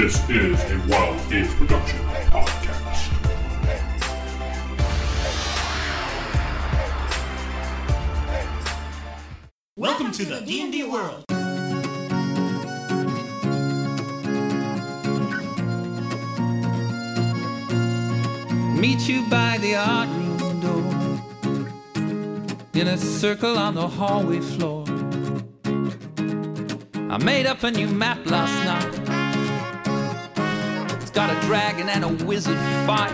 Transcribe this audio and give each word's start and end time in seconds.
This 0.00 0.30
is 0.30 0.60
a 0.70 0.78
Wild 0.86 1.28
Games 1.28 1.52
Production 1.54 1.98
podcast. 2.30 3.10
Welcome 9.76 10.12
to 10.12 10.24
the 10.24 10.40
D&D 10.42 10.84
world. 10.84 11.24
Meet 18.78 19.08
you 19.08 19.28
by 19.28 19.58
the 19.60 19.74
art 19.74 20.08
room 20.10 20.60
door 20.60 21.20
In 22.80 22.86
a 22.86 22.96
circle 22.96 23.58
on 23.58 23.74
the 23.74 23.88
hallway 23.88 24.38
floor 24.38 24.84
I 27.10 27.18
made 27.18 27.46
up 27.46 27.64
a 27.64 27.70
new 27.72 27.88
map 27.88 28.24
last 28.26 28.64
night 28.64 28.97
It's 28.97 28.97
got 31.18 31.36
a 31.36 31.46
dragon 31.48 31.88
and 31.88 32.04
a 32.04 32.24
wizard 32.26 32.56
fight 32.86 33.10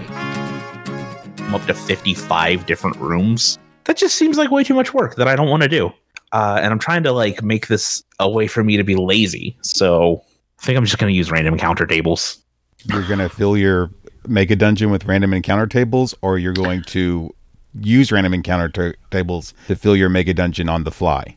up 1.54 1.64
to 1.64 1.72
55 1.72 2.66
different 2.66 2.94
rooms. 2.98 3.58
That 3.84 3.96
just 3.96 4.16
seems 4.16 4.36
like 4.36 4.50
way 4.50 4.62
too 4.62 4.74
much 4.74 4.92
work 4.92 5.14
that 5.14 5.26
I 5.26 5.34
don't 5.34 5.48
want 5.48 5.62
to 5.62 5.70
do. 5.70 5.90
Uh, 6.30 6.60
and 6.62 6.70
I'm 6.70 6.78
trying 6.78 7.02
to 7.04 7.12
like 7.12 7.42
make 7.42 7.68
this 7.68 8.04
a 8.20 8.28
way 8.28 8.46
for 8.46 8.62
me 8.62 8.76
to 8.76 8.84
be 8.84 8.94
lazy. 8.94 9.56
So 9.62 10.22
I 10.60 10.66
think 10.66 10.76
I'm 10.76 10.84
just 10.84 10.98
going 10.98 11.10
to 11.10 11.16
use 11.16 11.30
random 11.30 11.54
encounter 11.54 11.86
tables. 11.86 12.36
You're 12.84 13.08
going 13.08 13.20
to 13.20 13.30
fill 13.30 13.56
your 13.56 13.90
mega 14.28 14.54
dungeon 14.54 14.90
with 14.90 15.06
random 15.06 15.32
encounter 15.32 15.66
tables, 15.66 16.14
or 16.20 16.38
you're 16.38 16.52
going 16.52 16.82
to 16.88 17.34
use 17.80 18.12
random 18.12 18.34
encounter 18.34 18.68
ta- 18.68 18.98
tables 19.10 19.54
to 19.68 19.76
fill 19.76 19.96
your 19.96 20.10
mega 20.10 20.34
dungeon 20.34 20.68
on 20.68 20.84
the 20.84 20.90
fly. 20.90 21.34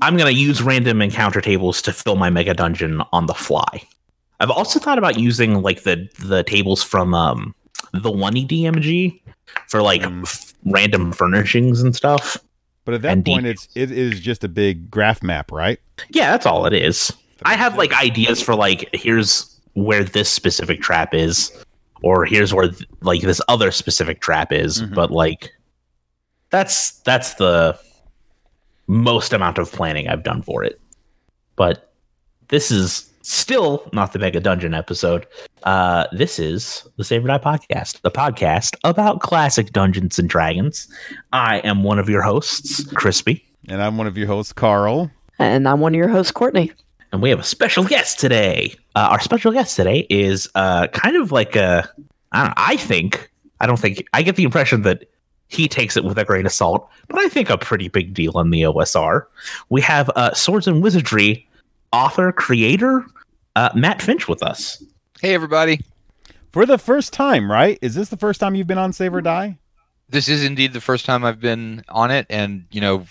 I'm 0.00 0.16
going 0.16 0.34
to 0.34 0.40
use 0.40 0.62
random 0.62 1.02
encounter 1.02 1.42
tables 1.42 1.82
to 1.82 1.92
fill 1.92 2.16
my 2.16 2.30
mega 2.30 2.54
dungeon 2.54 3.02
on 3.12 3.26
the 3.26 3.34
fly. 3.34 3.82
I've 4.40 4.50
also 4.50 4.78
thought 4.78 4.98
about 4.98 5.18
using 5.18 5.62
like 5.62 5.82
the 5.82 6.08
the 6.20 6.42
tables 6.44 6.82
from 6.82 7.14
um 7.14 7.54
the 7.92 8.10
one 8.10 8.36
E 8.36 8.46
DMG 8.46 9.20
for 9.68 9.82
like 9.82 10.02
Mm. 10.02 10.22
f- 10.22 10.52
random 10.64 11.12
furnishings 11.12 11.80
and 11.82 11.94
stuff. 11.96 12.36
But 12.84 12.94
at 12.94 13.02
that 13.02 13.12
And 13.12 13.24
point, 13.24 13.46
it's 13.46 13.68
it 13.74 13.90
is 13.90 14.20
just 14.20 14.44
a 14.44 14.48
big 14.48 14.90
graph 14.90 15.22
map, 15.22 15.50
right? 15.52 15.78
Yeah, 16.10 16.30
that's 16.30 16.46
all 16.46 16.66
it 16.66 16.72
is. 16.72 17.12
I 17.44 17.54
have 17.56 17.76
like 17.76 17.92
ideas 18.00 18.40
for 18.42 18.54
like 18.54 18.88
here's 18.92 19.58
where 19.74 20.02
this 20.04 20.28
specific 20.30 20.80
trap 20.80 21.14
is, 21.14 21.52
or 22.02 22.24
here's 22.24 22.52
where 22.54 22.68
th- 22.68 22.88
like 23.02 23.20
this 23.22 23.40
other 23.48 23.70
specific 23.70 24.20
trap 24.20 24.52
is, 24.52 24.82
Mhm. 24.82 24.94
but 24.94 25.10
like 25.10 25.52
that's 26.50 26.92
that's 27.00 27.34
the 27.34 27.78
most 28.86 29.32
amount 29.32 29.58
of 29.58 29.70
planning 29.70 30.08
I've 30.08 30.22
done 30.22 30.42
for 30.42 30.64
it. 30.64 30.80
But 31.56 31.92
this 32.48 32.70
is 32.70 33.07
still 33.22 33.88
not 33.92 34.12
the 34.12 34.18
mega 34.18 34.40
dungeon 34.40 34.74
episode. 34.74 35.26
Uh, 35.64 36.06
this 36.12 36.38
is 36.38 36.86
the 36.96 37.04
Save 37.04 37.24
or 37.24 37.28
Die 37.28 37.38
podcast, 37.38 38.00
the 38.02 38.10
podcast 38.10 38.76
about 38.84 39.20
classic 39.20 39.72
Dungeons 39.72 40.18
and 40.18 40.28
Dragons. 40.28 40.88
I 41.32 41.58
am 41.58 41.82
one 41.82 41.98
of 41.98 42.08
your 42.08 42.22
hosts, 42.22 42.84
Crispy. 42.94 43.44
And 43.68 43.82
I'm 43.82 43.98
one 43.98 44.06
of 44.06 44.16
your 44.16 44.26
hosts, 44.26 44.52
Carl. 44.52 45.10
And 45.38 45.68
I'm 45.68 45.80
one 45.80 45.94
of 45.94 45.98
your 45.98 46.08
hosts, 46.08 46.32
Courtney. 46.32 46.72
And 47.12 47.22
we 47.22 47.30
have 47.30 47.40
a 47.40 47.44
special 47.44 47.84
guest 47.84 48.18
today. 48.18 48.74
Uh, 48.94 49.08
our 49.10 49.20
special 49.20 49.52
guest 49.52 49.76
today 49.76 50.06
is 50.10 50.48
uh, 50.54 50.88
kind 50.88 51.16
of 51.16 51.32
like 51.32 51.56
a, 51.56 51.88
I 52.32 52.38
don't 52.38 52.48
know, 52.48 52.54
I 52.56 52.76
think, 52.76 53.30
I 53.60 53.66
don't 53.66 53.78
think, 53.78 54.06
I 54.12 54.22
get 54.22 54.36
the 54.36 54.44
impression 54.44 54.82
that 54.82 55.04
he 55.48 55.66
takes 55.66 55.96
it 55.96 56.04
with 56.04 56.18
a 56.18 56.24
grain 56.24 56.44
of 56.44 56.52
salt, 56.52 56.88
but 57.08 57.18
I 57.18 57.28
think 57.28 57.48
a 57.48 57.56
pretty 57.56 57.88
big 57.88 58.12
deal 58.12 58.38
in 58.38 58.50
the 58.50 58.62
OSR. 58.62 59.24
We 59.70 59.80
have 59.80 60.10
uh, 60.14 60.34
Swords 60.34 60.68
and 60.68 60.82
Wizardry 60.82 61.47
author, 61.92 62.32
creator, 62.32 63.04
uh, 63.56 63.70
Matt 63.74 64.00
Finch 64.02 64.28
with 64.28 64.42
us. 64.42 64.82
Hey, 65.20 65.34
everybody. 65.34 65.80
For 66.52 66.64
the 66.66 66.78
first 66.78 67.12
time, 67.12 67.50
right? 67.50 67.78
Is 67.82 67.94
this 67.94 68.08
the 68.08 68.16
first 68.16 68.40
time 68.40 68.54
you've 68.54 68.66
been 68.66 68.78
on 68.78 68.92
Save 68.92 69.14
or 69.14 69.20
Die? 69.20 69.58
This 70.08 70.28
is 70.28 70.44
indeed 70.44 70.72
the 70.72 70.80
first 70.80 71.04
time 71.04 71.24
I've 71.24 71.40
been 71.40 71.84
on 71.88 72.10
it, 72.10 72.26
and, 72.30 72.64
you 72.70 72.80
know, 72.80 73.04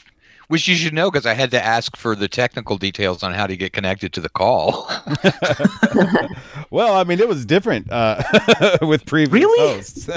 which 0.47 0.67
you 0.67 0.75
should 0.75 0.93
know 0.93 1.11
because 1.11 1.25
I 1.25 1.33
had 1.33 1.51
to 1.51 1.63
ask 1.63 1.95
for 1.97 2.15
the 2.15 2.27
technical 2.27 2.77
details 2.77 3.21
on 3.21 3.33
how 3.33 3.45
to 3.45 3.55
get 3.57 3.73
connected 3.73 4.13
to 4.13 4.21
the 4.21 4.29
call. 4.29 4.89
Well, 6.69 6.95
I 6.97 7.05
mean, 7.05 7.19
it 7.21 7.29
was 7.29 7.45
different 7.45 7.89
uh, 7.91 8.21
with 8.81 9.05
previous 9.05 9.31
Really? 9.31 9.73
hosts. 9.75 10.09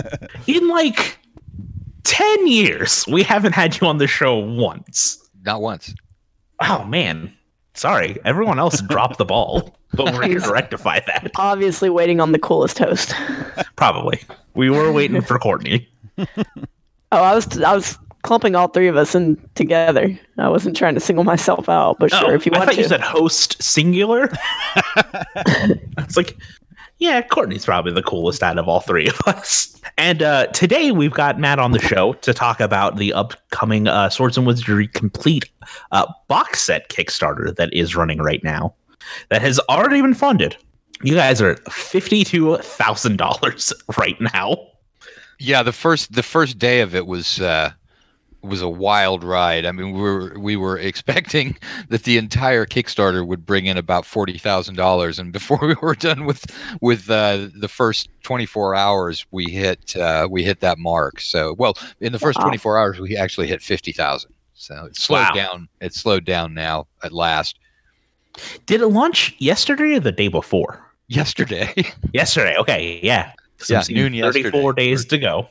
In 0.49 0.67
like 0.69 1.17
10 2.03 2.49
years, 2.49 3.05
we 3.07 3.23
haven't 3.23 3.53
had 3.53 3.81
you 3.81 3.87
on 3.87 3.99
the 3.99 4.09
show 4.09 4.37
once. 4.37 5.31
Not 5.45 5.61
once. 5.63 5.95
Oh, 6.61 6.85
man. 6.85 7.33
Sorry. 7.81 8.19
Everyone 8.27 8.59
else 8.59 8.83
dropped 8.89 9.17
the 9.17 9.25
ball, 9.25 9.75
but 9.95 10.13
we're 10.13 10.25
here 10.27 10.41
to 10.41 10.53
rectify 10.53 11.01
that. 11.07 11.31
Obviously, 11.37 11.89
waiting 11.89 12.21
on 12.21 12.33
the 12.33 12.39
coolest 12.39 12.79
host. 12.79 13.15
Probably. 13.77 14.21
We 14.55 14.69
were 14.69 14.93
waiting 14.93 15.23
for 15.23 15.39
Courtney. 15.39 15.89
Oh, 17.13 17.25
I 17.25 17.35
was 17.35 17.61
I 17.61 17.75
was 17.75 17.99
clumping 18.23 18.55
all 18.55 18.69
three 18.69 18.87
of 18.87 18.97
us 18.97 19.17
in 19.17 19.37
together. 19.57 20.17
I 20.39 20.49
wasn't 20.49 20.77
trying 20.77 20.95
to 20.95 21.01
single 21.01 21.25
myself 21.25 21.69
out, 21.69 21.99
but 21.99 22.13
sure, 22.13 22.31
Oh, 22.31 22.35
if 22.35 22.47
you 22.47 22.53
I 22.55 22.59
want 22.59 22.69
thought 22.71 22.77
to. 22.77 22.83
you 22.83 22.87
said 22.87 23.01
host 23.01 23.61
singular. 23.61 24.29
it's 25.99 26.17
like, 26.17 26.37
yeah, 27.01 27.23
Courtney's 27.23 27.65
probably 27.65 27.93
the 27.93 28.03
coolest 28.03 28.43
out 28.43 28.59
of 28.59 28.69
all 28.69 28.81
three 28.81 29.09
of 29.09 29.21
us. 29.27 29.81
And 29.97 30.23
uh, 30.23 30.47
today 30.49 30.93
we've 30.93 31.13
got 31.13 31.39
Matt 31.39 31.59
on 31.59 31.73
the 31.73 31.81
show 31.81 32.13
to 32.13 32.35
talk 32.35 32.61
about 32.61 32.99
the 32.99 33.13
upcoming 33.15 33.89
uh, 33.89 34.11
Swords 34.11 34.37
and 34.37 34.47
Wizardry 34.47 34.87
Complete 34.87 35.49
uh, 35.93 36.07
box 36.29 36.61
set 36.61 36.91
Kickstarter 36.91 37.57
that 37.57 37.73
is 37.73 37.97
running 37.97 38.19
right 38.19 38.45
now. 38.45 38.75
That 39.31 39.41
has 39.41 39.59
already 39.71 40.03
been 40.03 40.15
funded. 40.15 40.57
You 41.03 41.15
guys 41.15 41.41
are 41.41 41.53
at 41.53 41.73
fifty-two 41.73 42.59
thousand 42.59 43.17
dollars 43.17 43.73
right 43.99 44.21
now. 44.21 44.59
Yeah, 45.39 45.63
the 45.63 45.73
first 45.73 46.13
the 46.13 46.23
first 46.23 46.59
day 46.59 46.83
of 46.83 46.95
it 46.95 47.07
was 47.07 47.41
uh, 47.41 47.73
was 48.43 48.63
a 48.63 48.69
wild 48.69 49.23
ride. 49.25 49.67
I 49.67 49.73
mean, 49.73 49.93
we 49.93 50.01
were 50.01 50.39
we 50.39 50.57
were 50.57 50.79
expecting 50.91 51.57
that 51.89 52.05
the 52.05 52.17
entire 52.19 52.67
Kickstarter 52.67 53.27
would 53.27 53.45
bring 53.47 53.67
in 53.67 53.77
about 53.77 54.07
forty 54.07 54.39
thousand 54.39 54.77
dollars, 54.77 55.19
and 55.19 55.33
before 55.33 55.59
we 55.63 55.75
were 55.83 55.95
done 55.95 56.25
with 56.25 56.45
with 56.81 57.11
uh, 57.11 57.49
the 57.55 57.69
first 57.69 58.09
twenty 58.23 58.47
four 58.47 58.75
hours, 58.75 59.27
we 59.31 59.51
hit 59.51 59.97
uh, 59.97 60.27
we 60.31 60.43
hit 60.45 60.61
that 60.61 60.79
mark. 60.79 61.21
So, 61.21 61.55
well, 61.59 61.75
in 62.01 62.13
the 62.13 62.19
first 62.19 62.39
Wow. 62.39 62.45
twenty 62.45 62.59
four 62.59 62.79
hours, 62.79 62.99
we 62.99 63.17
actually 63.17 63.47
hit 63.49 63.63
fifty 63.63 63.93
thousand. 63.93 64.33
So 64.55 64.85
it 64.87 64.97
slowed 64.97 65.29
Wow. 65.29 65.35
down. 65.35 65.69
It 65.81 65.95
slowed 65.95 66.25
down 66.25 66.53
now 66.55 66.87
at 67.03 67.13
last. 67.13 67.59
Did 68.67 68.81
it 68.81 68.87
launch 68.89 69.35
yesterday 69.39 69.95
or 69.97 70.01
the 70.01 70.13
day 70.13 70.29
before? 70.29 70.87
Yesterday, 71.09 71.75
Yesterday. 72.15 72.57
Okay. 72.59 73.01
Yeah. 73.03 73.33
So 73.59 73.75
Yeah, 73.75 73.81
it's 73.81 73.91
noon 73.91 74.13
34 74.13 74.73
days 74.75 75.05
to 75.07 75.19
go. 75.19 75.49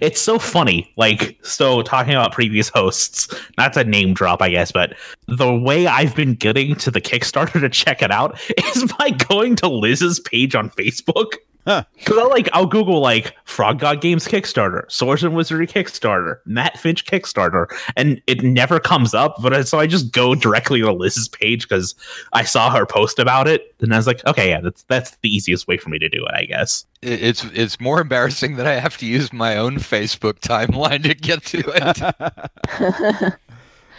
It's 0.00 0.20
so 0.20 0.38
funny. 0.38 0.92
Like, 0.96 1.38
so 1.42 1.82
talking 1.82 2.14
about 2.14 2.32
previous 2.32 2.68
hosts, 2.68 3.32
not 3.58 3.72
to 3.74 3.84
name 3.84 4.14
drop, 4.14 4.42
I 4.42 4.50
guess, 4.50 4.72
but 4.72 4.94
the 5.26 5.54
way 5.54 5.86
I've 5.86 6.14
been 6.14 6.34
getting 6.34 6.74
to 6.76 6.90
the 6.90 7.00
Kickstarter 7.00 7.60
to 7.60 7.68
check 7.68 8.02
it 8.02 8.10
out 8.10 8.38
is 8.74 8.92
by 8.98 9.10
going 9.10 9.56
to 9.56 9.68
Liz's 9.68 10.20
page 10.20 10.54
on 10.54 10.70
Facebook. 10.70 11.34
Huh. 11.66 11.84
Cause 12.04 12.18
I'll 12.18 12.28
like 12.28 12.48
I'll 12.52 12.66
Google 12.66 13.00
like 13.00 13.34
Frog 13.44 13.78
God 13.78 14.00
Games 14.02 14.26
Kickstarter, 14.28 14.90
Swords 14.92 15.24
and 15.24 15.34
Wizardry 15.34 15.66
Kickstarter, 15.66 16.38
Matt 16.44 16.78
Finch 16.78 17.06
Kickstarter, 17.06 17.66
and 17.96 18.20
it 18.26 18.42
never 18.42 18.78
comes 18.78 19.14
up. 19.14 19.36
But 19.42 19.54
I- 19.54 19.62
so 19.62 19.78
I 19.78 19.86
just 19.86 20.12
go 20.12 20.34
directly 20.34 20.80
to 20.82 20.92
Liz's 20.92 21.28
page 21.28 21.66
because 21.66 21.94
I 22.34 22.44
saw 22.44 22.70
her 22.70 22.84
post 22.84 23.18
about 23.18 23.48
it, 23.48 23.74
and 23.80 23.94
I 23.94 23.96
was 23.96 24.06
like, 24.06 24.24
okay, 24.26 24.50
yeah, 24.50 24.60
that's 24.60 24.82
that's 24.84 25.16
the 25.22 25.34
easiest 25.34 25.66
way 25.66 25.78
for 25.78 25.88
me 25.88 25.98
to 26.00 26.08
do 26.10 26.24
it, 26.26 26.32
I 26.34 26.44
guess. 26.44 26.84
It's 27.00 27.44
it's 27.54 27.80
more 27.80 28.00
embarrassing 28.00 28.56
that 28.56 28.66
I 28.66 28.78
have 28.78 28.96
to 28.98 29.06
use 29.06 29.32
my 29.32 29.56
own 29.56 29.76
Facebook 29.76 30.40
timeline 30.40 31.02
to 31.04 31.14
get 31.14 31.44
to 31.46 31.62
it. 31.66 33.34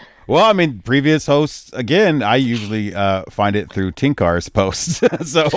well, 0.27 0.45
I 0.45 0.53
mean, 0.53 0.79
previous 0.83 1.25
hosts, 1.27 1.71
again, 1.73 2.23
I 2.23 2.35
usually 2.37 2.93
uh, 2.95 3.23
find 3.29 3.55
it 3.55 3.71
through 3.71 3.91
Tenkar's 3.93 4.49
posts. 4.49 5.01
so, 5.31 5.47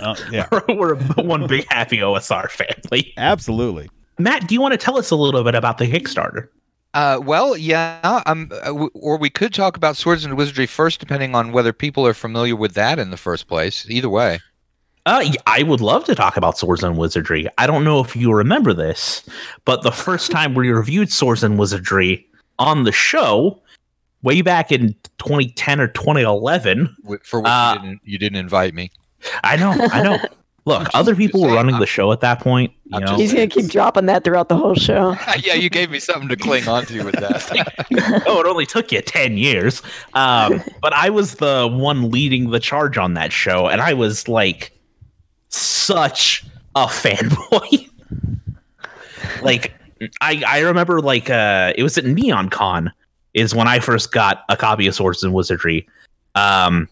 Uh, 0.00 0.16
yeah, 0.32 0.48
We're 0.68 0.96
one 1.16 1.46
big 1.46 1.66
happy 1.70 1.98
OSR 1.98 2.50
family. 2.50 3.12
absolutely. 3.16 3.88
Matt, 4.18 4.46
do 4.48 4.54
you 4.54 4.60
want 4.60 4.72
to 4.72 4.78
tell 4.78 4.98
us 4.98 5.10
a 5.10 5.16
little 5.16 5.42
bit 5.44 5.54
about 5.54 5.78
the 5.78 5.86
Kickstarter? 5.90 6.48
Uh, 6.92 7.20
well, 7.22 7.56
yeah, 7.56 8.22
um, 8.26 8.50
uh, 8.66 8.72
or 8.94 9.16
we 9.16 9.30
could 9.30 9.54
talk 9.54 9.76
about 9.76 9.96
swords 9.96 10.24
and 10.24 10.36
wizardry 10.36 10.66
first, 10.66 10.98
depending 11.00 11.34
on 11.36 11.52
whether 11.52 11.72
people 11.72 12.04
are 12.06 12.14
familiar 12.14 12.56
with 12.56 12.74
that 12.74 12.98
in 12.98 13.10
the 13.10 13.16
first 13.16 13.46
place. 13.46 13.86
Either 13.88 14.08
way, 14.08 14.40
Uh, 15.06 15.22
y- 15.24 15.34
I 15.46 15.62
would 15.62 15.80
love 15.80 16.04
to 16.06 16.14
talk 16.14 16.36
about 16.36 16.58
Swords 16.58 16.82
and 16.82 16.98
Wizardry. 16.98 17.46
I 17.58 17.66
don't 17.66 17.84
know 17.84 18.00
if 18.00 18.14
you 18.16 18.32
remember 18.32 18.74
this, 18.74 19.22
but 19.64 19.82
the 19.82 19.92
first 19.92 20.30
time 20.36 20.54
we 20.54 20.70
reviewed 20.70 21.10
Swords 21.12 21.42
and 21.44 21.58
Wizardry 21.58 22.26
on 22.58 22.82
the 22.84 22.92
show, 22.92 23.58
way 24.22 24.42
back 24.42 24.70
in 24.72 24.94
2010 25.18 25.80
or 25.80 25.88
2011, 25.88 26.94
for 27.22 27.40
which 27.40 27.48
Uh, 27.48 27.74
you, 27.76 27.80
didn't, 27.82 28.00
you 28.04 28.18
didn't 28.18 28.38
invite 28.38 28.74
me. 28.74 28.90
I 29.44 29.56
know, 29.56 29.72
I 29.92 30.02
know. 30.02 30.18
Look, 30.66 30.88
other 30.92 31.16
people 31.16 31.40
were 31.40 31.54
running 31.54 31.74
I'm- 31.74 31.80
the 31.80 31.86
show 31.86 32.12
at 32.12 32.20
that 32.20 32.40
point. 32.40 32.72
You 32.92 33.00
know, 33.00 33.16
He's 33.16 33.32
gonna 33.32 33.46
keep 33.46 33.66
dropping 33.70 34.06
that 34.06 34.24
throughout 34.24 34.48
the 34.48 34.56
whole 34.56 34.74
show. 34.74 35.16
yeah, 35.38 35.54
you 35.54 35.70
gave 35.70 35.90
me 35.90 35.98
something 36.00 36.28
to 36.28 36.36
cling 36.36 36.68
on 36.68 36.84
to 36.86 37.02
with 37.04 37.14
that. 37.14 38.24
oh, 38.26 38.40
it 38.40 38.46
only 38.46 38.66
took 38.66 38.92
you 38.92 39.00
10 39.00 39.38
years. 39.38 39.80
Um, 40.14 40.62
but 40.82 40.92
I 40.92 41.08
was 41.08 41.36
the 41.36 41.68
one 41.70 42.10
leading 42.10 42.50
the 42.50 42.60
charge 42.60 42.98
on 42.98 43.14
that 43.14 43.32
show, 43.32 43.68
and 43.68 43.80
I 43.80 43.94
was 43.94 44.28
like 44.28 44.72
such 45.48 46.44
a 46.76 46.86
fanboy. 46.86 47.88
like, 49.42 49.72
I, 50.20 50.42
I 50.46 50.60
remember, 50.60 51.00
like, 51.00 51.30
uh, 51.30 51.72
it 51.76 51.82
was 51.82 51.96
at 51.96 52.04
Neon 52.04 52.50
Con, 52.50 52.92
is 53.34 53.54
when 53.54 53.68
I 53.68 53.78
first 53.80 54.12
got 54.12 54.44
a 54.48 54.56
copy 54.56 54.86
of 54.86 54.94
Swords 54.94 55.22
and 55.22 55.32
Wizardry. 55.32 55.88
Um, 56.34 56.88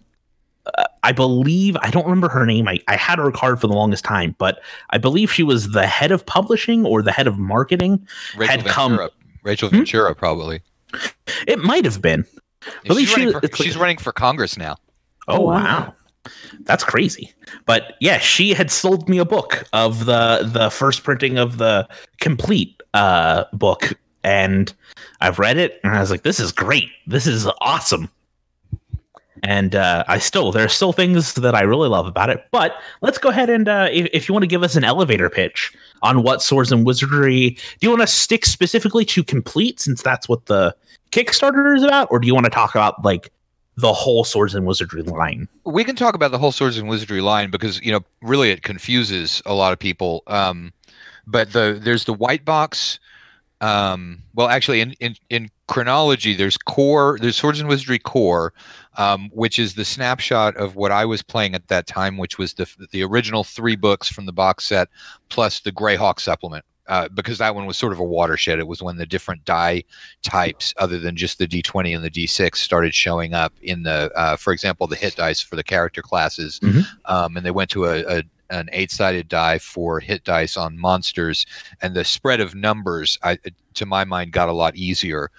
uh, 0.76 0.84
I 1.02 1.12
believe, 1.12 1.76
I 1.80 1.90
don't 1.90 2.04
remember 2.04 2.28
her 2.28 2.44
name. 2.44 2.68
I, 2.68 2.80
I 2.88 2.96
had 2.96 3.18
her 3.18 3.30
card 3.30 3.60
for 3.60 3.66
the 3.66 3.72
longest 3.74 4.04
time, 4.04 4.34
but 4.38 4.60
I 4.90 4.98
believe 4.98 5.32
she 5.32 5.42
was 5.42 5.70
the 5.70 5.86
head 5.86 6.10
of 6.12 6.26
publishing 6.26 6.84
or 6.84 7.02
the 7.02 7.12
head 7.12 7.26
of 7.26 7.38
marketing. 7.38 8.06
Rachel 8.36 8.56
Had 8.56 8.66
come- 8.66 8.92
Ventura, 8.92 9.10
Rachel 9.42 9.68
Hmm? 9.70 9.76
Ventura, 9.76 10.14
probably. 10.14 10.60
It 11.46 11.58
might 11.60 11.84
have 11.84 12.00
been. 12.02 12.24
believe 12.84 13.08
She's, 13.08 13.16
running 13.16 13.32
for, 13.32 13.40
it's 13.42 13.58
like- 13.58 13.66
she's 13.66 13.76
running 13.76 13.98
for 13.98 14.12
Congress 14.12 14.56
now. 14.56 14.76
Oh 15.28 15.40
wow. 15.40 15.52
wow. 15.54 15.94
That's 16.62 16.84
crazy. 16.84 17.32
But 17.66 17.94
yeah, 18.00 18.18
she 18.18 18.52
had 18.52 18.70
sold 18.70 19.08
me 19.08 19.18
a 19.18 19.24
book 19.24 19.64
of 19.72 20.04
the 20.06 20.48
the 20.52 20.70
first 20.70 21.04
printing 21.04 21.38
of 21.38 21.58
the 21.58 21.88
complete 22.20 22.82
uh 22.94 23.44
book 23.52 23.92
and 24.24 24.72
I've 25.20 25.38
read 25.38 25.56
it 25.58 25.80
and 25.84 25.94
I 25.94 26.00
was 26.00 26.10
like 26.10 26.22
this 26.22 26.40
is 26.40 26.50
great. 26.52 26.88
This 27.06 27.26
is 27.26 27.46
awesome. 27.60 28.10
And 29.42 29.74
uh, 29.74 30.04
I 30.08 30.18
still 30.18 30.52
there 30.52 30.64
are 30.64 30.68
still 30.68 30.92
things 30.92 31.34
that 31.34 31.54
I 31.54 31.62
really 31.62 31.88
love 31.88 32.06
about 32.06 32.30
it. 32.30 32.44
But 32.50 32.76
let's 33.02 33.18
go 33.18 33.28
ahead 33.28 33.50
and 33.50 33.68
uh, 33.68 33.88
if, 33.92 34.08
if 34.12 34.28
you 34.28 34.32
want 34.32 34.42
to 34.42 34.48
give 34.48 34.62
us 34.62 34.76
an 34.76 34.84
elevator 34.84 35.30
pitch 35.30 35.74
on 36.02 36.22
what 36.22 36.42
Swords 36.42 36.72
and 36.72 36.86
Wizardry, 36.86 37.50
do 37.50 37.58
you 37.80 37.90
want 37.90 38.02
to 38.02 38.06
stick 38.06 38.46
specifically 38.46 39.04
to 39.06 39.24
complete 39.24 39.80
since 39.80 40.02
that's 40.02 40.28
what 40.28 40.46
the 40.46 40.74
Kickstarter 41.10 41.76
is 41.76 41.82
about, 41.82 42.08
or 42.10 42.18
do 42.18 42.26
you 42.26 42.34
want 42.34 42.44
to 42.44 42.50
talk 42.50 42.74
about 42.74 43.04
like 43.04 43.32
the 43.76 43.92
whole 43.92 44.24
Swords 44.24 44.54
and 44.54 44.66
Wizardry 44.66 45.02
line? 45.02 45.48
we 45.68 45.84
can 45.84 45.96
talk 45.96 46.14
about 46.14 46.30
the 46.30 46.38
whole 46.38 46.52
swords 46.52 46.78
and 46.78 46.88
wizardry 46.88 47.20
line 47.20 47.50
because 47.50 47.80
you 47.82 47.92
know 47.92 48.00
really 48.22 48.50
it 48.50 48.62
confuses 48.62 49.42
a 49.46 49.54
lot 49.54 49.72
of 49.72 49.78
people 49.78 50.22
um 50.26 50.72
but 51.26 51.52
the 51.52 51.78
there's 51.82 52.04
the 52.04 52.12
white 52.12 52.44
box 52.44 52.98
um 53.60 54.22
well 54.34 54.48
actually 54.48 54.80
in 54.80 54.92
in, 55.00 55.14
in 55.30 55.50
chronology 55.66 56.34
there's 56.34 56.56
core 56.56 57.18
there's 57.20 57.36
swords 57.36 57.60
and 57.60 57.68
wizardry 57.68 57.98
core 57.98 58.52
um 58.98 59.30
which 59.32 59.58
is 59.58 59.74
the 59.74 59.84
snapshot 59.84 60.54
of 60.56 60.76
what 60.76 60.92
i 60.92 61.04
was 61.04 61.22
playing 61.22 61.54
at 61.54 61.66
that 61.68 61.86
time 61.86 62.18
which 62.18 62.36
was 62.36 62.52
the 62.54 62.66
the 62.90 63.02
original 63.02 63.42
three 63.44 63.76
books 63.76 64.08
from 64.08 64.26
the 64.26 64.32
box 64.32 64.66
set 64.66 64.88
plus 65.30 65.60
the 65.60 65.72
greyhawk 65.72 66.20
supplement 66.20 66.64
uh, 66.88 67.06
because 67.10 67.36
that 67.36 67.54
one 67.54 67.66
was 67.66 67.76
sort 67.76 67.92
of 67.92 67.98
a 67.98 68.02
watershed. 68.02 68.58
It 68.58 68.66
was 68.66 68.80
when 68.82 68.96
the 68.96 69.04
different 69.04 69.44
die 69.44 69.84
types, 70.22 70.72
other 70.78 70.98
than 70.98 71.16
just 71.16 71.36
the 71.38 71.46
D20 71.46 71.94
and 71.94 72.02
the 72.02 72.10
D6, 72.10 72.56
started 72.56 72.94
showing 72.94 73.34
up 73.34 73.52
in 73.60 73.82
the, 73.82 74.10
uh, 74.16 74.36
for 74.36 74.54
example, 74.54 74.86
the 74.86 74.96
hit 74.96 75.14
dice 75.14 75.38
for 75.38 75.56
the 75.56 75.62
character 75.62 76.00
classes, 76.00 76.58
Mhm. 76.60 76.86
um, 77.04 77.36
and 77.36 77.44
they 77.44 77.50
went 77.50 77.68
to 77.72 77.84
a, 77.84 77.98
a 78.20 78.22
an 78.48 78.70
eight-sided 78.72 79.28
die 79.28 79.58
for 79.58 80.00
hit 80.00 80.24
dice 80.24 80.56
on 80.56 80.78
monsters, 80.78 81.44
and 81.82 81.94
the 81.94 82.04
spread 82.06 82.40
of 82.40 82.54
numbers, 82.54 83.18
I, 83.22 83.36
to 83.74 83.84
my 83.84 84.06
mind, 84.06 84.32
got 84.32 84.48
a 84.48 84.54
lot 84.54 84.74
easier 84.74 85.30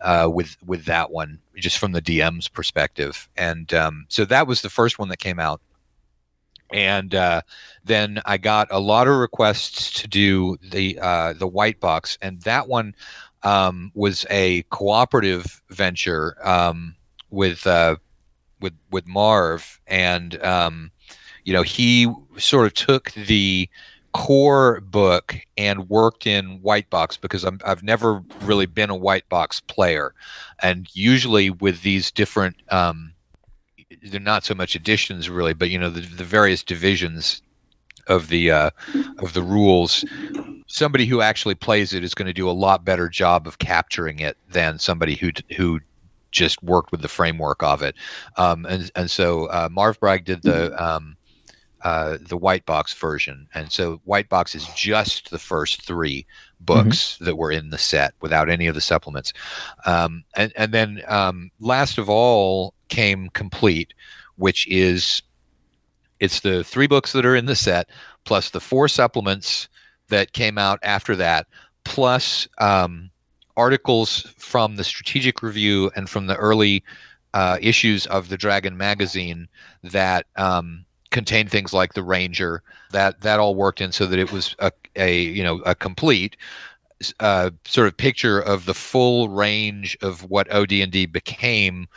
uh, 0.00 0.28
with 0.32 0.56
with 0.64 0.84
that 0.84 1.10
one, 1.10 1.38
just 1.56 1.78
from 1.78 1.92
the 1.92 2.02
DM's 2.02 2.48
perspective. 2.48 3.28
And 3.36 3.72
um, 3.72 4.06
so 4.08 4.24
that 4.26 4.46
was 4.46 4.62
the 4.62 4.70
first 4.70 4.98
one 4.98 5.08
that 5.08 5.18
came 5.18 5.38
out. 5.38 5.60
And 6.72 7.14
uh, 7.14 7.42
then 7.84 8.20
I 8.26 8.38
got 8.38 8.66
a 8.70 8.80
lot 8.80 9.06
of 9.06 9.16
requests 9.16 9.92
to 10.00 10.08
do 10.08 10.56
the 10.70 10.98
uh, 11.00 11.32
the 11.34 11.46
white 11.46 11.80
box, 11.80 12.18
and 12.20 12.42
that 12.42 12.68
one 12.68 12.94
um, 13.44 13.92
was 13.94 14.26
a 14.30 14.62
cooperative 14.70 15.62
venture 15.70 16.36
um, 16.42 16.96
with 17.30 17.66
uh, 17.66 17.96
with 18.60 18.74
with 18.90 19.06
Marv, 19.06 19.80
and 19.86 20.42
um, 20.42 20.90
you 21.44 21.52
know 21.52 21.62
he 21.62 22.12
sort 22.36 22.66
of 22.66 22.74
took 22.74 23.12
the 23.12 23.68
core 24.16 24.80
book 24.80 25.36
and 25.58 25.90
worked 25.90 26.26
in 26.26 26.62
white 26.62 26.88
box 26.88 27.18
because 27.18 27.44
I'm, 27.44 27.60
I've 27.66 27.82
never 27.82 28.22
really 28.40 28.64
been 28.64 28.88
a 28.88 28.96
white 28.96 29.28
box 29.28 29.60
player, 29.60 30.14
and 30.62 30.88
usually 30.94 31.50
with 31.50 31.82
these 31.82 32.10
different 32.10 32.56
um, 32.70 33.12
they're 34.10 34.18
not 34.18 34.42
so 34.42 34.54
much 34.54 34.74
editions 34.74 35.28
really, 35.28 35.52
but 35.52 35.68
you 35.68 35.78
know 35.78 35.90
the, 35.90 36.00
the 36.00 36.24
various 36.24 36.62
divisions 36.62 37.42
of 38.06 38.28
the 38.28 38.50
uh, 38.50 38.70
of 39.18 39.34
the 39.34 39.42
rules. 39.42 40.02
Somebody 40.66 41.04
who 41.04 41.20
actually 41.20 41.54
plays 41.54 41.92
it 41.92 42.02
is 42.02 42.14
going 42.14 42.26
to 42.26 42.32
do 42.32 42.48
a 42.48 42.52
lot 42.52 42.86
better 42.86 43.10
job 43.10 43.46
of 43.46 43.58
capturing 43.58 44.18
it 44.18 44.38
than 44.48 44.78
somebody 44.78 45.14
who 45.14 45.30
who 45.58 45.80
just 46.30 46.62
worked 46.62 46.90
with 46.90 47.02
the 47.02 47.08
framework 47.08 47.62
of 47.62 47.82
it. 47.82 47.94
Um, 48.38 48.64
and 48.64 48.90
and 48.96 49.10
so 49.10 49.46
uh, 49.46 49.68
Marv 49.70 50.00
Breig 50.00 50.24
did 50.24 50.42
the 50.42 50.72
um, 50.82 51.15
uh, 51.86 52.18
the 52.20 52.36
white 52.36 52.66
box 52.66 52.92
version, 52.94 53.46
and 53.54 53.70
so 53.70 54.00
white 54.02 54.28
box 54.28 54.56
is 54.56 54.66
just 54.74 55.30
the 55.30 55.38
first 55.38 55.82
three 55.82 56.26
books 56.58 57.16
that 57.18 57.36
were 57.36 57.52
in 57.52 57.70
the 57.70 57.78
set 57.78 58.12
without 58.20 58.50
any 58.50 58.66
of 58.66 58.74
the 58.74 58.80
supplements. 58.80 59.32
Um, 59.84 60.24
and 60.34 60.52
and 60.56 60.74
then 60.74 61.02
um, 61.06 61.52
last 61.60 61.96
of 61.96 62.10
all 62.10 62.74
came 62.88 63.28
complete, 63.28 63.94
which 64.34 64.66
is 64.66 65.22
it's 66.18 66.40
the 66.40 66.64
three 66.64 66.88
books 66.88 67.12
that 67.12 67.24
are 67.24 67.36
in 67.36 67.46
the 67.46 67.54
set 67.54 67.88
plus 68.24 68.50
the 68.50 68.60
four 68.60 68.88
supplements 68.88 69.68
that 70.08 70.32
came 70.32 70.58
out 70.58 70.80
after 70.82 71.14
that 71.14 71.46
plus 71.84 72.48
um, 72.58 73.10
articles 73.56 74.22
from 74.38 74.74
the 74.74 74.82
strategic 74.82 75.40
review 75.40 75.92
and 75.94 76.10
from 76.10 76.26
the 76.26 76.36
early 76.36 76.82
uh, 77.32 77.58
issues 77.60 78.06
of 78.06 78.28
the 78.28 78.36
dragon 78.36 78.76
magazine 78.76 79.46
that 79.84 80.26
um, 80.34 80.85
contained 81.16 81.50
things 81.50 81.72
like 81.72 81.94
the 81.94 82.02
ranger 82.02 82.62
that 82.90 83.22
that 83.22 83.40
all 83.40 83.54
worked 83.54 83.80
in 83.80 83.90
so 83.90 84.04
that 84.04 84.18
it 84.18 84.30
was 84.32 84.54
a, 84.58 84.70
a 84.96 85.22
you 85.22 85.42
know 85.42 85.62
a 85.64 85.74
complete 85.74 86.36
uh, 87.20 87.48
sort 87.64 87.88
of 87.88 87.96
picture 87.96 88.38
of 88.38 88.66
the 88.66 88.74
full 88.74 89.30
range 89.30 89.96
of 90.02 90.28
what 90.28 90.50
OD&D 90.52 91.06
became 91.06 91.88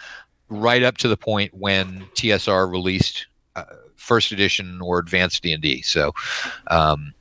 right 0.48 0.83
up 0.83 0.95
to 0.95 1.10
the 1.10 1.18
point 1.18 1.54
when 1.54 2.06
TSR 2.16 2.71
released 2.71 3.27
uh, 3.57 3.66
first 3.98 4.31
edition 4.31 4.80
or 4.81 5.00
advanced 5.00 5.44
D&D. 5.44 5.81
So 5.81 6.13
um, 6.68 7.13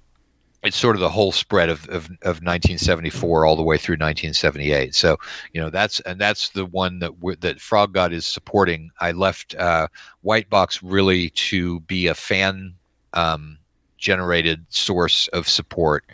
it's 0.64 0.76
sort 0.76 0.96
of 0.96 1.00
the 1.00 1.08
whole 1.08 1.31
spread 1.31 1.69
of, 1.69 1.84
of, 1.88 2.06
of 2.22 2.43
1974 2.43 3.46
all 3.46 3.55
the 3.55 3.62
way 3.62 3.78
through 3.78 3.94
1978. 3.94 4.94
So 4.94 5.16
you 5.52 5.60
know 5.60 5.70
that's 5.70 6.00
and 6.00 6.20
that's 6.20 6.50
the 6.50 6.66
one 6.66 6.99
that 6.99 7.22
we 7.22 7.37
that 7.37 7.60
Frog 7.60 7.93
God 7.93 8.12
is 8.12 8.26
supporting. 8.26 8.90
I 9.00 9.12
left 9.12 9.55
uh, 9.55 9.88
White 10.22 10.50
Box 10.50 10.82
really 10.82 11.31
to 11.31 11.81
be 11.81 12.08
a 12.08 12.15
fan 12.15 12.74
um, 13.12 13.58
generated 13.98 14.65
source 14.69 15.29
of 15.29 15.48
support 15.48 16.05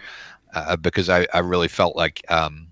uh, 0.54 0.76
because 0.76 1.08
I, 1.08 1.26
I 1.32 1.38
really 1.38 1.68
felt 1.68 1.96
like 1.96 2.24
um, 2.28 2.63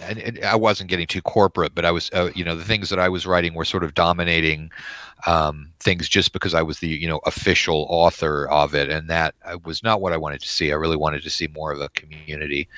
and, 0.00 0.44
I 0.44 0.56
wasn't 0.56 0.90
getting 0.90 1.06
too 1.06 1.22
corporate, 1.22 1.74
but 1.74 1.84
I 1.84 1.90
was, 1.90 2.10
uh, 2.12 2.30
you 2.34 2.44
know, 2.44 2.54
the 2.54 2.64
things 2.64 2.90
that 2.90 2.98
I 2.98 3.08
was 3.08 3.26
writing 3.26 3.54
were 3.54 3.64
sort 3.64 3.84
of 3.84 3.94
dominating 3.94 4.70
um, 5.26 5.70
things 5.80 6.08
just 6.08 6.32
because 6.32 6.54
I 6.54 6.62
was 6.62 6.78
the, 6.80 6.88
you 6.88 7.08
know, 7.08 7.20
official 7.26 7.86
author 7.88 8.48
of 8.48 8.74
it, 8.74 8.88
and 8.88 9.08
that 9.08 9.34
uh, 9.44 9.58
was 9.64 9.82
not 9.82 10.00
what 10.00 10.12
I 10.12 10.16
wanted 10.16 10.40
to 10.40 10.48
see. 10.48 10.72
I 10.72 10.76
really 10.76 10.96
wanted 10.96 11.22
to 11.22 11.30
see 11.30 11.46
more 11.48 11.72
of 11.72 11.80
a 11.80 11.88
community. 11.90 12.68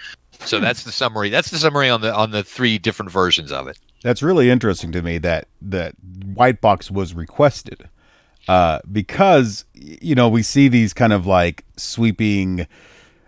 So 0.41 0.59
that's 0.59 0.83
the 0.85 0.93
summary. 0.93 1.29
That's 1.29 1.51
the 1.51 1.59
summary 1.59 1.89
on 1.89 2.01
the 2.01 2.15
on 2.15 2.31
the 2.31 2.43
three 2.43 2.79
different 2.79 3.13
versions 3.13 3.53
of 3.53 3.69
it. 3.69 3.79
That's 4.03 4.23
really 4.23 4.51
interesting 4.51 4.91
to 4.93 5.03
me 5.03 5.19
that 5.19 5.47
that 5.61 5.95
white 6.35 6.61
box 6.61 6.91
was 6.91 7.15
requested 7.15 7.89
uh, 8.49 8.81
because 8.91 9.65
you 9.75 10.15
know 10.15 10.29
we 10.29 10.43
see 10.43 10.69
these 10.69 10.93
kind 10.93 11.13
of 11.13 11.27
like 11.27 11.65
sweeping, 11.77 12.67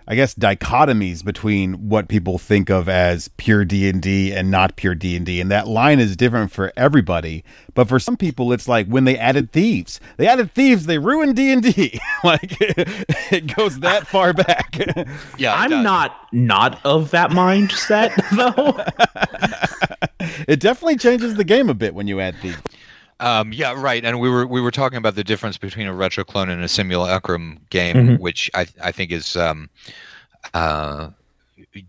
I 0.06 0.14
guess 0.14 0.34
dichotomies 0.34 1.24
between 1.24 1.88
what 1.88 2.08
people 2.08 2.36
think 2.36 2.68
of 2.68 2.88
as 2.90 3.28
pure 3.38 3.64
D 3.64 3.88
and 3.88 4.02
D 4.02 4.32
and 4.32 4.50
not 4.50 4.76
pure 4.76 4.94
D 4.94 5.16
and 5.16 5.24
D, 5.24 5.40
and 5.40 5.50
that 5.50 5.66
line 5.66 5.98
is 5.98 6.14
different 6.16 6.52
for 6.52 6.72
everybody. 6.76 7.42
But 7.72 7.88
for 7.88 7.98
some 7.98 8.16
people, 8.18 8.52
it's 8.52 8.68
like 8.68 8.86
when 8.86 9.04
they 9.04 9.16
added 9.16 9.50
thieves, 9.52 10.00
they 10.18 10.26
added 10.26 10.52
thieves, 10.52 10.84
they 10.86 10.98
ruined 10.98 11.36
D 11.36 11.50
and 11.52 11.62
D. 11.62 12.00
Like 12.24 12.56
it 12.60 13.54
goes 13.54 13.80
that 13.80 14.06
far 14.06 14.32
back. 14.32 14.76
Yeah, 15.38 15.54
I'm 15.54 15.70
does. 15.70 15.84
not 15.84 16.28
not 16.32 16.80
of 16.84 17.10
that 17.10 17.30
mindset 17.30 18.14
though. 18.34 18.82
it 20.48 20.60
definitely 20.60 20.96
changes 20.96 21.34
the 21.34 21.44
game 21.44 21.68
a 21.68 21.74
bit 21.74 21.94
when 21.94 22.06
you 22.06 22.20
add 22.20 22.36
thieves. 22.40 22.56
Um, 23.24 23.52
yeah, 23.52 23.72
right. 23.76 24.04
And 24.04 24.20
we 24.20 24.28
were 24.28 24.46
we 24.46 24.60
were 24.60 24.70
talking 24.70 24.98
about 24.98 25.14
the 25.14 25.24
difference 25.24 25.56
between 25.56 25.86
a 25.86 25.94
retro 25.94 26.24
clone 26.24 26.50
and 26.50 26.62
a 26.62 26.68
simulacrum 26.68 27.58
game, 27.70 27.96
Mhm. 27.96 28.18
which 28.20 28.50
I 28.54 28.66
I 28.82 28.92
think 28.92 29.10
is 29.10 29.34
um, 29.36 29.70
uh, 30.52 31.08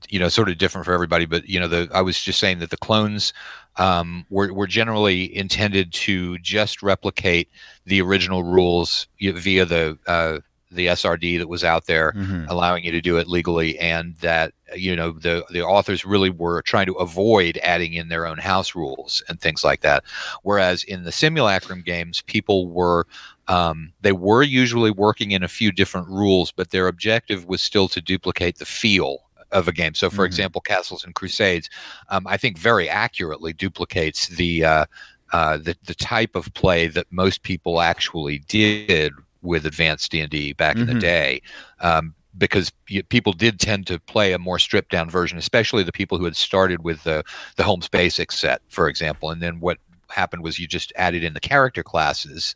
you 0.10 0.20
know 0.20 0.30
sort 0.30 0.50
of 0.50 0.58
different 0.58 0.86
for 0.86 0.94
everybody. 0.94 1.26
But 1.26 1.48
you 1.50 1.60
know, 1.60 1.68
the 1.68 1.90
I 1.94 2.02
was 2.02 2.20
just 2.22 2.40
saying 2.40 2.60
that 2.60 2.70
the 2.70 2.78
clones 2.78 3.34
um, 3.78 4.26
were 4.30 4.54
were 4.54 4.68
generally 4.68 5.36
intended 5.36 5.92
to 5.94 6.38
just 6.40 6.82
replicate 6.82 7.50
the 7.86 8.02
original 8.02 8.44
rules 8.44 9.08
via 9.20 9.66
the 9.66 9.98
uh, 10.08 10.40
the 10.72 10.88
SRD 10.88 11.38
that 11.40 11.50
was 11.50 11.64
out 11.64 11.86
there, 11.86 12.14
Mhm. 12.14 12.46
allowing 12.50 12.84
you 12.86 12.92
to 12.92 13.02
do 13.02 13.18
it 13.18 13.28
legally, 13.28 13.78
and 13.80 14.16
that 14.22 14.54
you 14.76 14.96
know 14.96 15.12
the 15.14 15.46
the 15.52 15.62
authors 15.64 16.06
really 16.06 16.30
were 16.30 16.62
trying 16.62 16.86
to 16.88 16.94
avoid 16.96 17.58
adding 17.64 17.94
in 17.94 18.10
their 18.10 18.26
own 18.28 18.38
house 18.38 18.76
rules 18.76 19.24
and 19.30 19.40
things 19.40 19.64
like 19.64 19.82
that. 19.82 20.04
Whereas 20.44 20.84
in 20.84 21.04
the 21.04 21.12
simulacrum 21.12 21.82
games, 21.82 22.22
people 22.22 22.70
were 22.70 23.08
um, 23.48 23.94
they 24.02 24.12
were 24.12 24.44
usually 24.44 24.92
working 24.92 25.32
in 25.32 25.44
a 25.44 25.48
few 25.48 25.72
different 25.72 26.08
rules, 26.08 26.52
but 26.52 26.72
their 26.72 26.88
objective 26.88 27.46
was 27.46 27.62
still 27.62 27.88
to 27.90 28.02
duplicate 28.02 28.58
the 28.58 28.66
feel 28.66 29.20
of 29.52 29.68
a 29.68 29.72
game. 29.72 29.94
So, 29.94 30.10
for 30.10 30.26
Mhm. 30.26 30.26
example, 30.26 30.62
Castles 30.62 31.04
and 31.04 31.14
Crusades, 31.16 31.70
um, 32.10 32.26
I 32.28 32.38
think 32.38 32.58
very 32.58 32.90
accurately 32.90 33.54
duplicates 33.54 34.28
the 34.28 34.66
uh, 34.66 34.86
uh, 35.34 35.58
the 35.58 35.76
the 35.86 35.96
type 35.96 36.36
of 36.36 36.54
play 36.54 36.88
that 36.88 37.08
most 37.12 37.44
people 37.44 37.82
actually 37.82 38.40
did 38.48 39.14
with 39.42 39.66
advanced 39.66 40.12
D 40.12 40.22
and 40.22 40.30
D 40.32 40.54
back 40.54 40.82
in 40.82 40.88
the 40.88 40.96
Mhm. 40.96 40.96
day. 40.96 41.42
Um, 41.80 42.16
because 42.38 42.72
y- 42.92 43.04
people 43.10 43.34
did 43.34 43.60
tend 43.60 43.88
to 43.88 44.00
play 44.00 44.34
a 44.34 44.40
more 44.40 44.60
stripped 44.60 44.92
down 44.92 45.10
version, 45.10 45.38
especially 45.38 45.84
the 45.84 45.92
people 45.92 46.18
who 46.18 46.26
had 46.26 46.36
started 46.36 46.84
with 46.84 47.04
the 47.04 47.24
the 47.56 47.64
Holmes 47.64 47.88
Basics 47.88 48.38
set, 48.40 48.62
for 48.70 48.88
example. 48.88 49.30
And 49.32 49.42
then 49.42 49.60
what 49.60 49.78
happened 50.10 50.44
was 50.44 50.60
you 50.60 50.68
just 50.68 50.94
added 50.96 51.24
in 51.24 51.34
the 51.34 51.40
character 51.40 51.84
classes, 51.84 52.56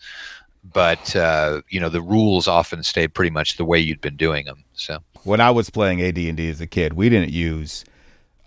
but 0.74 1.16
uh, 1.16 1.62
you 1.70 1.80
know 1.80 1.90
the 1.90 2.02
rules 2.02 2.48
often 2.48 2.84
stayed 2.84 3.14
pretty 3.14 3.32
much 3.32 3.58
the 3.58 3.66
way 3.66 3.80
you'd 3.80 4.02
been 4.02 4.18
doing 4.18 4.46
them. 4.46 4.64
So 4.74 5.00
When 5.24 5.42
I 5.42 5.52
was 5.52 5.70
playing 5.70 6.02
AD&D 6.02 6.50
as 6.50 6.62
a 6.62 6.68
kid, 6.68 6.94
we 6.94 7.10
didn't 7.10 7.32
use 7.32 7.86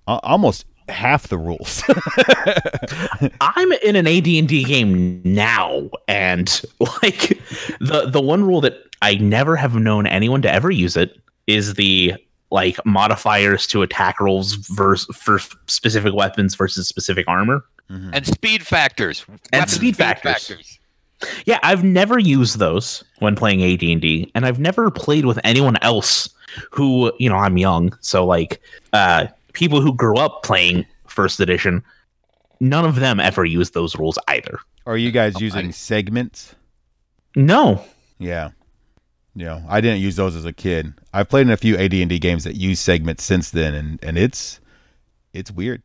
uh, 0.07 0.21
almost 0.23 0.67
half 0.89 1.29
the 1.29 1.39
rules. 1.39 1.83
I'm 3.41 3.73
in 3.73 3.97
an 3.97 4.07
AD&D 4.07 4.65
game 4.65 5.23
now, 5.25 5.89
and 6.09 6.49
like 7.03 7.39
the 7.81 8.07
the 8.09 8.21
one 8.21 8.45
rule 8.45 8.61
that 8.63 8.79
I 9.01 9.17
never 9.17 9.57
have 9.57 9.75
known 9.75 10.07
anyone 10.07 10.43
to 10.43 10.53
ever 10.53 10.71
use 10.71 10.97
it 10.97 11.19
is 11.47 11.75
the 11.75 12.15
like 12.51 12.79
modifiers 12.85 13.67
to 13.69 13.83
attack 13.83 14.21
rolls 14.21 14.55
versus 14.55 15.17
for 15.17 15.39
specific 15.67 16.13
weapons 16.15 16.55
versus 16.55 16.87
specific 16.89 17.27
armor. 17.29 17.65
and 17.89 18.27
speed 18.27 18.67
factors 18.67 19.25
And 19.29 19.39
Weapon 19.61 19.69
speed 19.69 19.97
factors. 19.97 20.79
Yeah, 21.47 21.59
I've 21.63 21.85
never 21.85 22.19
used 22.19 22.59
those 22.59 23.05
when 23.21 23.37
playing 23.37 23.63
AD&D, 23.63 24.31
and 24.35 24.45
I've 24.45 24.59
never 24.59 24.91
played 24.91 25.25
with 25.25 25.39
anyone 25.45 25.77
else 25.83 26.29
who, 26.71 27.13
you 27.19 27.29
know, 27.29 27.37
I'm 27.37 27.57
young, 27.59 27.97
so 28.01 28.25
like 28.27 28.61
uh 28.93 29.27
people 29.53 29.81
who 29.81 29.95
grew 29.95 30.17
up 30.17 30.43
playing 30.43 30.85
first 31.07 31.39
edition, 31.41 31.83
none 32.61 32.85
of 32.85 32.97
them 32.97 33.21
ever 33.21 33.45
used 33.45 33.73
those 33.75 33.97
rules 33.97 34.19
either. 34.29 34.59
Are 34.87 34.97
you 34.97 35.11
guys 35.11 35.35
Oh, 35.37 35.41
using 35.41 35.69
I- 35.69 35.71
segments? 35.71 36.55
No. 37.37 37.85
Yeah. 38.19 38.51
Yeah, 39.35 39.63
I 39.69 39.81
didn't 39.81 40.01
use 40.01 40.17
those 40.17 40.37
as 40.37 40.45
a 40.45 40.53
kid. 40.53 40.93
I've 41.13 41.29
played 41.29 41.47
in 41.47 41.53
a 41.53 41.57
few 41.57 41.77
AD&D 41.77 42.19
games 42.19 42.45
that 42.45 42.55
use 42.57 42.81
segments 42.81 43.25
since 43.25 43.51
then 43.51 43.75
and 43.75 43.99
and 44.03 44.19
it's 44.19 44.61
it's 45.33 45.51
weird. 45.51 45.83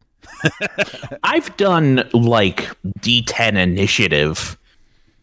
I've 1.24 1.56
done 1.58 2.08
like 2.14 2.70
D10 3.00 3.56
initiative, 3.56 4.58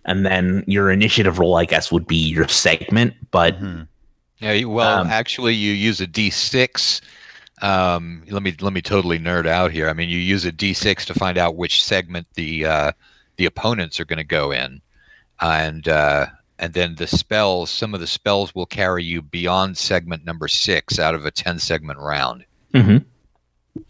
and 0.07 0.25
then 0.25 0.65
your 0.67 0.91
initiative 0.91 1.39
roll, 1.39 1.57
I 1.57 1.67
guess, 1.67 1.93
would 1.93 2.07
be 2.07 2.17
your 2.17 2.49
segment. 2.49 3.15
But 3.31 3.57
Yeah, 4.39 4.65
well, 4.65 5.01
Um, 5.03 5.09
actually, 5.09 5.55
you 5.55 5.73
use 5.73 6.01
a 6.01 6.07
D6. 6.07 7.03
Um, 7.63 8.23
let 8.31 8.43
me 8.43 8.55
let 8.61 8.73
me 8.73 8.81
totally 8.81 9.19
nerd 9.19 9.47
out 9.47 9.71
here. 9.73 9.89
I 9.89 9.93
mean, 9.93 10.09
you 10.09 10.19
use 10.19 10.45
a 10.47 10.53
D6 10.53 11.05
to 11.07 11.15
find 11.15 11.37
out 11.39 11.57
which 11.57 11.85
segment 11.85 12.27
the 12.35 12.65
uh, 12.65 12.93
the 13.37 13.45
opponents 13.47 14.01
are 14.01 14.05
going 14.07 14.17
to 14.19 14.25
go 14.25 14.51
in, 14.53 14.81
and 15.41 15.87
uh, 15.87 16.27
and 16.59 16.73
then 16.75 16.95
the 16.97 17.07
spells. 17.07 17.71
Some 17.71 17.95
of 17.95 18.01
the 18.01 18.07
spells 18.07 18.55
will 18.55 18.67
carry 18.67 19.05
you 19.05 19.23
beyond 19.23 19.77
segment 19.77 20.25
number 20.25 20.49
six 20.49 20.99
out 20.99 21.15
of 21.15 21.25
a 21.25 21.31
ten 21.31 21.59
segment 21.59 21.99
round. 21.99 22.45
Mhm. 22.73 23.05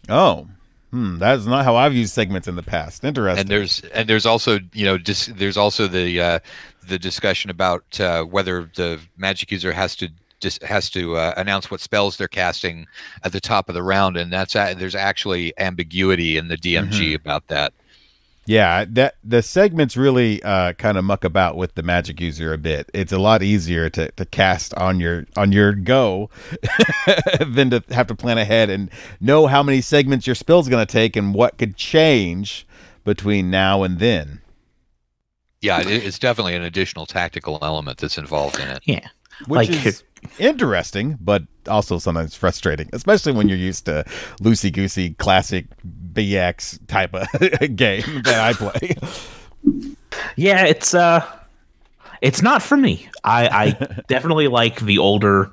Oh. 0.09 0.47
Hmm, 0.91 1.17
that's 1.17 1.45
not 1.45 1.65
how 1.65 1.75
I've 1.75 1.93
used 1.93 2.13
segments 2.13 2.47
in 2.47 2.55
the 2.55 2.63
past. 2.63 3.03
Interesting. 3.03 3.41
And 3.41 3.49
there's 3.49 3.81
and 3.93 4.07
there's 4.07 4.25
also 4.25 4.59
you 4.73 4.85
know 4.85 4.97
dis- 4.97 5.31
there's 5.35 5.57
also 5.57 5.87
the 5.87 6.21
uh, 6.21 6.39
the 6.87 6.97
discussion 6.97 7.49
about 7.49 7.99
uh, 7.99 8.23
whether 8.23 8.69
the 8.75 8.99
magic 9.17 9.51
user 9.51 9.73
has 9.73 9.95
to 9.97 10.09
just 10.39 10.61
has 10.63 10.89
to 10.91 11.17
uh, 11.17 11.33
announce 11.37 11.69
what 11.69 11.81
spells 11.81 12.17
they're 12.17 12.27
casting 12.27 12.85
at 13.23 13.31
the 13.33 13.41
top 13.41 13.67
of 13.67 13.75
the 13.75 13.83
round, 13.83 14.15
and 14.15 14.31
that's 14.31 14.55
a, 14.55 14.73
there's 14.73 14.95
actually 14.95 15.53
ambiguity 15.57 16.37
in 16.37 16.47
the 16.47 16.57
DMG 16.57 17.13
about 17.15 17.47
that. 17.47 17.73
Yeah, 18.47 18.85
that 18.89 19.15
the 19.23 19.41
segments 19.41 19.97
really 19.97 20.41
uh, 20.43 20.73
kind 20.73 20.97
of 20.99 21.03
muck 21.03 21.23
about 21.23 21.57
with 21.57 21.73
the 21.73 21.81
magic 21.81 22.21
user 22.21 22.53
a 22.53 22.57
bit. 22.59 22.91
It's 22.93 23.11
a 23.11 23.17
lot 23.17 23.41
easier 23.41 23.89
to, 23.89 24.11
to 24.11 24.25
cast 24.25 24.73
on 24.75 24.99
your 24.99 25.25
on 25.35 25.51
your 25.51 25.73
go 25.73 26.29
than 27.47 27.71
to 27.71 27.83
have 27.89 28.05
to 28.07 28.15
plan 28.15 28.37
ahead 28.37 28.69
and 28.69 28.91
know 29.19 29.47
how 29.47 29.63
many 29.63 29.81
segments 29.81 30.27
your 30.27 30.35
spell's 30.35 30.69
going 30.69 30.85
to 30.85 30.91
take 30.91 31.15
and 31.15 31.33
what 31.33 31.57
could 31.57 31.75
change 31.75 32.67
between 33.03 33.49
now 33.49 33.81
and 33.81 33.97
then. 33.97 34.41
Yeah, 35.61 35.81
it, 35.81 35.87
it's 35.87 36.19
definitely 36.19 36.53
an 36.55 36.61
additional 36.63 37.07
tactical 37.07 37.57
element 37.63 37.97
that's 37.97 38.17
involved 38.19 38.59
in 38.59 38.67
it. 38.67 38.81
yeah, 38.85 39.07
Which 39.47 39.69
Like- 39.69 39.85
is 39.87 40.03
interesting, 40.39 41.17
but 41.19 41.43
also 41.67 41.97
sometimes 41.97 42.35
frustrating, 42.35 42.89
especially 42.93 43.33
when 43.33 43.49
you're 43.49 43.57
used 43.57 43.85
to 43.85 44.03
loosey 44.41 44.71
goosey 44.71 45.11
classic 45.15 45.65
BX 46.13 46.79
type 46.87 47.13
of 47.13 47.27
game 47.75 48.21
that 48.23 48.39
I 48.39 48.53
play. 48.53 48.95
yeah, 50.35 50.65
it's 50.65 50.93
uh, 50.93 51.25
it's 52.21 52.41
not 52.41 52.61
for 52.61 52.77
me. 52.77 53.09
I, 53.23 53.47
I 53.47 54.01
definitely 54.07 54.47
like 54.47 54.79
the 54.81 54.97
older. 54.97 55.51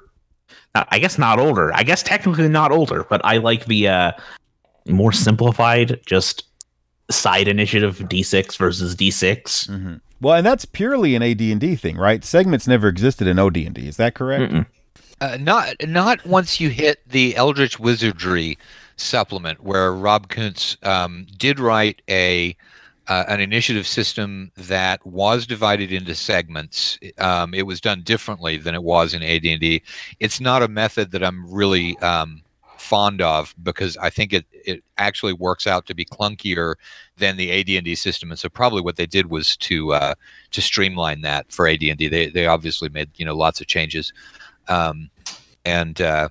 uh, 0.75 0.85
I 0.89 0.99
guess 0.99 1.19
not 1.19 1.39
older. 1.39 1.73
I 1.75 1.83
guess 1.83 2.03
technically 2.03 2.49
not 2.49 2.73
older, 2.73 3.05
but 3.05 3.21
I 3.25 3.39
like 3.39 3.67
the 3.67 3.89
uh, 3.89 4.13
more 4.87 5.13
simplified, 5.13 6.01
just 6.07 6.45
side 7.11 7.49
initiative 7.49 7.99
D6 7.99 8.57
versus 8.57 8.95
D6. 8.97 10.01
Well, 10.23 10.37
and 10.37 10.47
that's 10.47 10.65
purely 10.65 11.17
an 11.17 11.23
AD&D 11.23 11.75
thing, 11.77 11.97
right? 11.97 12.25
Segments 12.25 12.69
never 12.69 12.87
existed 12.87 13.27
in 13.27 13.41
OD&D. 13.41 13.89
Is 13.89 13.97
that 13.97 14.15
correct? 14.15 14.55
Uh, 15.21 15.37
not 15.41 15.75
not 15.87 16.25
once 16.25 16.61
you 16.61 16.69
hit 16.69 17.01
the 17.09 17.37
Eldritch 17.37 17.79
Wizardry 17.79 18.57
supplement, 18.97 19.63
where 19.63 19.93
Rob 19.93 20.29
Kuntz 20.29 20.77
um, 20.85 21.27
did 21.39 21.59
write 21.59 22.03
a 22.09 22.57
uh, 23.09 23.25
an 23.27 23.41
initiative 23.41 23.87
system 23.87 24.53
that 24.57 25.05
was 25.05 25.45
divided 25.45 25.93
into 25.93 26.15
segments. 26.15 26.99
Um, 27.19 27.53
it 27.53 27.67
was 27.67 27.81
done 27.81 28.03
differently 28.03 28.57
than 28.57 28.77
it 28.77 28.83
was 28.85 29.15
in 29.15 29.23
AD&D. 29.25 29.83
It's 30.21 30.41
not 30.41 30.63
a 30.63 30.69
method 30.69 31.11
that 31.11 31.25
I'm 31.25 31.53
really 31.53 31.99
um, 31.99 32.43
fond 32.83 33.23
of 33.23 33.55
because 33.63 33.97
I 33.97 34.11
think 34.11 34.33
it 34.33 34.45
it 34.53 34.83
actually 34.99 35.33
works 35.33 35.67
out 35.67 35.87
to 35.87 35.95
be 35.95 36.05
clunkier 36.05 36.75
than 37.17 37.37
the 37.37 37.53
AD&D 37.53 37.95
system. 37.95 38.31
And 38.31 38.39
so 38.39 38.49
probably 38.49 38.83
what 38.83 38.97
they 38.97 39.07
did 39.07 39.31
was 39.31 39.57
to 39.59 39.93
uh, 39.93 40.15
to 40.51 40.61
streamline 40.61 41.21
that 41.23 41.51
for 41.51 41.69
AD&D. 41.69 42.09
They 42.09 42.29
they 42.29 42.47
obviously 42.47 42.89
made 42.89 43.11
you 43.17 43.25
know 43.25 43.37
lots 43.37 43.61
of 43.61 43.69
changes. 43.69 44.13
Um, 44.69 45.11
and 45.65 46.01
uh, 46.01 46.29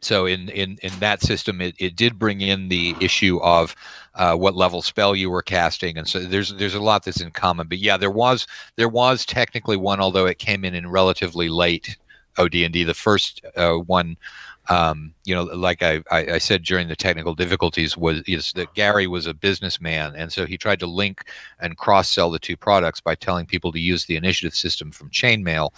so 0.00 0.26
in, 0.26 0.48
in 0.50 0.78
in 0.82 0.92
that 1.00 1.20
system, 1.20 1.60
it, 1.60 1.74
it 1.78 1.96
did 1.96 2.18
bring 2.18 2.40
in 2.40 2.68
the 2.68 2.94
issue 3.00 3.38
of 3.42 3.74
uh, 4.14 4.36
what 4.36 4.54
level 4.54 4.82
spell 4.82 5.16
you 5.16 5.30
were 5.30 5.42
casting, 5.42 5.98
and 5.98 6.06
so 6.06 6.20
there's 6.20 6.54
there's 6.54 6.74
a 6.74 6.80
lot 6.80 7.04
that's 7.04 7.20
in 7.20 7.30
common. 7.32 7.66
But 7.66 7.78
yeah, 7.78 7.96
there 7.96 8.10
was 8.10 8.46
there 8.76 8.88
was 8.88 9.26
technically 9.26 9.76
one, 9.76 10.00
although 10.00 10.26
it 10.26 10.38
came 10.38 10.64
in 10.64 10.74
in 10.74 10.88
relatively 10.88 11.48
late 11.48 11.96
OD&D. 12.38 12.84
The 12.84 12.94
first 12.94 13.44
uh, 13.56 13.74
one, 13.74 14.16
um, 14.68 15.14
you 15.24 15.34
know, 15.34 15.44
like 15.44 15.82
I, 15.82 16.02
I, 16.10 16.32
I 16.32 16.38
said 16.38 16.62
during 16.62 16.88
the 16.88 16.96
technical 16.96 17.34
difficulties, 17.34 17.96
was 17.96 18.22
is 18.26 18.52
that 18.54 18.74
Gary 18.74 19.06
was 19.06 19.26
a 19.26 19.34
businessman, 19.34 20.14
and 20.16 20.32
so 20.32 20.46
he 20.46 20.58
tried 20.58 20.80
to 20.80 20.86
link 20.86 21.24
and 21.60 21.76
cross 21.76 22.10
sell 22.10 22.30
the 22.30 22.38
two 22.38 22.56
products 22.56 23.00
by 23.00 23.14
telling 23.14 23.46
people 23.46 23.72
to 23.72 23.78
use 23.78 24.06
the 24.06 24.16
initiative 24.16 24.54
system 24.54 24.90
from 24.90 25.10
Chainmail. 25.10 25.72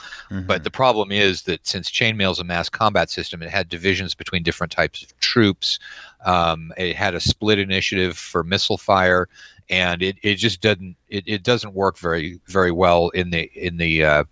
But 0.46 0.64
the 0.64 0.70
problem 0.70 1.12
is 1.12 1.42
that 1.42 1.66
since 1.66 1.90
Chainmail 1.90 2.32
is 2.32 2.38
a 2.38 2.44
mass 2.44 2.68
combat 2.68 3.10
system, 3.10 3.42
it 3.42 3.50
had 3.50 3.68
divisions 3.68 4.14
between 4.14 4.42
different 4.42 4.72
types 4.72 5.02
of 5.02 5.18
troops. 5.20 5.78
Um, 6.24 6.72
it 6.76 6.96
had 6.96 7.14
a 7.14 7.20
split 7.20 7.58
initiative 7.58 8.16
for 8.16 8.42
missile 8.42 8.78
fire, 8.78 9.28
and 9.70 10.02
it, 10.02 10.16
it 10.22 10.36
just 10.36 10.60
doesn't 10.60 10.96
it, 11.08 11.24
it 11.26 11.42
doesn't 11.42 11.74
work 11.74 11.98
very 11.98 12.40
very 12.46 12.72
well 12.72 13.10
in 13.10 13.30
the 13.30 13.50
in 13.54 13.76
the 13.76 14.04
uh, 14.04 14.24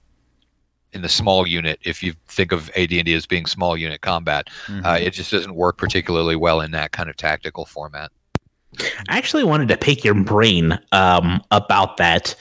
in 0.96 1.02
the 1.02 1.08
small 1.08 1.46
unit. 1.46 1.78
If 1.84 2.02
you 2.02 2.14
think 2.26 2.50
of 2.50 2.70
AD&D 2.70 3.14
as 3.14 3.26
being 3.26 3.46
small 3.46 3.76
unit 3.76 4.00
combat, 4.00 4.48
uh, 4.84 4.98
it 5.00 5.10
just 5.10 5.30
doesn't 5.30 5.54
work 5.54 5.76
particularly 5.76 6.34
well 6.34 6.60
in 6.60 6.72
that 6.72 6.90
kind 6.90 7.08
of 7.08 7.16
tactical 7.16 7.66
format. 7.66 8.10
I 9.08 9.16
actually 9.16 9.44
wanted 9.44 9.68
to 9.68 9.76
pick 9.76 10.04
your 10.04 10.14
brain 10.14 10.78
um, 10.92 11.42
about 11.50 11.98
that 11.98 12.34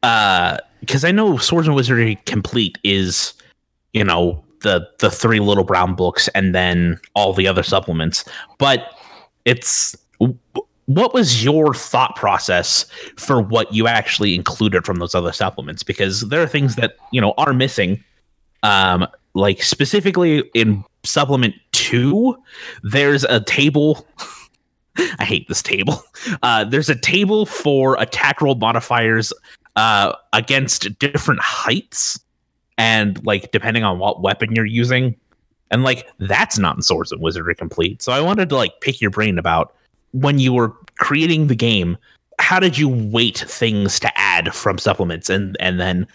because 0.00 1.04
I 1.04 1.10
know 1.10 1.36
Swords 1.36 1.66
and 1.66 1.76
Wizardry 1.76 2.18
Complete 2.24 2.78
is, 2.84 3.34
you 3.92 4.04
know, 4.04 4.42
the 4.62 4.88
the 4.98 5.10
three 5.10 5.40
little 5.40 5.64
brown 5.64 5.94
books 5.94 6.28
and 6.28 6.54
then 6.54 6.98
all 7.14 7.32
the 7.32 7.46
other 7.46 7.62
supplements. 7.62 8.24
But 8.58 8.86
it's 9.44 9.96
what 10.86 11.12
was 11.12 11.44
your 11.44 11.74
thought 11.74 12.16
process 12.16 12.86
for 13.16 13.40
what 13.40 13.72
you 13.72 13.86
actually 13.86 14.34
included 14.34 14.84
from 14.86 14.96
those 14.96 15.14
other 15.14 15.32
supplements? 15.32 15.82
Because 15.82 16.22
there 16.22 16.42
are 16.42 16.46
things 16.46 16.76
that 16.76 16.96
you 17.12 17.20
know 17.20 17.34
are 17.38 17.52
missing 17.52 18.02
Um, 18.62 19.06
like 19.34 19.62
specifically 19.62 20.42
in 20.54 20.82
supplement 21.04 21.54
two, 21.72 22.36
there's 22.82 23.24
a 23.24 23.40
table. 23.40 24.06
I 25.18 25.24
hate 25.24 25.46
this 25.48 25.62
table. 25.62 26.02
Uh, 26.42 26.64
there's 26.64 26.88
a 26.88 26.96
table 26.96 27.46
for 27.46 27.96
attack 28.00 28.40
roll 28.40 28.56
modifiers 28.56 29.32
uh, 29.76 30.12
against 30.32 30.98
different 30.98 31.40
heights, 31.40 32.18
and 32.78 33.24
like 33.24 33.52
depending 33.52 33.84
on 33.84 33.98
what 34.00 34.22
weapon 34.22 34.52
you're 34.54 34.66
using, 34.66 35.14
and 35.70 35.84
like 35.84 36.08
that's 36.18 36.58
not 36.58 36.74
in 36.76 36.82
Swords 36.82 37.12
and 37.12 37.20
Wizardry 37.22 37.54
complete. 37.54 38.02
So 38.02 38.12
I 38.12 38.20
wanted 38.20 38.48
to 38.48 38.56
like 38.56 38.80
pick 38.80 39.00
your 39.00 39.10
brain 39.10 39.38
about 39.38 39.74
when 40.20 40.38
you 40.38 40.52
were 40.52 40.72
creating 40.98 41.46
the 41.46 41.56
game. 41.56 41.96
How 42.38 42.60
did 42.60 42.76
you 42.76 42.88
weight 42.88 43.38
things 43.38 43.98
to 44.00 44.18
add 44.18 44.54
from 44.54 44.78
supplements, 44.78 45.30
and 45.30 45.56
and 45.58 45.80
then 45.80 46.06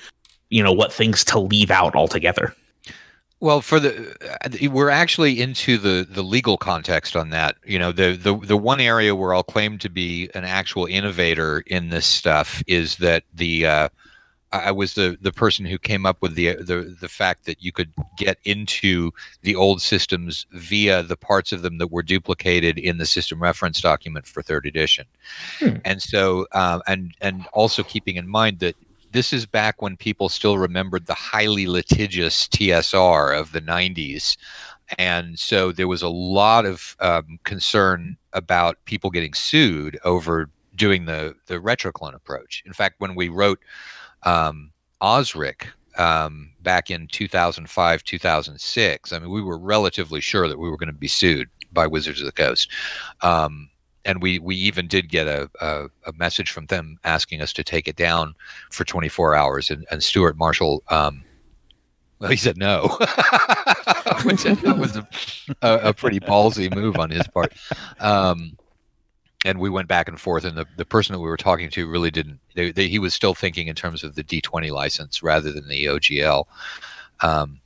you 0.49 0.63
know 0.63 0.71
what 0.71 0.93
things 0.93 1.23
to 1.25 1.39
leave 1.39 1.71
out 1.71 1.95
altogether? 1.95 2.53
Well, 3.39 3.61
for 3.61 3.79
the 3.79 4.69
we're 4.71 4.91
actually 4.91 5.41
into 5.41 5.79
the 5.79 6.07
the 6.07 6.21
legal 6.21 6.57
context 6.57 7.15
on 7.15 7.31
that. 7.31 7.55
You 7.65 7.79
know, 7.79 7.91
the 7.91 8.15
the 8.15 8.35
the 8.37 8.57
one 8.57 8.79
area 8.79 9.15
where 9.15 9.33
I'll 9.33 9.43
claim 9.43 9.79
to 9.79 9.89
be 9.89 10.29
an 10.35 10.45
actual 10.45 10.85
innovator 10.85 11.61
in 11.65 11.89
this 11.89 12.05
stuff 12.05 12.61
is 12.67 12.97
that 12.97 13.23
the 13.33 13.65
uh, 13.65 13.89
I 14.53 14.71
was 14.71 14.95
the 14.95 15.17
the 15.21 15.31
person 15.31 15.65
who 15.65 15.77
came 15.77 16.05
up 16.05 16.17
with 16.21 16.35
the 16.35 16.55
the 16.55 16.95
the 16.99 17.09
fact 17.09 17.45
that 17.45 17.61
you 17.63 17.71
could 17.71 17.91
get 18.17 18.37
into 18.43 19.11
the 19.43 19.55
old 19.55 19.81
systems 19.81 20.45
via 20.51 21.03
the 21.03 21.17
parts 21.17 21.51
of 21.51 21.61
them 21.61 21.77
that 21.77 21.91
were 21.91 22.03
duplicated 22.03 22.77
in 22.77 22.97
the 22.97 23.05
system 23.05 23.41
reference 23.41 23.79
document 23.79 24.27
for 24.27 24.41
third 24.41 24.65
edition, 24.65 25.05
Hmm. 25.59 25.77
and 25.85 26.01
so 26.01 26.47
um, 26.51 26.81
and 26.87 27.13
and 27.21 27.45
also 27.53 27.83
keeping 27.83 28.17
in 28.17 28.27
mind 28.27 28.59
that 28.59 28.75
this 29.11 29.33
is 29.33 29.45
back 29.45 29.81
when 29.81 29.97
people 29.97 30.29
still 30.29 30.57
remembered 30.57 31.05
the 31.05 31.13
highly 31.13 31.67
litigious 31.67 32.47
TSR 32.47 33.37
of 33.37 33.51
the 33.51 33.61
90s. 33.61 34.37
And 34.97 35.37
so 35.39 35.71
there 35.71 35.87
was 35.87 36.01
a 36.01 36.09
lot 36.09 36.65
of 36.65 36.95
um, 36.99 37.39
concern 37.43 38.17
about 38.33 38.77
people 38.85 39.09
getting 39.09 39.33
sued 39.33 39.99
over 40.03 40.49
doing 40.75 41.05
the, 41.05 41.35
the 41.47 41.55
retroclone 41.55 42.15
approach. 42.15 42.63
In 42.65 42.73
fact, 42.73 42.95
when 42.99 43.15
we 43.15 43.29
wrote 43.29 43.59
um, 44.23 44.71
Osric 45.01 45.67
um, 45.97 46.51
back 46.61 46.89
in 46.89 47.07
2005, 47.07 48.03
2006, 48.03 49.13
I 49.13 49.19
mean, 49.19 49.29
we 49.29 49.41
were 49.41 49.57
relatively 49.57 50.21
sure 50.21 50.47
that 50.47 50.59
we 50.59 50.69
were 50.69 50.77
going 50.77 50.87
to 50.87 50.93
be 50.93 51.07
sued 51.07 51.49
by 51.73 51.87
Wizards 51.87 52.19
of 52.19 52.25
the 52.25 52.31
Coast. 52.31 52.69
Um, 53.21 53.69
and 54.03 54.21
we 54.21 54.39
we 54.39 54.55
even 54.55 54.87
did 54.87 55.09
get 55.09 55.27
a, 55.27 55.49
a, 55.61 55.85
a 56.07 56.13
message 56.13 56.51
from 56.51 56.65
them 56.67 56.97
asking 57.03 57.41
us 57.41 57.53
to 57.53 57.63
take 57.63 57.87
it 57.87 57.95
down 57.95 58.33
for 58.71 58.83
24 58.83 59.35
hours. 59.35 59.69
And, 59.69 59.85
and 59.91 60.03
stuart 60.03 60.37
marshall 60.37 60.83
um, 60.89 61.23
well 62.19 62.31
he 62.31 62.37
said 62.37 62.57
no. 62.57 62.87
Which 64.23 64.43
was 64.45 64.97
a, 64.97 65.07
a, 65.61 65.77
a 65.89 65.93
pretty 65.93 66.19
ballsy 66.19 66.73
move 66.73 66.97
on 66.97 67.09
his 67.09 67.27
part. 67.27 67.53
Um, 67.99 68.57
and 69.45 69.59
we 69.59 69.69
went 69.69 69.87
back 69.87 70.07
and 70.07 70.19
forth 70.19 70.43
and 70.45 70.57
the, 70.57 70.65
the 70.77 70.85
person 70.85 71.13
that 71.13 71.19
we 71.19 71.27
were 71.27 71.37
talking 71.37 71.69
to 71.69 71.89
really 71.89 72.11
didn't 72.11 72.39
they, 72.55 72.71
they, 72.71 72.87
he 72.87 72.99
was 72.99 73.13
still 73.13 73.33
thinking 73.33 73.67
in 73.67 73.75
terms 73.75 74.03
of 74.03 74.15
the 74.15 74.23
d20 74.23 74.71
license 74.71 75.23
rather 75.23 75.51
than 75.51 75.67
the 75.67 75.85
ogl 75.85 76.45
um, 77.21 77.61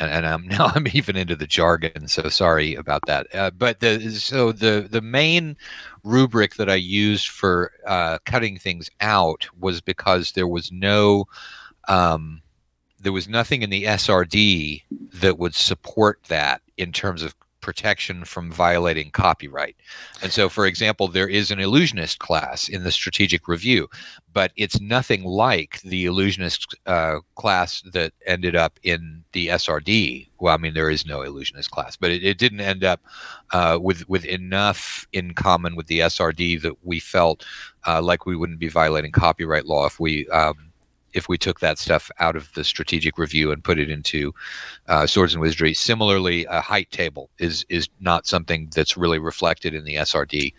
and, 0.00 0.10
and 0.10 0.26
I'm 0.26 0.48
now 0.48 0.72
I'm 0.74 0.86
even 0.92 1.16
into 1.16 1.36
the 1.36 1.46
jargon, 1.46 2.08
so 2.08 2.28
sorry 2.28 2.74
about 2.74 3.02
that. 3.06 3.32
Uh, 3.34 3.50
but 3.50 3.80
the 3.80 4.10
so 4.10 4.50
the 4.50 4.88
the 4.90 5.02
main 5.02 5.56
rubric 6.02 6.56
that 6.56 6.70
I 6.70 6.76
used 6.76 7.28
for 7.28 7.72
uh, 7.86 8.18
cutting 8.24 8.58
things 8.58 8.90
out 9.00 9.46
was 9.60 9.80
because 9.80 10.32
there 10.32 10.48
was 10.48 10.72
no 10.72 11.26
um, 11.86 12.40
there 12.98 13.12
was 13.12 13.28
nothing 13.28 13.62
in 13.62 13.70
the 13.70 13.84
SRD 13.84 14.82
that 15.14 15.38
would 15.38 15.54
support 15.54 16.20
that 16.28 16.62
in 16.76 16.92
terms 16.92 17.22
of 17.22 17.34
protection 17.60 18.24
from 18.24 18.50
violating 18.50 19.10
copyright. 19.10 19.76
And 20.22 20.32
so, 20.32 20.48
for 20.48 20.66
example, 20.66 21.08
there 21.08 21.28
is 21.28 21.50
an 21.50 21.60
illusionist 21.60 22.18
class 22.18 22.68
in 22.68 22.84
the 22.84 22.90
strategic 22.90 23.48
review, 23.48 23.88
but 24.32 24.52
it's 24.56 24.80
nothing 24.80 25.24
like 25.24 25.80
the 25.82 26.04
illusionist 26.04 26.74
uh, 26.86 27.20
class 27.34 27.82
that 27.92 28.12
ended 28.26 28.56
up 28.56 28.78
in 28.82 29.24
the 29.32 29.48
SRD. 29.48 30.28
Well, 30.38 30.54
I 30.54 30.56
mean, 30.56 30.74
there 30.74 30.90
is 30.90 31.06
no 31.06 31.22
illusionist 31.22 31.70
class, 31.70 31.96
but 31.96 32.10
it, 32.10 32.24
it 32.24 32.38
didn't 32.38 32.60
end 32.60 32.84
up 32.84 33.00
uh, 33.52 33.78
with 33.80 34.08
with 34.08 34.24
enough 34.24 35.06
in 35.12 35.34
common 35.34 35.76
with 35.76 35.86
the 35.86 36.00
SRD 36.00 36.62
that 36.62 36.76
we 36.84 37.00
felt 37.00 37.44
uh, 37.86 38.00
like 38.00 38.26
we 38.26 38.36
wouldn't 38.36 38.58
be 38.58 38.68
violating 38.68 39.12
copyright 39.12 39.66
law 39.66 39.86
if 39.86 40.00
we. 40.00 40.28
Um, 40.28 40.69
if 41.12 41.28
we 41.28 41.38
took 41.38 41.60
that 41.60 41.78
stuff 41.78 42.10
out 42.18 42.36
of 42.36 42.52
the 42.54 42.64
strategic 42.64 43.18
review 43.18 43.50
and 43.52 43.62
put 43.62 43.78
it 43.78 43.90
into 43.90 44.32
uh, 44.88 45.06
swords 45.06 45.34
and 45.34 45.40
wizardry. 45.40 45.74
Similarly, 45.74 46.46
a 46.46 46.60
height 46.60 46.90
table 46.90 47.30
is 47.38 47.64
is 47.68 47.88
not 48.00 48.26
something 48.26 48.70
that's 48.74 48.96
really 48.96 49.18
reflected 49.18 49.74
in 49.74 49.84
the 49.84 49.96
SRD. 49.96 50.54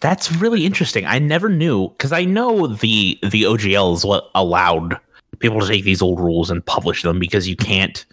That's 0.00 0.32
really 0.36 0.64
interesting. 0.64 1.06
I 1.06 1.18
never 1.18 1.48
knew 1.48 1.88
because 1.90 2.12
I 2.12 2.24
know 2.24 2.66
the 2.66 3.18
the 3.22 3.42
OGL 3.42 3.94
is 3.94 4.04
what 4.04 4.30
allowed 4.34 4.98
people 5.38 5.60
to 5.60 5.66
take 5.66 5.84
these 5.84 6.02
old 6.02 6.20
rules 6.20 6.50
and 6.50 6.64
publish 6.64 7.02
them 7.02 7.18
because 7.18 7.48
you 7.48 7.56
can't 7.56 8.06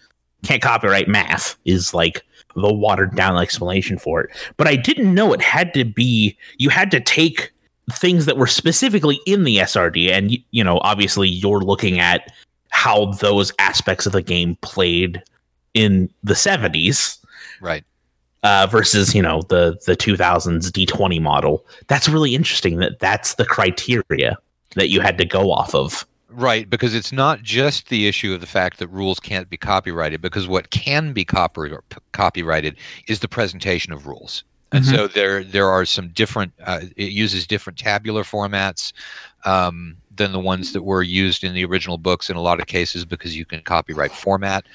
can't 0.43 0.61
copyright 0.61 1.07
math 1.07 1.57
is 1.65 1.93
like 1.93 2.23
the 2.55 2.73
watered 2.73 3.15
down 3.15 3.37
explanation 3.41 3.97
for 3.97 4.21
it. 4.21 4.29
But 4.57 4.67
I 4.67 4.75
didn't 4.75 5.13
know 5.13 5.33
it 5.33 5.41
had 5.41 5.73
to 5.73 5.85
be 5.85 6.37
you 6.57 6.69
had 6.69 6.91
to 6.91 6.99
take 6.99 7.52
things 7.91 8.25
that 8.25 8.37
were 8.37 8.47
specifically 8.47 9.19
in 9.25 9.43
the 9.43 9.57
SRD 9.57 10.09
and 10.09 10.37
you 10.51 10.63
know 10.63 10.79
obviously 10.83 11.27
you're 11.27 11.59
looking 11.61 11.99
at 11.99 12.31
how 12.69 13.11
those 13.13 13.51
aspects 13.59 14.05
of 14.05 14.13
the 14.13 14.21
game 14.21 14.55
played 14.61 15.21
in 15.73 16.09
the 16.23 16.33
70s 16.33 17.17
Right. 17.61 17.83
uh, 18.43 18.67
versus 18.69 19.13
you 19.13 19.21
know 19.21 19.41
the 19.49 19.77
the 19.85 19.95
2000s 19.95 20.69
D20 20.71 21.21
model. 21.21 21.65
That's 21.87 22.07
really 22.09 22.35
interesting. 22.35 22.77
That 22.77 22.99
that's 22.99 23.35
the 23.35 23.45
criteria 23.45 24.37
that 24.75 24.89
you 24.89 25.01
had 25.01 25.17
to 25.17 25.25
go 25.25 25.51
off 25.51 25.75
of. 25.75 26.05
Right, 26.29 26.67
because 26.67 26.95
it's 26.95 27.11
not 27.11 27.43
just 27.43 27.89
the 27.89 28.07
issue 28.07 28.33
of 28.33 28.41
the 28.41 28.47
fact 28.47 28.79
that 28.79 28.87
rules 28.87 29.19
can't 29.19 29.49
be 29.51 29.55
copyrighted, 29.57 30.19
because 30.19 30.47
what 30.47 30.71
can 30.71 31.13
be 31.13 31.23
copy- 31.23 31.75
copyrighted 32.11 32.75
is 33.07 33.19
the 33.19 33.27
presentation 33.27 33.93
of 33.93 34.07
rules. 34.07 34.43
And 34.73 34.85
so 34.85 35.07
there 35.07 35.43
there 35.43 35.69
are 35.69 35.85
some 35.85 36.09
different. 36.09 36.53
Uh, 36.63 36.81
it 36.97 37.11
uses 37.11 37.47
different 37.47 37.77
tabular 37.77 38.23
formats 38.23 38.91
um, 39.45 39.97
than 40.13 40.31
the 40.31 40.39
ones 40.39 40.73
that 40.73 40.83
were 40.83 41.03
used 41.03 41.43
in 41.43 41.53
the 41.53 41.63
original 41.63 41.97
books 41.97 42.29
in 42.29 42.35
a 42.35 42.41
lot 42.41 42.59
of 42.59 42.67
cases 42.67 43.05
because 43.05 43.35
you 43.37 43.45
can 43.45 43.61
copyright 43.61 44.11
format. 44.11 44.65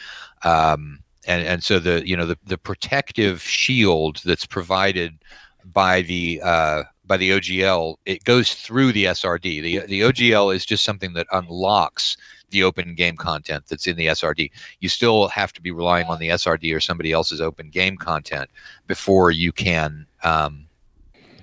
Um, 0.45 1.01
and 1.27 1.47
and 1.47 1.63
so 1.63 1.79
the 1.79 2.07
you 2.07 2.17
know 2.17 2.27
the 2.27 2.39
the 2.47 2.59
protective 2.59 3.43
shield 3.43 4.23
that's 4.25 4.47
provided 4.47 5.19
by 5.65 6.03
the 6.03 6.41
uh, 6.43 6.85
by 7.05 7.17
the 7.17 7.31
OGL 7.31 7.97
it 8.07 8.25
goes 8.25 8.55
through 8.55 8.93
the 8.93 9.07
SRD. 9.07 9.63
The 9.63 9.87
the 9.87 10.01
OGL 10.01 10.55
is 10.55 10.65
just 10.65 10.85
something 10.85 11.13
that 11.15 11.27
unlocks 11.33 12.17
the 12.51 12.63
open 12.63 12.95
game 12.95 13.17
content 13.17 13.65
that's 13.69 13.87
in 13.87 13.97
the 13.97 14.07
SRD. 14.07 14.51
You 14.81 14.89
still 14.89 15.29
have 15.29 15.53
to 15.55 15.63
be 15.63 15.71
relying 15.71 16.07
on 16.07 16.19
the 16.19 16.31
SRD 16.31 16.75
or 16.75 16.81
somebody 16.81 17.13
else's 17.13 17.41
open 17.41 17.71
game 17.71 17.97
content 17.97 18.51
before 18.87 19.31
you 19.31 19.53
can 19.53 20.07
um, 20.23 20.69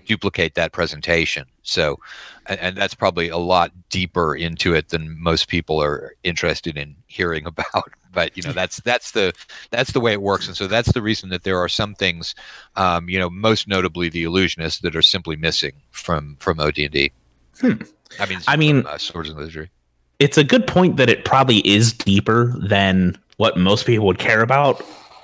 duplicate 0.06 0.56
that 0.56 0.72
presentation. 0.72 1.46
So, 1.63 2.00
and, 2.46 2.60
and 2.60 2.78
that's 2.78 2.94
probably 2.94 3.30
a 3.30 3.38
lot 3.38 3.72
deeper 3.89 4.36
into 4.36 4.74
it 4.74 4.89
than 4.89 5.20
most 5.22 5.48
people 5.48 5.82
are 5.82 6.15
interested 6.24 6.78
in 6.78 6.96
hearing 7.08 7.46
about. 7.48 7.91
But 8.13 8.36
you 8.38 8.44
know, 8.44 8.54
that's 8.54 8.78
that's 8.82 9.12
the 9.12 9.34
that's 9.72 9.91
the 9.91 10.00
way 10.00 10.13
it 10.13 10.22
works, 10.22 10.48
and 10.48 10.56
so 10.56 10.68
that's 10.68 10.94
the 10.94 11.02
reason 11.02 11.30
that 11.30 11.44
there 11.44 11.60
are 11.60 11.68
some 11.68 11.94
things, 11.96 12.34
um, 12.78 13.10
you 13.10 13.20
know, 13.20 13.30
most 13.30 13.68
notably 13.68 14.08
the 14.08 14.24
illusionists 14.24 14.80
that 14.82 14.96
are 14.96 15.02
simply 15.02 15.36
missing 15.36 15.74
from 15.91 16.38
from 16.39 16.62
OD&D. 16.62 17.12
Hmm. 17.60 17.74
I 18.20 18.26
mean, 18.26 18.39
I 18.48 18.56
mean- 18.56 18.84
from, 18.84 18.94
uh, 18.94 18.98
swords 18.98 19.30
and 19.30 19.38
wizardry. 19.38 19.70
It's 20.19 20.38
a 20.38 20.43
good 20.43 20.65
point 20.65 20.97
that 20.97 21.10
it 21.10 21.25
probably 21.25 21.58
is 21.67 21.93
deeper 21.93 22.54
than 22.58 23.17
what 23.38 23.58
most 23.58 23.86
people 23.86 24.06
would 24.06 24.19
care 24.19 24.41
about. 24.41 24.82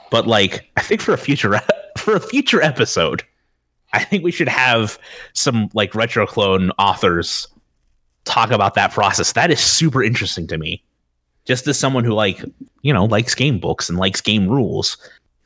But 0.09 0.27
like, 0.27 0.69
I 0.77 0.81
think 0.81 1.01
for 1.01 1.13
a 1.13 1.17
future 1.17 1.59
for 1.97 2.15
a 2.15 2.19
future 2.19 2.61
episode, 2.61 3.23
I 3.93 4.03
think 4.03 4.23
we 4.23 4.31
should 4.31 4.49
have 4.49 4.99
some 5.33 5.69
like 5.73 5.95
retro 5.95 6.25
clone 6.25 6.71
authors 6.71 7.47
talk 8.25 8.51
about 8.51 8.75
that 8.75 8.91
process. 8.91 9.33
That 9.33 9.51
is 9.51 9.59
super 9.59 10.03
interesting 10.03 10.47
to 10.47 10.57
me. 10.57 10.83
Just 11.45 11.67
as 11.67 11.77
someone 11.79 12.03
who 12.03 12.13
like, 12.13 12.43
you 12.81 12.93
know, 12.93 13.05
likes 13.05 13.33
game 13.33 13.59
books 13.59 13.89
and 13.89 13.97
likes 13.97 14.21
game 14.21 14.47
rules, 14.47 14.97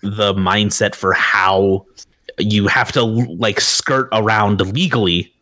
the 0.01 0.33
mindset 0.33 0.93
for 0.93 1.13
how 1.13 1.85
you 2.37 2.67
have 2.67 2.91
to 2.91 3.03
like 3.03 3.61
skirt 3.61 4.09
around 4.11 4.59
legally, 4.73 5.33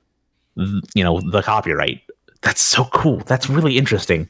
you 0.55 1.03
know, 1.03 1.19
the 1.31 1.41
copyright. 1.41 2.01
That's 2.43 2.61
so 2.61 2.85
cool. 2.85 3.17
That's 3.25 3.49
really 3.49 3.77
interesting. 3.77 4.29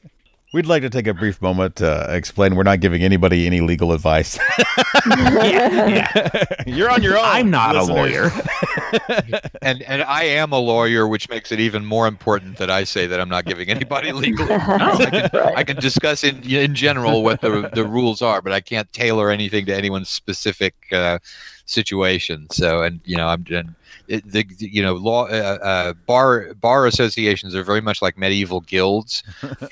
We'd 0.54 0.67
like 0.67 0.84
to 0.84 0.89
take 0.91 1.08
a 1.08 1.15
brief 1.15 1.41
moment 1.41 1.78
to 1.78 2.06
explain 2.15 2.56
we're 2.56 2.62
not 2.62 2.80
giving 2.80 3.02
anybody 3.02 3.47
any 3.47 3.60
legal 3.62 3.91
advice. 3.91 4.38
yeah, 5.08 5.88
yeah. 5.88 6.43
You're 6.67 6.91
on 6.91 7.02
your 7.02 7.17
own. 7.17 7.26
I'm 7.26 7.49
not 7.49 7.76
a 7.76 7.84
lawyer. 7.84 8.30
And 9.63 9.82
and 9.84 10.04
I 10.04 10.26
am 10.26 10.52
a 10.52 10.60
lawyer, 10.60 11.08
which 11.08 11.28
makes 11.28 11.52
it 11.52 11.60
even 11.60 11.84
more 11.84 12.06
important 12.06 12.58
that 12.58 12.69
I 12.69 12.84
say 12.84 13.08
that 13.08 13.19
I'm 13.19 13.30
not 13.30 13.45
giving 13.45 13.69
anybody 13.69 14.12
legal 14.12 14.45
advice. 14.52 14.99
I 14.99 15.10
can, 15.10 15.30
Right. 15.34 15.58
I 15.58 15.63
can 15.63 15.78
discuss 15.78 16.23
in 16.23 16.43
in 16.43 16.76
general 16.76 17.23
what 17.23 17.41
the 17.41 17.71
the 17.73 17.86
rules 17.86 18.21
are, 18.21 18.39
but 18.43 18.52
I 18.52 18.60
can't 18.60 18.91
tailor 18.93 19.32
anything 19.32 19.65
to 19.65 19.76
anyone's 19.76 20.10
specific 20.10 20.76
uh, 20.91 21.17
situation. 21.65 22.47
So, 22.52 22.84
and 22.84 22.99
you 23.06 23.17
know, 23.17 23.28
I'm 23.28 23.45
and 23.49 23.73
it, 24.13 24.32
the 24.32 24.45
you 24.60 24.82
know 24.82 24.93
law 24.93 25.26
uh, 25.26 25.58
uh, 25.62 25.93
bar 26.06 26.54
bar 26.56 26.86
associations 26.86 27.56
are 27.56 27.63
very 27.63 27.82
much 27.82 28.02
like 28.02 28.17
medieval 28.17 28.62
guilds, 28.62 29.23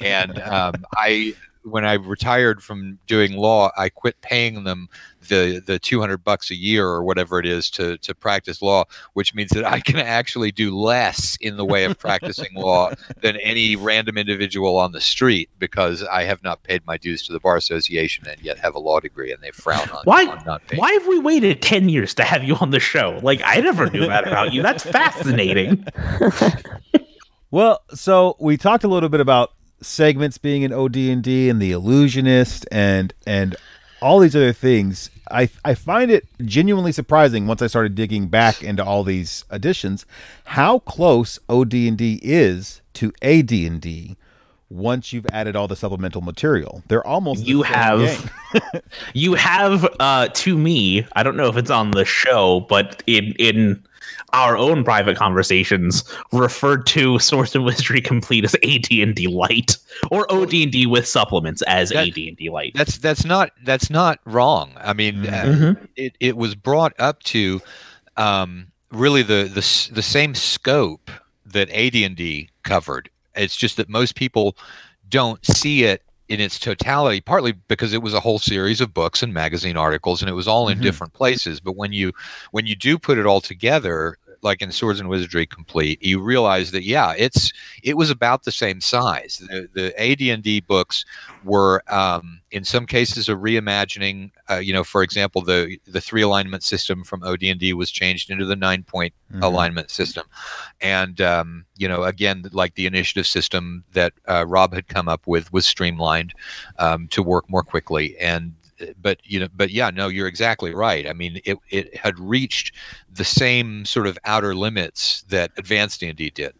and 0.01 0.39
um, 0.41 0.85
I 0.95 1.35
when 1.63 1.85
I 1.85 1.93
retired 1.93 2.63
from 2.63 2.97
doing 3.07 3.33
law, 3.33 3.71
I 3.77 3.89
quit 3.89 4.19
paying 4.21 4.63
them 4.63 4.89
the 5.27 5.61
the 5.65 5.77
200 5.77 6.23
bucks 6.23 6.49
a 6.49 6.55
year 6.55 6.87
or 6.87 7.03
whatever 7.03 7.39
it 7.39 7.45
is 7.45 7.69
to 7.71 7.97
to 7.99 8.15
practice 8.15 8.61
law, 8.61 8.85
which 9.13 9.33
means 9.35 9.51
that 9.51 9.65
I 9.65 9.79
can 9.79 9.97
actually 9.97 10.51
do 10.51 10.75
less 10.75 11.37
in 11.41 11.57
the 11.57 11.65
way 11.65 11.85
of 11.85 11.99
practicing 11.99 12.53
law 12.55 12.91
than 13.21 13.37
any 13.37 13.75
random 13.75 14.17
individual 14.17 14.77
on 14.77 14.91
the 14.91 15.01
street 15.01 15.49
because 15.59 16.03
I 16.03 16.23
have 16.23 16.43
not 16.43 16.63
paid 16.63 16.85
my 16.85 16.97
dues 16.97 17.23
to 17.27 17.33
the 17.33 17.39
bar 17.39 17.57
association 17.57 18.27
and 18.27 18.41
yet 18.41 18.57
have 18.59 18.75
a 18.75 18.79
law 18.79 18.99
degree 18.99 19.31
and 19.31 19.41
they 19.41 19.51
frown 19.51 19.89
on, 19.91 20.01
Why? 20.05 20.25
on 20.25 20.43
not 20.45 20.65
paying. 20.67 20.79
Why 20.79 20.91
have 20.93 21.07
we 21.07 21.19
waited 21.19 21.61
ten 21.61 21.89
years 21.89 22.13
to 22.15 22.23
have 22.23 22.43
you 22.43 22.55
on 22.55 22.71
the 22.71 22.79
show? 22.79 23.19
Like 23.21 23.41
I 23.45 23.61
never 23.61 23.89
knew 23.89 24.07
that 24.07 24.27
about 24.27 24.53
you. 24.53 24.61
That's 24.61 24.83
fascinating. 24.83 25.85
Well, 27.51 27.81
so 27.93 28.37
we 28.39 28.55
talked 28.55 28.85
a 28.85 28.87
little 28.87 29.09
bit 29.09 29.19
about 29.19 29.51
segments 29.81 30.37
being 30.37 30.61
in 30.61 30.71
OD&D 30.71 31.49
and 31.49 31.61
the 31.61 31.71
illusionist 31.71 32.65
and 32.71 33.13
and 33.25 33.55
all 34.01 34.19
these 34.19 34.35
other 34.35 34.53
things. 34.53 35.09
I 35.29 35.49
I 35.63 35.75
find 35.75 36.11
it 36.11 36.27
genuinely 36.43 36.91
surprising 36.91 37.47
once 37.47 37.61
I 37.61 37.67
started 37.67 37.95
digging 37.95 38.27
back 38.27 38.63
into 38.63 38.83
all 38.83 39.03
these 39.03 39.45
additions 39.49 40.05
how 40.43 40.79
close 40.79 41.39
OD&D 41.49 42.19
is 42.23 42.81
to 42.93 43.13
AD&D 43.21 44.17
once 44.69 45.11
you've 45.11 45.27
added 45.27 45.55
all 45.55 45.67
the 45.67 45.75
supplemental 45.75 46.21
material. 46.21 46.81
They're 46.87 47.05
almost 47.05 47.45
You 47.45 47.61
have 47.63 48.31
you 49.13 49.35
have 49.35 49.87
uh 49.99 50.29
to 50.29 50.57
me, 50.57 51.05
I 51.13 51.23
don't 51.23 51.37
know 51.37 51.47
if 51.47 51.57
it's 51.57 51.71
on 51.71 51.91
the 51.91 52.05
show, 52.05 52.61
but 52.61 53.03
in 53.07 53.33
in 53.37 53.83
our 54.33 54.57
own 54.57 54.83
private 54.83 55.17
conversations 55.17 56.03
referred 56.31 56.85
to 56.87 57.19
Swords 57.27 57.55
and 57.55 57.63
Wizardry 57.65 58.01
Complete 58.01 58.43
as 58.45 58.55
AD&D 58.55 59.27
Light 59.27 59.77
or 60.09 60.31
OD&D 60.31 60.85
with 60.87 61.07
supplements 61.07 61.61
as 61.63 61.89
That- 61.89 62.07
AD&D 62.09 62.49
Light. 62.49 62.73
That's 62.75 62.97
that's 62.97 63.25
not 63.25 63.51
that's 63.63 63.89
not 63.89 64.19
wrong. 64.25 64.71
I 64.77 64.93
mean, 64.93 65.27
uh, 65.27 65.31
Mhm. 65.45 65.87
it, 65.95 66.15
it 66.19 66.37
was 66.37 66.55
brought 66.55 66.93
up 66.99 67.21
to 67.23 67.61
um, 68.17 68.67
really 68.91 69.21
the, 69.23 69.43
the 69.53 69.93
the 69.93 70.01
same 70.01 70.35
scope 70.35 71.09
that 71.45 71.69
AD&D 71.71 72.49
covered. 72.63 73.09
It's 73.35 73.55
just 73.55 73.77
that 73.77 73.89
most 73.89 74.15
people 74.15 74.55
don't 75.09 75.45
see 75.45 75.83
it 75.83 76.03
in 76.29 76.39
its 76.39 76.57
totality, 76.59 77.19
partly 77.19 77.51
because 77.51 77.91
it 77.91 78.01
was 78.01 78.13
a 78.13 78.19
whole 78.21 78.39
series 78.39 78.79
of 78.79 78.93
books 78.93 79.21
and 79.21 79.33
magazine 79.33 79.75
articles, 79.75 80.21
and 80.21 80.29
it 80.29 80.33
was 80.33 80.47
all 80.47 80.69
in 80.69 80.77
Mhm. 80.79 80.81
different 80.83 81.11
places. 81.13 81.59
But 81.59 81.75
when 81.75 81.91
you 81.91 82.13
when 82.51 82.65
you 82.65 82.75
do 82.75 82.97
put 82.97 83.17
it 83.17 83.25
all 83.25 83.41
together, 83.41 84.17
like 84.41 84.61
in 84.61 84.71
Swords 84.71 84.99
and 84.99 85.09
Wizardry 85.09 85.45
Complete, 85.45 86.03
you 86.03 86.19
realize 86.21 86.71
that 86.71 86.83
yeah, 86.83 87.13
it's 87.17 87.51
it 87.83 87.97
was 87.97 88.09
about 88.09 88.43
the 88.43 88.51
same 88.51 88.81
size. 88.81 89.41
The 89.47 89.69
the 89.73 90.01
AD&D 90.01 90.61
books 90.61 91.05
were 91.43 91.83
um, 91.87 92.41
in 92.51 92.63
some 92.63 92.85
cases 92.85 93.29
a 93.29 93.33
reimagining. 93.33 94.31
Uh, 94.49 94.57
you 94.57 94.73
know, 94.73 94.83
for 94.83 95.03
example, 95.03 95.41
the 95.41 95.77
the 95.85 96.01
three 96.01 96.21
alignment 96.21 96.63
system 96.63 97.03
from 97.03 97.23
OD&D 97.23 97.73
was 97.73 97.91
changed 97.91 98.29
into 98.29 98.45
the 98.45 98.55
nine 98.55 98.83
point 98.83 99.13
Mhm. 99.33 99.43
alignment 99.43 99.89
system, 99.89 100.25
and 100.81 101.21
um, 101.21 101.65
you 101.77 101.87
know, 101.87 102.03
again, 102.03 102.43
like 102.51 102.75
the 102.75 102.85
initiative 102.85 103.25
system 103.25 103.83
that 103.93 104.11
uh, 104.27 104.45
Rob 104.45 104.73
had 104.73 104.87
come 104.89 105.07
up 105.07 105.25
with 105.25 105.53
was 105.53 105.65
streamlined 105.65 106.33
um, 106.79 107.07
to 107.09 107.23
work 107.23 107.49
more 107.49 107.63
quickly 107.63 108.17
and. 108.19 108.53
But 109.01 109.19
you 109.23 109.39
know, 109.39 109.47
but 109.53 109.71
yeah, 109.71 109.89
no, 109.89 110.07
you're 110.07 110.27
exactly 110.27 110.73
right. 110.73 111.07
I 111.07 111.13
mean, 111.13 111.39
it, 111.45 111.57
it 111.69 111.95
had 111.95 112.19
reached 112.19 112.75
the 113.11 113.23
same 113.23 113.85
sort 113.85 114.07
of 114.07 114.17
outer 114.25 114.55
limits 114.55 115.23
that 115.29 115.51
Advanced 115.57 115.99
D&D 115.99 116.29
did. 116.31 116.53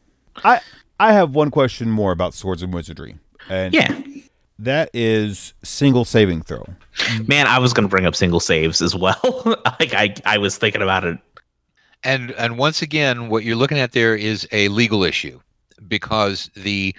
I 0.43 0.61
I 0.99 1.13
have 1.13 1.33
one 1.35 1.51
question 1.51 1.89
more 1.89 2.11
about 2.11 2.33
swords 2.33 2.61
and 2.63 2.73
wizardry. 2.73 3.17
And 3.49 3.73
Yeah. 3.73 4.01
that 4.59 4.89
is 4.93 5.53
single 5.63 6.05
saving 6.05 6.43
throw. 6.43 6.65
Man, 7.27 7.47
I 7.47 7.57
was 7.59 7.73
going 7.73 7.85
to 7.85 7.89
bring 7.89 8.05
up 8.05 8.15
single 8.15 8.39
saves 8.39 8.81
as 8.81 8.95
well. 8.95 9.19
like 9.79 9.93
I 9.93 10.13
I 10.25 10.37
was 10.37 10.57
thinking 10.57 10.81
about 10.81 11.03
it. 11.03 11.17
And 12.03 12.31
and 12.31 12.57
once 12.57 12.81
again, 12.81 13.29
what 13.29 13.43
you're 13.43 13.55
looking 13.55 13.79
at 13.79 13.91
there 13.91 14.15
is 14.15 14.47
a 14.51 14.67
legal 14.69 15.03
issue 15.03 15.39
because 15.87 16.49
the 16.55 16.95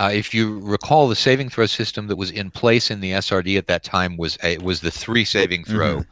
uh, 0.00 0.10
if 0.10 0.32
you 0.32 0.58
recall, 0.60 1.08
the 1.08 1.14
saving 1.14 1.50
throw 1.50 1.66
system 1.66 2.06
that 2.06 2.16
was 2.16 2.30
in 2.30 2.50
place 2.50 2.90
in 2.90 3.00
the 3.00 3.12
SRD 3.12 3.58
at 3.58 3.66
that 3.66 3.84
time 3.84 4.16
was 4.16 4.38
a, 4.42 4.56
was 4.58 4.80
the 4.80 4.90
three 4.90 5.26
saving 5.26 5.62
throw 5.62 6.02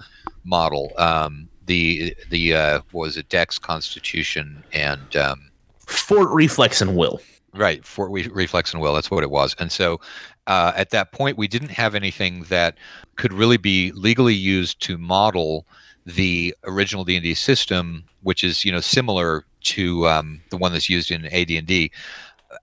model. 0.44 0.92
Um, 0.98 1.48
the 1.64 2.14
the 2.28 2.54
uh, 2.54 2.80
what 2.92 3.06
was 3.06 3.16
it 3.16 3.30
Dex, 3.30 3.58
Constitution, 3.58 4.62
and 4.74 5.16
um, 5.16 5.50
Fort 5.86 6.28
Reflex 6.28 6.82
and 6.82 6.96
Will. 6.96 7.22
Right, 7.54 7.82
Fort 7.82 8.10
re- 8.10 8.28
reflex 8.28 8.74
and 8.74 8.82
will. 8.82 8.92
That's 8.94 9.10
what 9.10 9.24
it 9.24 9.30
was. 9.30 9.56
And 9.58 9.72
so, 9.72 10.02
uh, 10.46 10.72
at 10.76 10.90
that 10.90 11.12
point, 11.12 11.38
we 11.38 11.48
didn't 11.48 11.70
have 11.70 11.94
anything 11.94 12.42
that 12.50 12.76
could 13.16 13.32
really 13.32 13.56
be 13.56 13.90
legally 13.92 14.34
used 14.34 14.82
to 14.82 14.98
model 14.98 15.66
the 16.04 16.54
original 16.64 17.04
D 17.04 17.16
and 17.16 17.22
D 17.22 17.32
system, 17.32 18.04
which 18.22 18.44
is 18.44 18.66
you 18.66 18.72
know 18.72 18.80
similar 18.80 19.46
to 19.60 20.06
um, 20.06 20.42
the 20.50 20.58
one 20.58 20.72
that's 20.72 20.90
used 20.90 21.10
in 21.10 21.24
AD 21.26 21.50
and 21.50 21.66
D, 21.66 21.90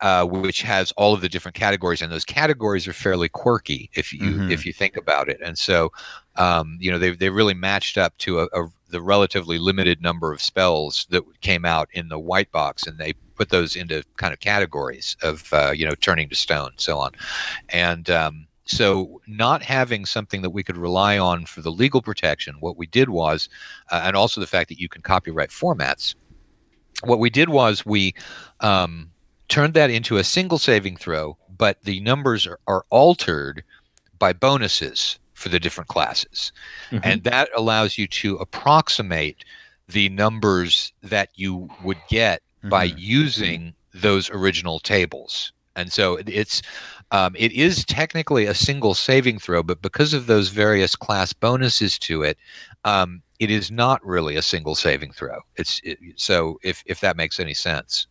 uh, 0.02 0.26
which 0.26 0.62
has 0.62 0.92
all 0.94 1.14
of 1.14 1.22
the 1.22 1.30
different 1.30 1.56
categories, 1.56 2.02
and 2.02 2.12
those 2.12 2.26
categories 2.26 2.88
are 2.88 2.94
fairly 2.94 3.30
quirky 3.30 3.90
if 3.94 4.12
you 4.14 4.20
Mhm. 4.40 4.52
if 4.52 4.66
you 4.66 4.74
think 4.74 4.98
about 4.98 5.30
it. 5.30 5.40
And 5.42 5.58
so, 5.58 5.92
um, 6.36 6.78
you 6.80 6.92
know, 6.92 7.00
they 7.00 7.12
they 7.12 7.30
really 7.30 7.54
matched 7.54 7.98
up 7.98 8.18
to 8.20 8.42
a, 8.42 8.46
a 8.54 8.68
the 8.90 9.02
relatively 9.02 9.58
limited 9.58 10.02
number 10.02 10.32
of 10.32 10.42
spells 10.42 11.08
that 11.10 11.24
came 11.42 11.66
out 11.66 11.90
in 11.94 12.08
the 12.10 12.20
white 12.20 12.52
box, 12.52 12.88
and 12.88 12.98
they 12.98 13.14
put 13.36 13.50
those 13.50 13.76
into 13.76 14.04
kind 14.18 14.34
of 14.34 14.40
categories 14.40 15.18
of 15.22 15.52
uh, 15.54 15.72
you 15.76 15.86
know 15.86 15.96
turning 15.96 16.30
to 16.30 16.36
stone, 16.36 16.72
so 16.78 16.98
on, 17.00 17.12
and 17.70 18.10
um, 18.10 18.48
so 18.66 19.22
not 19.28 19.62
having 19.64 20.06
something 20.06 20.42
that 20.42 20.50
we 20.50 20.64
could 20.64 20.78
rely 20.78 21.18
on 21.18 21.46
for 21.46 21.62
the 21.62 21.72
legal 21.72 22.02
protection, 22.02 22.56
what 22.60 22.78
we 22.78 22.88
did 22.88 23.10
was, 23.10 23.48
uh, 23.92 24.02
and 24.04 24.16
also 24.16 24.42
the 24.42 24.48
fact 24.48 24.70
that 24.70 24.80
you 24.80 24.90
can 24.90 25.02
copyright 25.02 25.50
formats. 25.50 26.16
What 27.04 27.20
we 27.20 27.30
did 27.30 27.50
was 27.50 27.86
we 27.86 28.14
um, 28.62 29.12
turned 29.48 29.74
that 29.76 29.90
into 29.90 30.18
a 30.18 30.24
single 30.24 30.58
saving 30.58 30.98
throw, 30.98 31.38
but 31.58 31.82
the 31.84 32.00
numbers 32.02 32.46
are, 32.48 32.60
are 32.68 32.86
altered 32.90 33.64
by 34.20 34.34
bonuses 34.34 35.20
for 35.34 35.50
the 35.50 35.60
different 35.60 35.90
classes. 35.90 36.52
Mhm. 36.92 37.02
And 37.04 37.24
that 37.24 37.50
allows 37.56 37.98
you 37.98 38.08
to 38.08 38.38
approximate 38.38 39.44
the 39.88 40.10
numbers 40.10 40.94
that 41.04 41.30
you 41.36 41.70
would 41.84 42.00
get 42.10 42.42
by 42.64 42.88
Mhm. 42.90 42.96
using 42.98 43.74
those 43.94 44.30
original 44.30 44.80
tables. 44.80 45.52
And 45.76 45.92
so 45.92 46.16
it's 46.26 46.62
um, 47.12 47.36
it 47.38 47.52
is 47.52 47.86
technically 47.86 48.46
a 48.46 48.56
single 48.56 48.96
saving 48.96 49.38
throw, 49.40 49.62
but 49.62 49.82
because 49.82 50.14
of 50.14 50.26
those 50.26 50.50
various 50.50 50.96
class 50.96 51.34
bonuses 51.34 52.00
to 52.00 52.24
it, 52.24 52.38
um, 52.84 53.22
it 53.40 53.52
is 53.52 53.70
not 53.70 54.04
really 54.04 54.36
a 54.38 54.42
single 54.42 54.74
saving 54.74 55.12
throw. 55.12 55.40
It's 55.56 55.80
it, 55.84 56.00
so 56.16 56.58
if 56.64 56.82
if 56.88 57.00
that 57.02 57.16
makes 57.16 57.40
any 57.40 57.54
sense. 57.54 58.08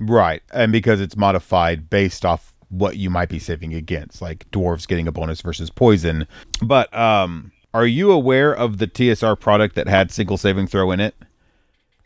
Right. 0.00 0.42
And 0.52 0.72
because 0.72 1.00
it's 1.00 1.16
modified 1.16 1.90
based 1.90 2.24
off 2.24 2.54
what 2.70 2.96
you 2.96 3.10
might 3.10 3.28
be 3.28 3.38
saving 3.38 3.74
against, 3.74 4.22
like 4.22 4.50
dwarves 4.50 4.88
getting 4.88 5.06
a 5.06 5.12
bonus 5.12 5.40
versus 5.42 5.70
poison. 5.70 6.26
But 6.62 6.92
um 6.96 7.52
are 7.72 7.86
you 7.86 8.10
aware 8.10 8.52
of 8.52 8.78
the 8.78 8.86
TSR 8.86 9.38
product 9.38 9.76
that 9.76 9.86
had 9.86 10.10
single 10.10 10.36
saving 10.36 10.66
throw 10.66 10.90
in 10.90 11.00
it? 11.00 11.14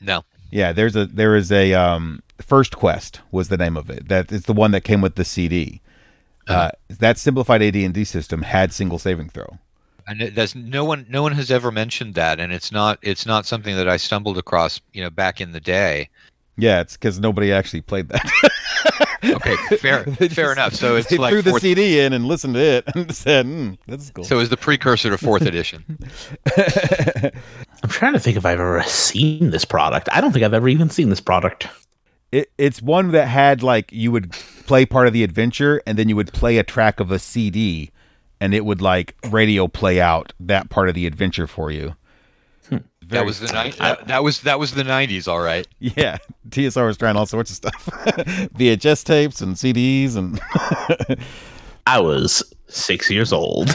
No. 0.00 0.24
Yeah, 0.50 0.72
there's 0.72 0.94
a 0.96 1.06
there 1.06 1.36
is 1.36 1.50
a 1.50 1.72
um 1.74 2.22
First 2.40 2.76
Quest 2.76 3.20
was 3.30 3.48
the 3.48 3.56
name 3.56 3.76
of 3.76 3.88
it. 3.88 4.08
That 4.08 4.32
is 4.32 4.44
the 4.44 4.52
one 4.52 4.72
that 4.72 4.82
came 4.82 5.00
with 5.00 5.14
the 5.14 5.24
CD. 5.24 5.80
Uh, 6.46 6.70
that 6.90 7.16
simplified 7.16 7.62
AD&D 7.62 8.04
system 8.04 8.42
had 8.42 8.72
single 8.72 8.98
saving 8.98 9.30
throw. 9.30 9.58
And 10.06 10.20
there's 10.20 10.54
no 10.54 10.84
one 10.84 11.06
no 11.08 11.22
one 11.22 11.32
has 11.32 11.50
ever 11.50 11.72
mentioned 11.72 12.14
that, 12.16 12.38
and 12.38 12.52
it's 12.52 12.70
not 12.70 12.98
it's 13.00 13.24
not 13.24 13.46
something 13.46 13.74
that 13.76 13.88
I 13.88 13.96
stumbled 13.96 14.36
across 14.36 14.78
you 14.92 15.02
know 15.02 15.08
back 15.08 15.40
in 15.40 15.52
the 15.52 15.60
day. 15.60 16.10
Yeah, 16.56 16.80
it's 16.80 16.94
because 16.96 17.18
nobody 17.20 17.52
actually 17.52 17.82
played 17.82 18.08
that. 18.08 18.50
Okay, 19.24 19.56
fair 19.78 20.02
They 20.18 20.28
fair 20.28 20.54
just- 20.54 20.58
enough. 20.58 20.74
So 20.74 20.96
it's 20.96 21.08
they 21.08 21.16
like 21.16 21.32
threw 21.32 21.40
the 21.40 21.58
CD 21.58 21.98
in 22.00 22.12
and 22.12 22.26
listened 22.26 22.54
to 22.54 22.60
it 22.60 22.84
and 22.94 23.12
said, 23.14 23.46
mm, 23.46 23.78
"That's 23.86 24.10
cool." 24.10 24.22
so 24.22 24.38
it's 24.38 24.50
the 24.50 24.56
precursor 24.58 25.08
to 25.08 25.16
fourth 25.16 25.42
edition. 25.46 25.82
I'm 27.82 27.88
trying 27.88 28.12
to 28.12 28.20
think 28.20 28.36
if 28.36 28.44
I've 28.44 28.60
ever 28.60 28.82
seen 28.84 29.50
this 29.50 29.64
product. 29.64 30.08
I 30.12 30.20
don't 30.20 30.32
think 30.32 30.44
I've 30.44 30.52
ever 30.54 30.68
even 30.68 30.90
seen 30.90 31.08
this 31.08 31.20
product. 31.22 31.68
it, 32.32 32.50
it's 32.58 32.82
one 32.82 33.12
that 33.12 33.26
had 33.26 33.62
like 33.62 33.90
you 33.92 34.12
would 34.12 34.30
play 34.66 34.84
part 34.84 35.06
of 35.06 35.12
the 35.14 35.22
adventure, 35.24 35.82
and 35.86 35.98
then 35.98 36.08
you 36.10 36.16
would 36.16 36.32
play 36.32 36.58
a 36.58 36.62
track 36.62 37.00
of 37.00 37.10
a 37.10 37.18
CD, 37.18 37.90
and 38.40 38.52
it 38.54 38.64
would 38.66 38.82
like 38.82 39.14
radio 39.30 39.68
play 39.68 40.00
out 40.02 40.32
that 40.40 40.68
part 40.68 40.88
of 40.90 40.94
the 40.94 41.06
adventure 41.06 41.46
for 41.46 41.70
you. 41.70 41.96
That 43.08 43.24
was 43.24 43.40
the 43.40 43.46
ni- 43.46 43.70
that, 43.72 44.06
that 44.08 44.22
was 44.22 44.40
that 44.42 44.58
was 44.58 44.72
the 44.72 44.84
nineties, 44.84 45.26
all 45.28 45.40
right. 45.40 45.66
Yeah, 45.78 46.18
TSR 46.48 46.86
was 46.86 46.96
trying 46.96 47.16
all 47.16 47.26
sorts 47.26 47.50
of 47.50 47.56
stuff, 47.56 47.86
VHS 48.56 49.04
tapes 49.04 49.40
and 49.40 49.54
CDs, 49.56 50.16
and 50.16 50.40
I 51.86 52.00
was 52.00 52.42
six 52.68 53.10
years 53.10 53.32
old. 53.32 53.74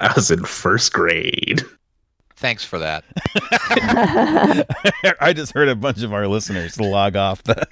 I 0.00 0.12
was 0.16 0.30
in 0.30 0.44
first 0.44 0.92
grade. 0.92 1.62
Thanks 2.36 2.64
for 2.64 2.78
that. 2.78 3.04
I 5.20 5.32
just 5.34 5.52
heard 5.52 5.68
a 5.68 5.76
bunch 5.76 6.02
of 6.02 6.14
our 6.14 6.26
listeners 6.26 6.80
log 6.80 7.14
off 7.14 7.42
the. 7.42 7.66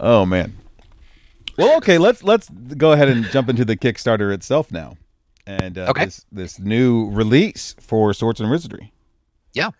oh 0.00 0.26
man. 0.26 0.52
Well, 1.56 1.76
okay. 1.78 1.98
Let's 1.98 2.22
let's 2.22 2.48
go 2.50 2.92
ahead 2.92 3.08
and 3.08 3.24
jump 3.26 3.48
into 3.48 3.64
the 3.64 3.76
Kickstarter 3.76 4.32
itself 4.32 4.70
now, 4.70 4.96
and 5.46 5.78
uh, 5.78 5.86
Okay. 5.90 6.04
this 6.06 6.24
this 6.32 6.58
new 6.58 7.10
release 7.10 7.74
for 7.80 8.12
Swords 8.12 8.40
and 8.40 8.50
Wizardry. 8.50 8.92
Yeah. 9.54 9.70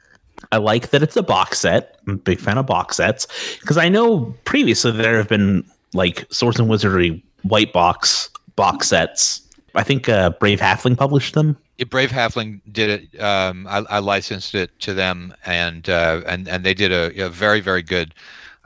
I 0.53 0.59
like 0.59 0.91
that 0.91 1.03
it's 1.03 1.17
a 1.17 1.23
box 1.23 1.61
set. 1.61 1.99
I'm 2.07 2.15
a 2.15 2.17
big 2.19 2.41
fan 2.41 2.59
of 2.59 2.67
box 2.67 2.97
sets 2.97 3.27
because 3.61 3.79
I 3.79 3.89
know 3.89 4.35
previously 4.45 4.91
there 4.93 5.17
have 5.17 5.29
been 5.29 5.65
like 5.95 6.27
Swords 6.31 6.59
and 6.61 6.69
Wizardry 6.69 7.23
white 7.43 7.73
box 7.73 8.29
box 8.55 8.89
sets. 8.89 9.41
I 9.75 9.83
think 9.83 10.09
uh, 10.09 10.31
Brave 10.31 10.61
Halfling 10.61 10.97
published 10.97 11.35
them. 11.35 11.57
Yeah, 11.79 11.85
Brave 11.85 12.11
Halfling 12.11 12.61
did 12.73 12.89
it. 13.13 13.21
Um, 13.21 13.67
I, 13.67 13.79
I 13.91 13.99
licensed 13.99 14.55
it 14.55 14.79
to 14.81 14.95
them, 14.95 15.35
and 15.47 15.89
uh, 15.89 16.23
and 16.27 16.49
and 16.49 16.65
they 16.65 16.75
did 16.75 16.93
a, 16.93 17.27
a 17.27 17.29
very 17.31 17.61
very 17.61 17.83
good 17.83 18.15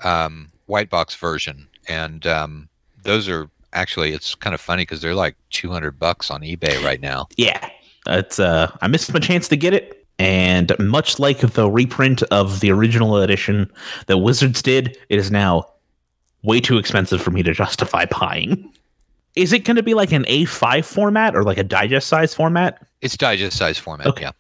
um, 0.05 0.49
white 0.67 0.91
box 0.91 1.15
version. 1.17 1.69
And 1.89 2.27
um, 2.27 2.69
those 3.03 3.29
are 3.29 3.49
actually 3.73 4.13
it's 4.13 4.35
kind 4.35 4.55
of 4.55 4.61
funny 4.61 4.83
because 4.83 5.01
they're 5.01 5.15
like 5.15 5.37
two 5.51 5.71
hundred 5.71 5.99
bucks 5.99 6.31
on 6.31 6.41
eBay 6.43 6.83
right 6.85 7.01
now. 7.01 7.29
Yeah, 7.37 7.69
it's 8.07 8.39
uh, 8.39 8.75
I 8.81 8.89
missed 8.89 9.13
my 9.13 9.21
chance 9.21 9.49
to 9.49 9.57
get 9.57 9.75
it, 9.75 10.07
and 10.19 10.73
much 10.79 11.19
like 11.19 11.39
the 11.39 11.71
reprint 11.71 12.23
of 12.25 12.61
the 12.61 12.71
original 12.71 13.17
edition 13.17 13.71
that 14.07 14.19
Wizards 14.19 14.63
did, 14.63 14.99
it 15.09 15.19
is 15.19 15.31
now 15.31 15.67
way 16.43 16.61
too 16.61 16.79
expensive 16.79 17.21
for 17.21 17.31
me 17.31 17.43
to 17.43 17.53
justify 17.53 18.07
buying. 18.07 18.73
Is 19.37 19.53
it 19.53 19.61
going 19.61 19.77
to 19.77 19.83
be 19.83 19.95
like 19.95 20.13
an 20.13 20.25
A5 20.25 20.85
format 20.85 21.37
or 21.37 21.45
like 21.45 21.59
a 21.59 21.63
digest 21.63 22.09
size 22.09 22.35
format? 22.35 22.85
It's 23.01 23.17
digest 23.17 23.57
size 23.57 23.79
format. 23.79 24.09
Okay. 24.09 24.23
Yeah. 24.23 24.33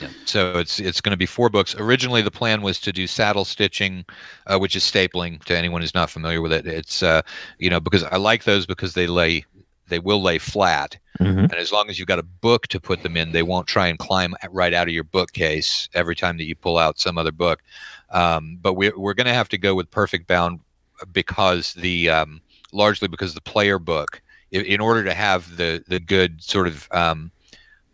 Yeah. 0.00 0.08
So 0.24 0.58
it's 0.58 0.78
it's 0.78 1.00
going 1.00 1.12
to 1.12 1.16
be 1.16 1.26
four 1.26 1.48
books. 1.48 1.74
Originally, 1.74 2.22
the 2.22 2.30
plan 2.30 2.62
was 2.62 2.80
to 2.80 2.92
do 2.92 3.06
saddle 3.06 3.44
stitching, 3.44 4.04
uh, 4.46 4.58
which 4.58 4.76
is 4.76 4.82
stapling. 4.84 5.42
To 5.44 5.56
anyone 5.56 5.80
who's 5.80 5.94
not 5.94 6.10
familiar 6.10 6.40
with 6.40 6.52
it, 6.52 6.66
it's 6.66 7.02
uh, 7.02 7.22
you 7.58 7.70
know 7.70 7.80
because 7.80 8.04
I 8.04 8.16
like 8.16 8.44
those 8.44 8.66
because 8.66 8.94
they 8.94 9.06
lay 9.06 9.44
they 9.88 9.98
will 9.98 10.22
lay 10.22 10.38
flat, 10.38 10.98
Mhm. 11.18 11.44
and 11.44 11.54
as 11.54 11.72
long 11.72 11.88
as 11.88 11.98
you've 11.98 12.08
got 12.08 12.18
a 12.18 12.22
book 12.22 12.66
to 12.68 12.78
put 12.78 13.02
them 13.02 13.16
in, 13.16 13.32
they 13.32 13.42
won't 13.42 13.66
try 13.66 13.86
and 13.88 13.98
climb 13.98 14.34
right 14.50 14.74
out 14.74 14.86
of 14.86 14.92
your 14.94 15.04
bookcase 15.04 15.88
every 15.94 16.14
time 16.14 16.36
that 16.36 16.44
you 16.44 16.54
pull 16.54 16.76
out 16.78 16.98
some 17.00 17.16
other 17.16 17.32
book. 17.32 17.62
Um, 18.10 18.58
but 18.60 18.74
we're 18.74 18.96
we're 18.98 19.14
going 19.14 19.26
to 19.26 19.34
have 19.34 19.48
to 19.50 19.58
go 19.58 19.74
with 19.74 19.90
perfect 19.90 20.26
bound 20.26 20.60
because 21.12 21.72
the 21.74 22.10
um, 22.10 22.40
largely 22.72 23.08
because 23.08 23.34
the 23.34 23.40
player 23.40 23.78
book, 23.78 24.20
in, 24.50 24.64
in 24.64 24.80
order 24.80 25.02
to 25.04 25.14
have 25.14 25.56
the 25.56 25.82
the 25.88 26.00
good 26.00 26.42
sort 26.42 26.66
of 26.66 26.86
um, 26.92 27.30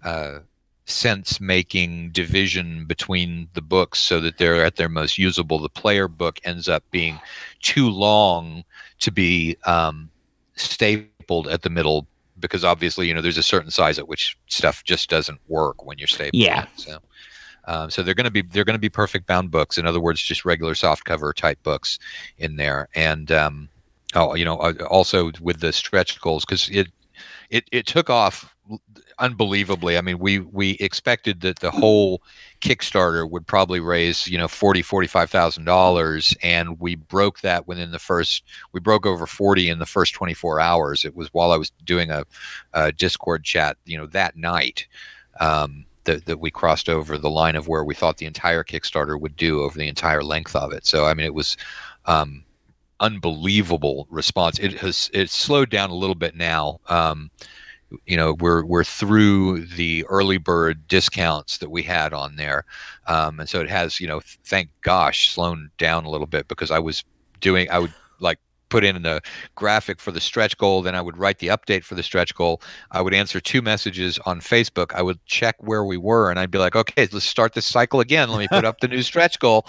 uh, 0.05 0.41
sense 0.87 1.41
making 1.41 2.11
division 2.11 2.85
between 2.85 3.49
the 3.55 3.63
books 3.63 3.99
so 3.99 4.21
that 4.21 4.39
they're 4.39 4.65
at 4.65 4.77
their 4.77 4.89
most 4.89 5.19
usable. 5.19 5.59
The 5.59 5.69
player 5.69 6.09
book 6.09 6.39
ends 6.45 6.69
up 6.69 6.85
being 6.91 7.19
too 7.61 7.89
long 7.89 8.65
to 9.01 9.11
be 9.11 9.57
um, 9.65 10.11
stapled 10.57 11.49
at 11.49 11.63
the 11.63 11.71
middle 11.71 12.07
because 12.39 12.65
obviously, 12.65 13.09
you 13.09 13.15
know, 13.15 13.23
there's 13.23 13.39
a 13.39 13.43
certain 13.43 13.71
size 13.71 13.99
at 13.99 14.09
which 14.09 14.37
stuff 14.49 14.85
just 14.85 15.09
doesn't 15.09 15.41
work 15.49 15.85
when 15.87 15.99
you're 15.99 16.09
stapling. 16.09 16.31
Yeah. 16.35 16.65
it. 16.65 16.69
So. 16.77 16.99
Um, 17.67 17.91
so 17.91 18.03
they're 18.03 18.15
going 18.15 18.25
to 18.25 18.31
be 18.31 18.43
they're 18.43 18.65
going 18.65 18.75
to 18.75 18.79
be 18.79 18.91
perfect 18.91 19.27
bound 19.27 19.51
books. 19.51 19.79
In 19.79 19.87
other 19.87 20.01
words, 20.01 20.21
just 20.21 20.45
regular 20.45 20.75
soft 20.75 21.05
cover 21.05 21.33
type 21.33 21.63
books 21.63 21.99
in 22.37 22.57
there, 22.57 22.89
and 22.95 23.33
um, 23.33 23.71
oh, 24.15 24.35
you 24.35 24.45
know, 24.45 24.59
uh, 24.59 24.75
also 24.91 25.31
with 25.41 25.61
the 25.61 25.73
stretch 25.73 26.21
goals 26.21 26.45
because 26.45 26.69
it 26.69 26.89
it 27.49 27.65
it 27.73 27.87
took 27.87 28.11
off 28.11 28.55
unbelievably. 29.19 29.97
I 29.97 30.01
mean, 30.01 30.19
we 30.19 30.41
we 30.41 30.73
expected 30.73 31.41
that 31.41 31.61
the 31.61 31.71
whole 31.71 32.23
Kickstarter 32.61 33.29
would 33.29 33.47
probably 33.47 33.81
raise, 33.81 34.27
you 34.27 34.39
know, 34.39 34.49
forty 34.49 34.83
forty 34.83 35.07
five 35.07 35.31
thousand 35.31 35.65
dollars, 35.65 36.35
and 36.43 36.79
we 36.81 36.95
broke 36.95 37.41
that 37.41 37.67
within 37.67 37.91
the 37.91 37.99
first. 37.99 38.45
We 38.73 38.81
broke 38.81 39.07
over 39.07 39.27
forty 39.27 39.69
in 39.69 39.79
the 39.79 39.87
first 39.87 40.15
twenty 40.15 40.35
four 40.35 40.61
hours. 40.61 41.05
It 41.05 41.15
was 41.15 41.29
while 41.33 41.53
I 41.53 41.57
was 41.57 41.71
doing 41.85 42.11
a, 42.11 42.25
a 42.73 42.93
Discord 42.93 43.45
chat, 43.45 43.77
you 43.85 43.99
know, 43.99 44.07
that 44.09 44.37
night. 44.37 44.87
Um, 45.41 45.87
that, 46.05 46.27
that 46.27 46.39
we 46.39 46.51
crossed 46.51 46.91
over 46.91 47.17
the 47.17 47.31
line 47.31 47.57
of 47.57 47.67
where 47.67 47.83
we 47.83 47.95
thought 47.95 48.19
the 48.19 48.27
entire 48.27 48.63
Kickstarter 48.63 49.19
would 49.19 49.37
do 49.37 49.63
over 49.63 49.79
the 49.79 49.89
entire 49.89 50.23
length 50.23 50.55
of 50.55 50.71
it. 50.71 50.85
So 50.85 51.07
I 51.07 51.15
mean, 51.15 51.25
it 51.25 51.33
was 51.33 51.57
um, 52.05 52.45
unbelievable 53.01 54.07
response. 54.11 54.59
It 54.59 54.75
has 54.81 55.11
it's 55.13 55.35
slowed 55.35 55.71
down 55.71 55.91
a 55.91 55.95
little 55.95 56.15
bit 56.15 56.35
now. 56.35 56.81
Um, 56.89 57.31
you 58.07 58.17
know, 58.17 58.35
we're 58.35 58.65
we're 58.65 58.85
through 58.85 59.67
the 59.67 60.05
early 60.09 60.39
bird 60.39 60.87
discounts 60.89 61.59
that 61.59 61.71
we 61.71 61.83
had 61.83 62.13
on 62.13 62.37
there, 62.37 62.65
um, 63.07 63.41
and 63.41 63.49
so 63.49 63.61
it 63.61 63.69
has 63.69 64.01
you 64.01 64.07
know, 64.07 64.21
thank 64.45 64.71
gosh, 64.83 65.31
slowed 65.31 65.71
down 65.79 66.05
a 66.05 66.11
little 66.11 66.27
bit 66.27 66.49
because 66.49 66.71
I 66.71 66.79
was 66.79 67.05
doing 67.41 67.69
I 67.71 67.79
would 67.79 67.93
like 68.21 68.39
put 68.71 68.85
in 68.85 69.03
the 69.03 69.21
graphic 69.55 70.01
for 70.01 70.11
the 70.11 70.21
stretch 70.21 70.57
goal 70.59 70.83
then 70.83 70.97
i 70.97 71.01
would 71.01 71.17
write 71.17 71.39
the 71.39 71.47
update 71.49 71.85
for 71.85 71.95
the 71.95 72.03
stretch 72.03 72.35
goal. 72.35 72.61
I 72.91 73.03
would 73.03 73.15
answer 73.15 73.39
two 73.39 73.63
messages 73.63 74.19
on 74.27 74.41
facebook. 74.41 74.93
I 74.95 75.03
would 75.03 75.25
check 75.27 75.55
where 75.61 75.85
we 75.85 75.97
were 75.97 76.31
and 76.31 76.41
i'd 76.41 76.51
be 76.51 76.59
like 76.59 76.75
okay 76.75 77.07
let's 77.13 77.25
start 77.25 77.53
this 77.53 77.67
cycle 77.67 78.01
again. 78.01 78.31
Let 78.31 78.39
me 78.39 78.49
put 78.49 78.65
up 78.65 78.81
the 78.81 78.89
new 78.89 79.03
stretch 79.03 79.39
goal. 79.39 79.67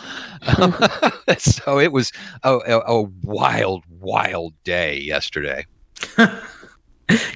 So 1.38 1.80
it 1.80 1.92
was 1.92 2.12
a, 2.44 2.56
a, 2.56 2.80
a 2.80 3.02
wild 3.24 3.84
wild 4.00 4.54
day 4.64 4.98
yesterday 5.00 5.66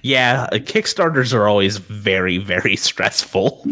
Yeah, 0.02 0.48
uh, 0.52 0.56
Kickstarters 0.56 1.34
are 1.34 1.48
always 1.48 1.78
very, 1.78 2.38
very 2.38 2.76
stressful. 2.76 3.64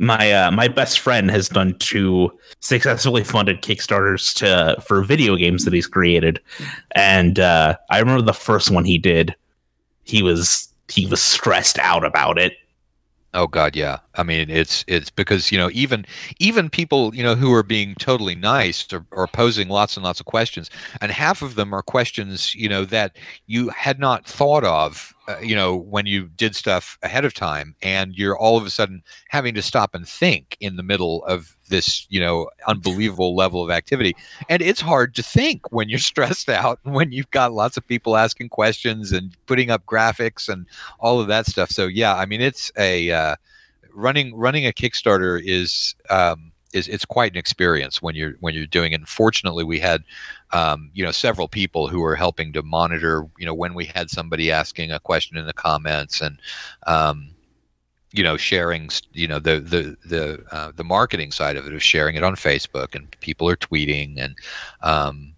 My 0.00 0.32
uh, 0.32 0.50
my 0.50 0.68
best 0.68 0.98
friend 0.98 1.30
has 1.30 1.48
done 1.48 1.74
two 1.78 2.30
successfully 2.60 3.22
funded 3.22 3.62
Kickstarters 3.62 4.34
to 4.36 4.80
for 4.82 5.02
video 5.02 5.36
games 5.36 5.64
that 5.64 5.74
he's 5.74 5.86
created, 5.86 6.40
and 6.96 7.38
uh, 7.38 7.76
I 7.90 8.00
remember 8.00 8.22
the 8.22 8.32
first 8.32 8.70
one 8.70 8.84
he 8.84 8.98
did. 8.98 9.34
He 10.02 10.22
was 10.22 10.68
he 10.88 11.06
was 11.06 11.22
stressed 11.22 11.78
out 11.78 12.04
about 12.04 12.38
it. 12.38 12.54
Oh 13.36 13.48
God, 13.48 13.74
yeah. 13.74 13.98
I 14.14 14.22
mean, 14.22 14.48
it's 14.48 14.84
it's 14.86 15.10
because 15.10 15.50
you 15.50 15.58
know 15.58 15.68
even 15.72 16.06
even 16.38 16.70
people 16.70 17.12
you 17.14 17.22
know 17.22 17.34
who 17.34 17.52
are 17.52 17.64
being 17.64 17.96
totally 17.96 18.36
nice 18.36 18.90
or, 18.92 19.04
or 19.10 19.26
posing 19.26 19.68
lots 19.68 19.96
and 19.96 20.04
lots 20.04 20.20
of 20.20 20.26
questions, 20.26 20.70
and 21.00 21.10
half 21.10 21.42
of 21.42 21.56
them 21.56 21.74
are 21.74 21.82
questions 21.82 22.54
you 22.54 22.68
know 22.68 22.84
that 22.84 23.16
you 23.46 23.70
had 23.70 23.98
not 23.98 24.24
thought 24.24 24.62
of, 24.64 25.12
uh, 25.26 25.36
you 25.42 25.56
know, 25.56 25.74
when 25.76 26.06
you 26.06 26.28
did 26.36 26.54
stuff 26.54 26.96
ahead 27.02 27.24
of 27.24 27.34
time, 27.34 27.74
and 27.82 28.14
you're 28.14 28.38
all 28.38 28.56
of 28.56 28.64
a 28.66 28.70
sudden 28.70 29.02
having 29.30 29.52
to 29.54 29.62
stop 29.62 29.96
and 29.96 30.08
think 30.08 30.56
in 30.60 30.76
the 30.76 30.84
middle 30.84 31.24
of 31.24 31.56
this 31.68 32.06
you 32.10 32.20
know 32.20 32.48
unbelievable 32.66 33.34
level 33.34 33.62
of 33.62 33.70
activity, 33.70 34.14
and 34.48 34.62
it's 34.62 34.80
hard 34.80 35.14
to 35.14 35.22
think 35.22 35.72
when 35.72 35.88
you're 35.88 35.98
stressed 36.14 36.48
out 36.48 36.78
when 36.82 37.12
you've 37.12 37.30
got 37.30 37.52
lots 37.52 37.76
of 37.76 37.86
people 37.86 38.16
asking 38.16 38.48
questions 38.48 39.12
and 39.12 39.36
putting 39.46 39.70
up 39.70 39.84
graphics 39.86 40.48
and 40.48 40.66
all 41.00 41.20
of 41.20 41.28
that 41.28 41.46
stuff. 41.46 41.70
So 41.70 41.86
yeah, 41.86 42.14
I 42.14 42.26
mean 42.26 42.40
it's 42.40 42.70
a 42.76 43.10
uh, 43.10 43.36
running 43.94 44.34
running 44.34 44.66
a 44.66 44.72
Kickstarter 44.72 45.40
is 45.42 45.94
um, 46.10 46.52
is 46.74 46.88
it's 46.88 47.04
quite 47.04 47.32
an 47.32 47.38
experience 47.38 48.02
when 48.02 48.14
you're 48.14 48.34
when 48.40 48.54
you're 48.54 48.66
doing 48.66 48.92
it. 48.92 48.96
And 48.96 49.08
fortunately, 49.08 49.64
we 49.64 49.78
had 49.78 50.02
um, 50.52 50.90
you 50.92 51.04
know 51.04 51.12
several 51.12 51.48
people 51.48 51.88
who 51.88 52.00
were 52.00 52.16
helping 52.16 52.52
to 52.52 52.62
monitor. 52.62 53.26
You 53.38 53.46
know 53.46 53.54
when 53.54 53.74
we 53.74 53.86
had 53.86 54.10
somebody 54.10 54.50
asking 54.50 54.90
a 54.90 55.00
question 55.00 55.38
in 55.38 55.46
the 55.46 55.54
comments 55.54 56.20
and. 56.20 56.38
Um, 56.86 57.30
you 58.14 58.22
know, 58.22 58.36
sharing, 58.36 58.88
you 59.12 59.26
know, 59.26 59.40
the 59.40 59.58
the 59.58 59.96
the 60.06 60.44
uh, 60.52 60.70
the 60.76 60.84
marketing 60.84 61.32
side 61.32 61.56
of 61.56 61.66
it 61.66 61.74
of 61.74 61.82
sharing 61.82 62.14
it 62.14 62.22
on 62.22 62.36
Facebook, 62.36 62.94
and 62.94 63.10
people 63.20 63.48
are 63.48 63.56
tweeting, 63.56 64.14
and 64.18 64.36
um, 64.82 65.34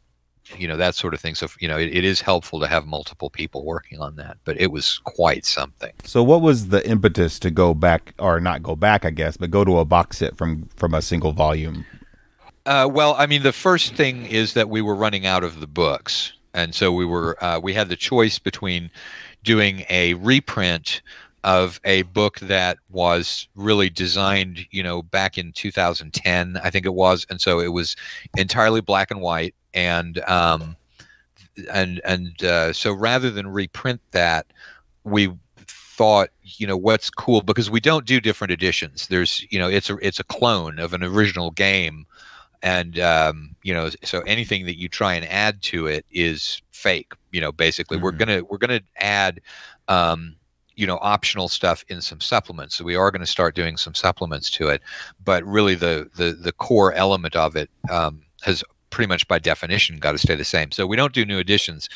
you 0.58 0.68
know 0.68 0.76
that 0.76 0.94
sort 0.94 1.14
of 1.14 1.20
thing. 1.20 1.34
So 1.34 1.48
you 1.58 1.68
know, 1.68 1.78
it, 1.78 1.88
it 1.96 2.04
is 2.04 2.20
helpful 2.20 2.60
to 2.60 2.66
have 2.66 2.84
multiple 2.84 3.30
people 3.30 3.64
working 3.64 3.98
on 3.98 4.16
that. 4.16 4.36
But 4.44 4.60
it 4.60 4.70
was 4.70 4.98
quite 5.04 5.46
something. 5.46 5.92
So, 6.04 6.22
what 6.22 6.42
was 6.42 6.68
the 6.68 6.86
impetus 6.86 7.38
to 7.40 7.50
go 7.50 7.72
back, 7.72 8.12
or 8.18 8.40
not 8.40 8.62
go 8.62 8.76
back, 8.76 9.06
I 9.06 9.10
guess, 9.10 9.38
but 9.38 9.50
go 9.50 9.64
to 9.64 9.78
a 9.78 9.86
box 9.86 10.18
set 10.18 10.36
from 10.36 10.68
from 10.76 10.92
a 10.92 11.00
single 11.00 11.32
volume? 11.32 11.86
Uh, 12.66 12.90
well, 12.92 13.14
I 13.16 13.24
mean, 13.26 13.42
the 13.42 13.52
first 13.52 13.94
thing 13.94 14.26
is 14.26 14.52
that 14.52 14.68
we 14.68 14.82
were 14.82 14.94
running 14.94 15.24
out 15.24 15.44
of 15.44 15.60
the 15.60 15.66
books, 15.66 16.34
and 16.52 16.74
so 16.74 16.92
we 16.92 17.06
were 17.06 17.42
uh, 17.42 17.58
we 17.58 17.72
had 17.72 17.88
the 17.88 17.96
choice 17.96 18.38
between 18.38 18.90
doing 19.44 19.86
a 19.88 20.12
reprint 20.14 21.00
of 21.46 21.80
a 21.84 22.02
book 22.02 22.40
that 22.40 22.76
was 22.90 23.46
really 23.54 23.88
designed, 23.88 24.66
you 24.72 24.82
know, 24.82 25.00
back 25.00 25.38
in 25.38 25.52
2010, 25.52 26.58
I 26.62 26.70
think 26.70 26.84
it 26.84 26.92
was, 26.92 27.24
and 27.30 27.40
so 27.40 27.60
it 27.60 27.68
was 27.72 27.94
entirely 28.36 28.80
black 28.80 29.12
and 29.12 29.20
white, 29.20 29.54
and 29.72 30.18
um, 30.26 30.76
and 31.72 32.00
and 32.04 32.42
uh, 32.42 32.72
so 32.72 32.92
rather 32.92 33.30
than 33.30 33.46
reprint 33.46 34.00
that, 34.10 34.46
we 35.04 35.32
thought, 35.56 36.30
you 36.42 36.66
know, 36.66 36.76
what's 36.76 37.10
cool 37.10 37.42
because 37.42 37.70
we 37.70 37.78
don't 37.80 38.06
do 38.06 38.20
different 38.20 38.50
editions. 38.50 39.06
There's, 39.06 39.46
you 39.48 39.58
know, 39.60 39.68
it's 39.68 39.88
a 39.88 39.96
it's 40.02 40.18
a 40.18 40.24
clone 40.24 40.80
of 40.80 40.94
an 40.94 41.04
original 41.04 41.52
game, 41.52 42.06
and 42.60 42.98
um, 42.98 43.54
you 43.62 43.72
know, 43.72 43.90
so 44.02 44.20
anything 44.22 44.66
that 44.66 44.80
you 44.80 44.88
try 44.88 45.14
and 45.14 45.24
add 45.26 45.62
to 45.62 45.86
it 45.86 46.04
is 46.10 46.60
fake. 46.72 47.12
You 47.30 47.40
know, 47.40 47.52
basically, 47.52 47.98
we're 47.98 48.10
Mhm. 48.10 48.18
gonna 48.18 48.44
we're 48.44 48.58
gonna 48.58 48.80
add. 48.96 49.40
Um, 49.86 50.34
you 50.76 50.86
know 50.86 50.98
optional 51.00 51.48
stuff 51.48 51.84
in 51.88 52.00
some 52.00 52.20
supplements. 52.20 52.76
So 52.76 52.84
we 52.84 52.94
are 52.94 53.10
going 53.10 53.20
to 53.20 53.26
start 53.26 53.54
doing 53.54 53.76
some 53.76 53.94
supplements 53.94 54.50
to 54.52 54.68
it 54.68 54.82
but 55.24 55.44
really 55.44 55.74
the 55.74 56.08
the 56.16 56.32
the 56.32 56.52
core 56.52 56.92
element 56.92 57.34
of 57.34 57.56
it 57.56 57.70
um, 57.90 58.22
has 58.42 58.62
pretty 58.90 59.08
much 59.08 59.26
by 59.28 59.38
definition 59.38 59.98
got 59.98 60.12
to 60.12 60.18
stay 60.18 60.34
the 60.34 60.44
same. 60.44 60.70
So 60.70 60.86
we 60.86 60.96
don't 60.96 61.12
do 61.12 61.24
new 61.24 61.38
additions 61.38 61.88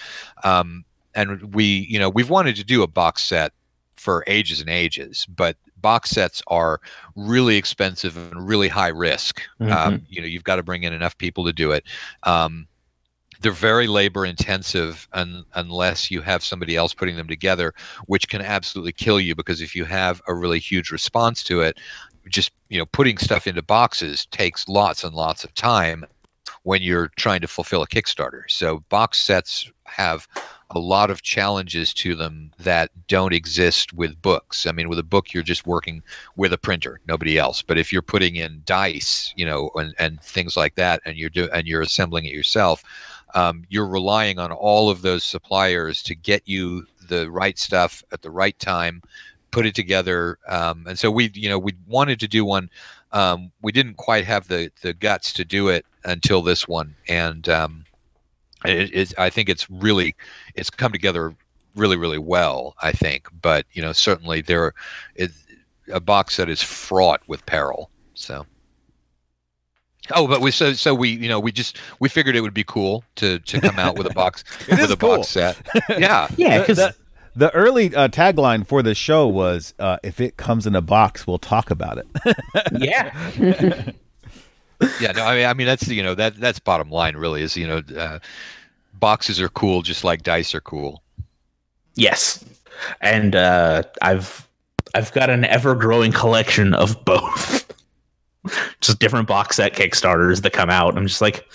um, 0.43 0.85
and 1.15 1.55
we 1.55 1.87
you 1.89 1.99
know 1.99 2.11
we've 2.11 2.31
wanted 2.31 2.57
to 2.57 2.65
do 2.65 2.83
a 2.83 2.87
box 2.87 3.23
set 3.23 3.53
for 3.97 4.25
ages 4.27 4.61
and 4.61 4.71
ages 4.71 5.27
but 5.29 5.57
box 5.77 6.11
sets 6.11 6.43
are 6.47 6.81
really 7.17 7.57
expensive 7.57 8.17
and 8.17 8.47
really 8.47 8.69
high 8.69 8.89
risk. 8.89 9.43
Um, 9.61 10.07
you 10.09 10.21
know 10.21 10.27
you've 10.27 10.45
got 10.45 10.57
to 10.57 10.63
bring 10.63 10.83
in 10.83 10.93
enough 10.93 11.17
people 11.19 11.45
to 11.45 11.53
do 11.53 11.71
it. 11.73 11.85
Um, 12.25 12.67
they're 13.41 13.53
very 13.53 13.87
labor 13.87 14.25
intensive 14.27 15.09
un- 15.13 15.45
unless 15.55 16.11
you 16.11 16.21
have 16.21 16.45
somebody 16.45 16.77
else 16.77 16.95
putting 16.95 17.17
them 17.17 17.29
together 17.29 17.75
which 18.07 18.29
can 18.29 18.41
absolutely 18.41 18.93
kill 18.93 19.21
you 19.21 19.35
because 19.35 19.61
if 19.61 19.75
you 19.75 19.85
have 19.85 20.21
a 20.29 20.35
really 20.35 20.59
huge 20.59 20.91
response 20.91 21.43
to 21.43 21.61
it 21.61 21.79
just 22.29 22.53
you 22.69 22.79
know 22.79 22.87
putting 22.87 23.19
stuff 23.19 23.47
into 23.47 23.63
boxes 23.63 24.27
takes 24.27 24.69
lots 24.69 25.05
and 25.05 25.15
lots 25.15 25.45
of 25.45 25.55
time 25.55 26.05
when 26.63 26.83
you're 26.83 27.11
trying 27.17 27.41
to 27.41 27.49
fulfill 27.49 27.83
a 27.83 27.89
kickstarter. 27.89 28.43
So 28.49 28.81
box 28.89 29.19
sets 29.19 29.71
have 29.85 30.29
a 30.71 30.79
lot 30.79 31.11
of 31.11 31.23
challenges 31.23 31.93
to 31.95 32.15
them 32.15 32.53
that 32.59 32.91
don't 33.09 33.33
exist 33.33 33.93
with 33.93 34.21
books. 34.21 34.67
I 34.67 34.73
mean 34.73 34.89
with 34.89 34.99
a 34.99 35.05
book 35.05 35.33
you're 35.33 35.43
just 35.43 35.67
working 35.67 36.03
with 36.37 36.53
a 36.53 36.59
printer 36.59 37.01
nobody 37.07 37.39
else. 37.39 37.63
But 37.63 37.79
if 37.79 37.93
you're 37.93 38.03
putting 38.03 38.37
in 38.37 38.63
dice 38.65 39.33
you 39.37 39.47
know 39.47 39.71
and, 39.75 39.95
and 39.99 40.21
things 40.23 40.57
like 40.57 40.75
that 40.77 41.01
and 41.05 41.17
you're 41.17 41.31
do 41.31 41.49
and 41.53 41.67
you're 41.67 41.83
assembling 41.83 42.25
it 42.25 42.33
yourself 42.33 42.85
um, 43.35 43.65
you're 43.69 43.87
relying 43.87 44.39
on 44.39 44.53
all 44.53 44.91
of 44.91 45.03
those 45.03 45.25
suppliers 45.25 46.03
to 46.03 46.15
get 46.15 46.43
you 46.47 46.87
the 47.09 47.31
right 47.31 47.59
stuff 47.59 48.03
at 48.13 48.23
the 48.23 48.31
right 48.31 48.59
time 48.59 49.03
put 49.51 49.67
it 49.67 49.75
together 49.75 50.39
um, 50.49 50.87
and 50.87 50.99
so 50.99 51.11
we 51.11 51.31
you 51.35 51.49
know 51.49 51.59
we 51.59 51.73
wanted 51.87 52.21
to 52.21 52.29
do 52.29 52.45
one 52.45 52.71
um, 53.13 53.51
we 53.63 53.73
didn't 53.73 53.97
quite 53.97 54.25
have 54.25 54.49
the 54.49 54.71
the 54.83 54.93
guts 54.93 55.33
to 55.33 55.45
do 55.45 55.69
it 55.69 55.85
until 56.05 56.43
this 56.43 56.69
one 56.69 56.95
and 57.09 57.49
um, 57.49 57.85
it, 58.65 58.95
it, 58.95 59.19
i 59.19 59.29
think 59.29 59.49
it's 59.49 59.69
really 59.71 60.15
it's 60.55 60.71
come 60.71 60.93
together 60.93 61.35
really 61.75 61.97
really 61.97 62.19
well 62.19 62.75
i 62.83 62.93
think 62.93 63.29
but 63.43 63.67
you 63.73 63.83
know 63.83 63.93
certainly 63.93 64.41
there 64.41 64.73
is 65.17 65.45
a 65.93 66.01
box 66.01 66.37
that 66.37 66.49
is 66.49 66.63
fraught 66.63 67.21
with 67.27 67.45
peril 67.47 67.91
so 68.15 68.47
Oh, 70.15 70.27
but 70.27 70.41
we 70.41 70.51
so 70.51 70.73
so 70.73 70.95
we 70.95 71.11
you 71.11 71.29
know 71.29 71.39
we 71.39 71.53
just 71.53 71.77
we 72.01 72.09
figured 72.09 72.35
it 72.37 72.41
would 72.41 72.55
be 72.55 72.65
cool 72.65 73.05
to 73.17 73.39
to 73.41 73.61
come 73.61 73.79
out 73.79 73.97
with 73.97 74.07
a 74.07 74.15
box 74.15 74.45
with 74.69 74.91
a 74.91 74.97
cool. 74.97 75.17
box 75.19 75.29
set. 75.29 75.57
Yeah, 75.91 76.27
Yeah, 76.37 76.59
The- 76.59 76.63
because 76.63 76.77
the, 76.79 76.95
the 77.37 77.51
early 77.55 77.95
uh, 77.95 78.09
tagline 78.09 78.67
for 78.67 78.83
the 78.83 78.95
show 78.95 79.29
was 79.29 79.73
uh, 79.79 79.99
"If 80.03 80.21
it 80.21 80.37
comes 80.37 80.67
in 80.67 80.75
a 80.75 80.81
box, 80.81 81.27
we'll 81.27 81.39
talk 81.39 81.71
about 81.71 81.99
it." 81.99 82.07
yeah, 82.73 83.13
yeah. 85.01 85.13
No, 85.13 85.25
I 85.25 85.37
mean 85.37 85.47
I 85.47 85.55
mean 85.55 85.67
that's 85.67 85.87
you 85.89 86.03
know 86.03 86.15
that 86.17 86.37
that's 86.37 86.59
bottom 86.59 86.91
line 86.91 87.17
really 87.17 87.43
is 87.43 87.57
you 87.57 87.67
know 87.67 87.83
uh, 87.97 88.19
boxes 88.95 89.41
are 89.41 89.49
cool 89.51 89.83
just 89.83 90.03
like 90.05 90.23
dice 90.23 90.55
are 90.55 90.61
cool. 90.61 91.03
yes, 91.95 92.45
and 93.01 93.37
uh, 93.37 93.83
I've 94.03 94.49
I've 94.95 95.13
got 95.13 95.31
an 95.31 95.45
ever 95.45 95.75
growing 95.75 96.11
collection 96.13 96.75
of 96.75 97.05
both. 97.05 97.70
just 98.81 98.99
different 98.99 99.29
box 99.29 99.57
set 99.57 99.75
Kickstarters 99.75 100.43
that 100.43 100.53
come 100.53 100.71
out. 100.71 100.97
I'm 100.97 101.07
just 101.07 101.21
like, 101.21 101.49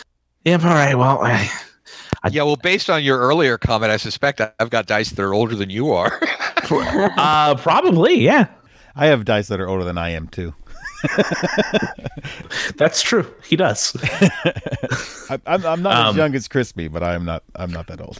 yeah, 0.43 0.53
all 0.55 0.59
right. 0.73 0.95
Well, 0.95 1.19
I, 1.21 1.49
I- 2.23 2.29
Yeah, 2.29 2.43
well, 2.43 2.55
based 2.55 2.89
on 2.89 3.03
your 3.03 3.19
earlier 3.19 3.57
comment, 3.57 3.91
I 3.91 3.97
suspect 3.97 4.41
I- 4.41 4.51
I've 4.59 4.69
got 4.69 4.85
dice 4.87 5.09
that 5.11 5.19
are 5.23 5.33
older 5.33 5.55
than 5.55 5.69
you 5.69 5.91
are. 5.91 6.19
uh, 6.71 7.55
probably, 7.55 8.15
yeah, 8.15 8.47
I 8.95 9.07
have 9.07 9.25
dice 9.25 9.47
that 9.49 9.59
are 9.59 9.67
older 9.67 9.83
than 9.83 9.97
I 9.97 10.09
am 10.11 10.27
too. 10.27 10.53
that's 12.77 13.01
true. 13.01 13.31
He 13.43 13.55
does. 13.55 13.95
I, 15.29 15.39
I'm, 15.45 15.65
I'm 15.65 15.81
not 15.81 15.93
as 15.93 16.09
Um, 16.11 16.17
young 16.17 16.35
as 16.35 16.47
Crispy, 16.47 16.87
but 16.87 17.03
I 17.03 17.13
am 17.13 17.25
not. 17.25 17.43
I'm 17.55 17.71
not 17.71 17.87
that 17.87 18.01
old. 18.01 18.19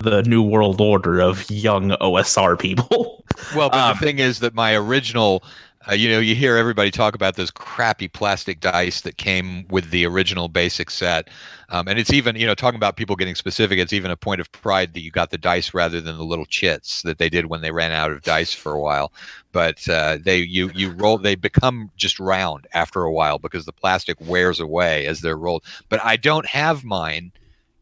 the 0.00 0.22
new 0.24 0.42
world 0.42 0.80
order 0.80 1.20
of 1.20 1.48
young 1.50 1.90
OSR 2.00 2.58
people. 2.58 3.24
Well, 3.54 3.70
but 3.70 3.78
Um, 3.78 3.96
the 3.98 4.04
thing 4.04 4.18
is 4.18 4.40
that 4.40 4.54
my 4.54 4.74
original, 4.74 5.42
uh, 5.90 5.94
you 5.94 6.08
know, 6.08 6.18
you 6.18 6.34
hear 6.34 6.56
everybody 6.56 6.90
talk 6.90 7.14
about 7.14 7.36
those 7.36 7.50
crappy 7.50 8.08
plastic 8.08 8.60
dice 8.60 9.02
that 9.02 9.18
came 9.18 9.66
with 9.68 9.90
the 9.90 10.06
original 10.06 10.48
basic 10.48 10.88
set. 10.90 11.28
Um, 11.68 11.88
and 11.88 11.98
it's 11.98 12.12
even, 12.12 12.36
you 12.36 12.46
know, 12.46 12.54
talking 12.54 12.76
about 12.76 12.96
people 12.96 13.16
getting 13.16 13.34
specific, 13.34 13.78
it's 13.78 13.92
even 13.92 14.10
a 14.10 14.16
point 14.16 14.40
of 14.40 14.50
pride 14.52 14.94
that 14.94 15.00
you 15.00 15.10
got 15.10 15.30
the 15.30 15.38
dice 15.38 15.74
rather 15.74 16.00
than 16.00 16.16
the 16.16 16.24
little 16.24 16.46
chits 16.46 17.02
that 17.02 17.18
they 17.18 17.28
did 17.28 17.46
when 17.46 17.60
they 17.60 17.70
ran 17.70 17.92
out 17.92 18.10
of 18.12 18.22
dice 18.22 18.54
for 18.54 18.72
a 18.72 18.80
while. 18.80 19.12
But 19.52 19.86
uh, 19.88 20.18
they, 20.22 20.38
you, 20.38 20.70
you 20.74 20.90
roll, 20.92 21.18
they 21.18 21.34
become 21.34 21.90
just 21.96 22.18
round 22.18 22.66
after 22.72 23.02
a 23.02 23.12
while 23.12 23.38
because 23.38 23.66
the 23.66 23.72
plastic 23.72 24.16
wears 24.20 24.60
away 24.60 25.06
as 25.06 25.20
they're 25.20 25.36
rolled. 25.36 25.64
But 25.88 26.02
I 26.02 26.16
don't 26.16 26.46
have 26.46 26.84
mine. 26.84 27.32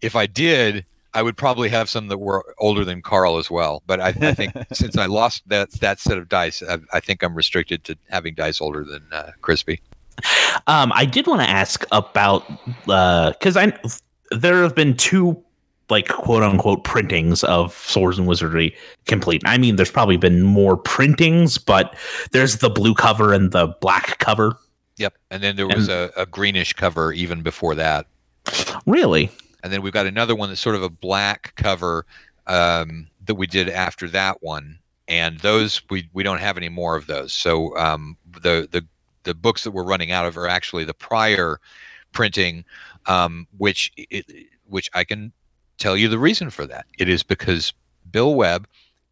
If 0.01 0.17
I 0.17 0.27
did, 0.27 0.85
I 1.15 1.23
would 1.23 1.37
probably 1.37 1.69
have 1.69 1.89
some 1.89 2.09
that 2.09 2.19
were 2.19 2.55
older 2.59 2.85
than 2.85 3.03
Carl 3.03 3.39
as 3.39 3.51
well. 3.51 3.83
But 3.87 4.01
I, 4.01 4.09
I 4.09 4.35
think 4.35 4.53
since 4.73 4.97
I 4.97 5.07
lost 5.07 5.43
that 5.49 5.71
that 5.73 6.01
set 6.01 6.19
of 6.19 6.29
dice, 6.29 6.63
I, 6.63 6.79
I 6.93 7.01
think 7.01 7.23
I'm 7.23 7.35
restricted 7.35 7.85
to 7.85 7.97
having 8.11 8.35
dice 8.35 8.61
older 8.61 8.85
than 8.85 9.03
uh, 9.13 9.33
Crispy. 9.41 9.81
Um, 10.67 10.93
I 10.95 11.05
did 11.05 11.27
want 11.27 11.41
to 11.41 11.49
ask 11.49 11.85
about 11.91 12.45
because 12.85 13.57
I 13.57 13.79
there 14.31 14.63
have 14.63 14.75
been 14.75 14.97
two 14.97 15.43
like 15.91 16.09
quote 16.09 16.43
unquote 16.43 16.85
printings 16.85 17.45
of 17.45 17.75
Swords 17.75 18.19
and 18.19 18.27
Wizardry 18.27 18.75
complete. 19.07 19.43
I 19.45 19.59
mean, 19.59 19.77
there's 19.77 19.91
probably 19.91 20.17
been 20.17 20.43
more 20.43 20.77
printings, 20.77 21.59
but 21.59 21.95
there's 22.33 22.59
the 22.59 22.71
blue 22.71 22.95
cover 22.95 23.33
and 23.33 23.53
the 23.53 23.69
black 23.81 24.19
cover. 24.19 24.57
Yep. 24.97 25.15
And 25.31 25.43
then 25.43 25.57
there 25.57 25.67
was 25.67 25.89
a, 25.89 26.11
a 26.17 26.27
greenish 26.27 26.75
cover 26.75 27.13
even 27.13 27.43
before 27.43 27.75
that. 27.75 28.07
Really? 28.87 29.31
And 29.63 29.73
then 29.73 29.83
we've 29.83 29.93
got 29.93 30.07
another 30.07 30.35
one 30.35 30.49
that's 30.49 30.61
sort 30.61 30.77
of 30.77 30.83
a 30.83 30.91
black 30.91 31.55
cover 31.57 32.07
um, 32.47 33.09
that 33.25 33.37
we 33.37 33.47
did 33.47 33.69
after 33.69 34.09
that 34.09 34.43
one. 34.43 34.79
And 35.09 35.39
those 35.41 35.83
we, 35.91 36.09
we 36.13 36.23
don't 36.23 36.41
have 36.41 36.57
any 36.57 36.69
more 36.69 36.97
of 36.97 37.07
those. 37.07 37.33
So 37.33 37.77
um, 37.77 38.17
the 38.41 38.69
the 38.71 38.85
the 39.25 39.35
books 39.35 39.65
that 39.65 39.71
we're 39.71 39.85
running 39.85 40.11
out 40.11 40.27
of 40.27 40.37
are 40.37 40.49
actually 40.49 40.85
the 40.85 40.95
prior 40.95 41.61
printing, 42.13 42.65
um, 43.07 43.47
which 43.59 43.93
it, 43.97 44.27
which 44.67 44.91
I 44.95 45.05
can 45.05 45.33
tell 45.79 45.97
you 45.97 46.09
the 46.09 46.19
reason 46.19 46.51
for 46.51 46.67
that. 46.67 46.87
It 46.99 47.09
is 47.09 47.23
because 47.23 47.73
Bill 48.11 48.35
Webb 48.35 48.67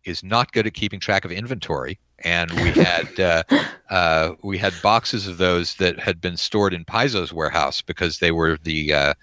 is 0.05 0.23
not 0.23 0.53
good 0.53 0.67
at 0.67 0.75
keeping 0.75 1.01
track 1.01 1.25
of 1.25 1.33
inventory, 1.33 1.99
and 2.21 2.51
we 2.53 2.71
had 2.71 3.21
uh, 3.21 3.43
uh, 3.91 4.33
we 4.43 4.59
had 4.59 4.73
boxes 4.83 5.27
of 5.27 5.39
those 5.39 5.75
that 5.77 5.99
had 5.99 6.21
been 6.21 6.37
stored 6.37 6.73
in 6.73 6.85
Paizo's 6.85 7.33
warehouse 7.33 7.83
because 7.83 8.19
they 8.19 8.31
were 8.31 8.59
the 8.63 8.93
uh, 8.93 9.15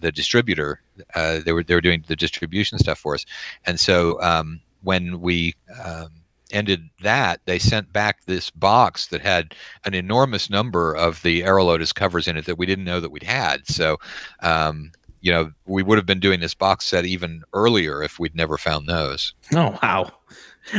the 0.00 0.12
distributor. 0.12 0.80
Uh, 1.14 1.40
they 1.44 1.52
were 1.52 1.62
they 1.62 1.74
were 1.74 1.80
doing 1.80 2.04
the 2.06 2.16
distribution 2.16 2.78
stuff 2.78 2.98
for 2.98 3.14
us, 3.14 3.24
and 3.64 3.78
so 3.78 4.20
um, 4.22 4.60
when 4.82 5.20
we 5.20 5.54
um, 5.84 6.08
ended 6.52 6.88
that, 7.02 7.40
they 7.44 7.58
sent 7.58 7.92
back 7.92 8.24
this 8.24 8.50
box 8.50 9.08
that 9.08 9.20
had 9.20 9.54
an 9.84 9.94
enormous 9.94 10.48
number 10.48 10.94
of 10.94 11.22
the 11.22 11.42
Erol 11.42 11.76
Otus 11.76 11.92
covers 11.92 12.28
in 12.28 12.36
it 12.36 12.46
that 12.46 12.58
we 12.58 12.66
didn't 12.66 12.84
know 12.84 13.00
that 13.00 13.10
we'd 13.10 13.22
had. 13.22 13.66
So. 13.66 13.98
Um, 14.40 14.92
you 15.22 15.32
know, 15.32 15.50
we 15.66 15.82
would 15.82 15.98
have 15.98 16.06
been 16.06 16.20
doing 16.20 16.38
this 16.38 16.54
box 16.54 16.86
set 16.86 17.04
even 17.04 17.42
earlier 17.52 18.00
if 18.00 18.20
we'd 18.20 18.36
never 18.36 18.56
found 18.56 18.86
those. 18.86 19.34
Oh 19.54 19.76
wow! 19.82 20.12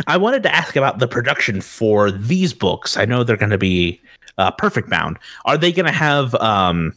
I 0.05 0.15
wanted 0.15 0.41
to 0.43 0.55
ask 0.55 0.77
about 0.77 0.99
the 0.99 1.07
production 1.07 1.59
for 1.59 2.11
these 2.11 2.53
books. 2.53 2.95
I 2.95 3.03
know 3.03 3.25
they're 3.25 3.35
going 3.35 3.49
to 3.49 3.57
be 3.57 3.99
uh, 4.37 4.51
perfect 4.51 4.89
bound. 4.89 5.17
Are 5.43 5.57
they 5.57 5.73
going 5.73 5.87
to 5.87 5.91
have? 5.91 6.33
Um, 6.35 6.93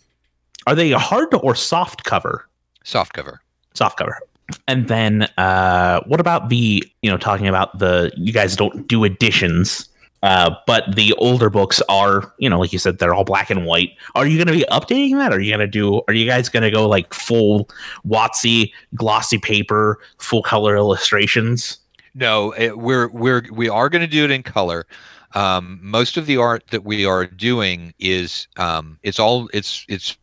are 0.67 0.75
they 0.75 0.91
hard 0.93 1.33
or 1.43 1.55
soft 1.55 2.05
cover? 2.05 2.47
Soft 2.85 3.13
cover. 3.13 3.41
soft 3.75 3.99
cover. 3.99 4.19
And 4.67 4.89
then 4.89 5.23
uh 5.39 6.01
what 6.07 6.21
about 6.21 6.49
the 6.49 6.83
you 7.03 7.11
know 7.11 7.17
talking 7.17 7.47
about 7.47 7.79
the 7.79 8.11
you 8.17 8.33
guys 8.33 8.57
don't 8.57 8.89
do 8.89 9.05
editions 9.05 9.89
uh 10.25 10.55
but 10.67 10.97
the 10.97 11.13
older 11.15 11.49
books 11.49 11.81
are 11.89 12.33
you 12.39 12.51
know 12.51 12.59
like 12.59 12.73
you 12.73 12.79
said 12.79 12.99
they're 12.99 13.15
all 13.15 13.25
black 13.25 13.49
and 13.51 13.65
white. 13.65 13.91
Are 14.17 14.27
you 14.27 14.37
going 14.37 14.49
to 14.49 14.53
be 14.53 14.67
updating 14.71 15.13
that? 15.19 15.33
Are 15.33 15.41
you 15.41 15.51
going 15.51 15.61
to 15.61 15.67
do 15.69 16.03
are 16.09 16.15
you 16.15 16.27
guys 16.27 16.49
going 16.49 16.65
to 16.65 16.71
go 16.71 16.89
like 16.89 17.15
full 17.15 17.69
Watsy 18.07 18.73
glossy 18.97 19.39
paper 19.39 20.01
full 20.19 20.43
color 20.43 20.77
illustrations? 20.77 21.79
No, 22.15 22.53
it, 22.53 22.77
we're 22.79 23.09
we're 23.11 23.45
we 23.53 23.69
are 23.69 23.89
going 23.89 24.03
to 24.03 24.09
do 24.09 24.25
it 24.25 24.31
in 24.33 24.43
color. 24.43 24.87
Um, 25.35 25.79
most 25.81 26.17
of 26.17 26.27
the 26.27 26.39
art 26.39 26.67
that 26.73 26.85
we 26.85 27.07
are 27.07 27.25
doing 27.25 27.95
is 28.01 28.49
um, 28.57 28.99
it's 29.05 29.21
all 29.21 29.49
it's 29.55 29.85
it's 29.89 30.17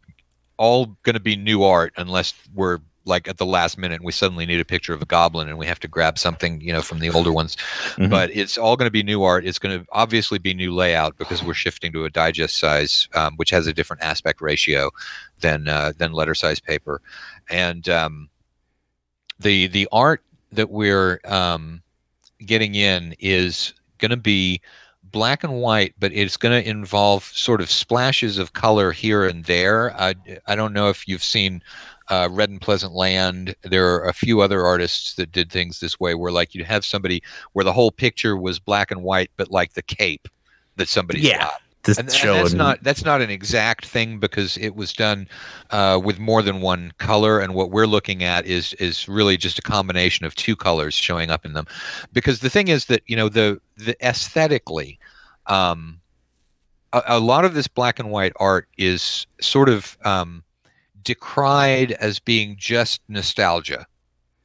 all 0.58 0.98
going 1.04 1.14
to 1.14 1.20
be 1.20 1.36
new 1.36 1.64
art 1.64 1.94
unless 1.98 2.34
we're 2.54 2.80
like 3.06 3.28
at 3.30 3.38
the 3.38 3.46
last 3.46 3.78
minute 3.78 3.96
and 3.96 4.06
we 4.06 4.12
suddenly 4.12 4.46
need 4.46 4.60
a 4.60 4.66
picture 4.66 4.94
of 4.94 5.02
a 5.02 5.06
goblin 5.06 5.48
and 5.48 5.58
we 5.58 5.66
have 5.66 5.80
to 5.80 5.88
grab 5.88 6.20
something 6.20 6.60
you 6.60 6.74
know 6.74 6.82
from 6.82 7.00
the 7.00 7.10
older 7.10 7.32
ones. 7.32 7.56
Mhm. 7.96 8.10
but 8.10 8.30
it's 8.32 8.58
all 8.58 8.76
going 8.76 8.88
to 8.88 8.92
be 8.92 9.02
new 9.02 9.24
art. 9.24 9.46
It's 9.46 9.60
going 9.60 9.80
to 9.80 9.86
obviously 9.92 10.40
be 10.40 10.54
new 10.54 10.74
layout 10.74 11.18
because 11.18 11.42
we're 11.42 11.54
shifting 11.54 11.94
to 11.94 12.04
a 12.06 12.10
digest 12.10 12.58
size 12.58 13.08
um, 13.14 13.36
which 13.38 13.50
has 13.52 13.66
a 13.66 13.74
different 13.74 14.04
aspect 14.04 14.42
ratio 14.42 14.92
than 15.40 15.68
uh, 15.68 15.94
than 15.98 16.12
letter 16.12 16.36
size 16.36 16.60
paper. 16.60 17.02
And 17.50 17.88
um, 17.88 18.30
the 19.40 19.68
the 19.68 19.88
art 19.92 20.24
that 20.52 20.70
we're 20.70 21.20
um, 21.26 21.82
getting 22.46 22.76
in 22.76 23.16
is 23.20 23.74
going 24.00 24.12
to 24.12 24.18
be 24.18 24.62
black 25.12 25.44
and 25.44 25.62
white, 25.62 25.94
but 26.00 26.12
it's 26.14 26.38
going 26.38 26.62
to 26.62 26.70
involve 26.70 27.24
sort 27.24 27.62
of 27.62 27.70
splashes 27.70 28.38
of 28.38 28.54
color 28.54 28.92
here 28.92 29.26
and 29.26 29.46
there. 29.46 29.94
I, 30.00 30.16
I 30.48 30.56
don't 30.56 30.74
know 30.74 30.90
if 30.90 31.08
you've 31.08 31.24
seen 31.24 31.62
uh, 32.10 32.30
Red 32.32 32.50
and 32.50 32.62
Pleasant 32.62 32.94
Land. 32.94 33.56
There 33.64 33.94
are 33.96 34.08
a 34.08 34.14
few 34.14 34.42
other 34.42 34.64
artists 34.66 35.16
that 35.16 35.32
did 35.32 35.52
things 35.52 35.80
this 35.80 36.00
way, 36.00 36.16
where 36.16 36.32
like 36.32 36.56
you'd 36.56 36.66
have 36.66 36.86
somebody 36.86 37.22
where 37.54 37.66
the 37.66 37.74
whole 37.74 37.92
picture 37.92 38.38
was 38.38 38.60
black 38.60 38.92
and 38.92 39.04
white, 39.04 39.32
but 39.38 39.52
like 39.52 39.74
the 39.74 39.82
cape 39.82 40.28
that 40.78 40.88
somebody's 40.88 41.24
Yeah, 41.24 41.40
got 41.40 41.62
This 41.84 41.98
and, 41.98 42.10
and 42.10 42.36
that's 42.36 42.54
not 42.54 42.84
that's 42.84 43.06
not 43.06 43.22
an 43.22 43.30
exact 43.30 43.86
thing 43.86 44.20
because 44.20 44.58
it 44.58 44.76
was 44.76 44.92
done 44.92 45.28
uh, 45.72 46.00
with 46.04 46.20
more 46.20 46.42
than 46.42 46.60
one 46.60 46.92
color 46.98 47.40
and 47.40 47.54
what 47.54 47.72
we're 47.72 47.88
looking 47.88 48.24
at 48.24 48.46
is 48.46 48.74
is 48.74 49.08
really 49.08 49.38
just 49.38 49.58
a 49.58 49.62
combination 49.62 50.26
of 50.26 50.36
two 50.36 50.56
colors 50.56 50.94
showing 50.94 51.30
up 51.30 51.46
in 51.46 51.54
them 51.54 51.66
because 52.12 52.42
the 52.42 52.50
thing 52.50 52.68
is 52.68 52.86
that 52.86 53.02
you 53.08 53.16
know 53.16 53.30
the 53.30 53.62
the 53.78 53.96
aesthetically 54.06 54.97
um, 55.48 56.00
a, 56.94 57.02
a 57.08 57.20
lot 57.20 57.46
of 57.46 57.54
this 57.54 57.68
black 57.68 58.00
and 58.00 58.10
white 58.10 58.34
art 58.38 58.68
is 58.78 59.28
sort 59.42 59.70
of 59.70 59.98
um, 60.04 60.44
decried 61.04 61.94
as 61.94 62.20
being 62.20 62.56
just 62.58 63.02
nostalgia 63.08 63.86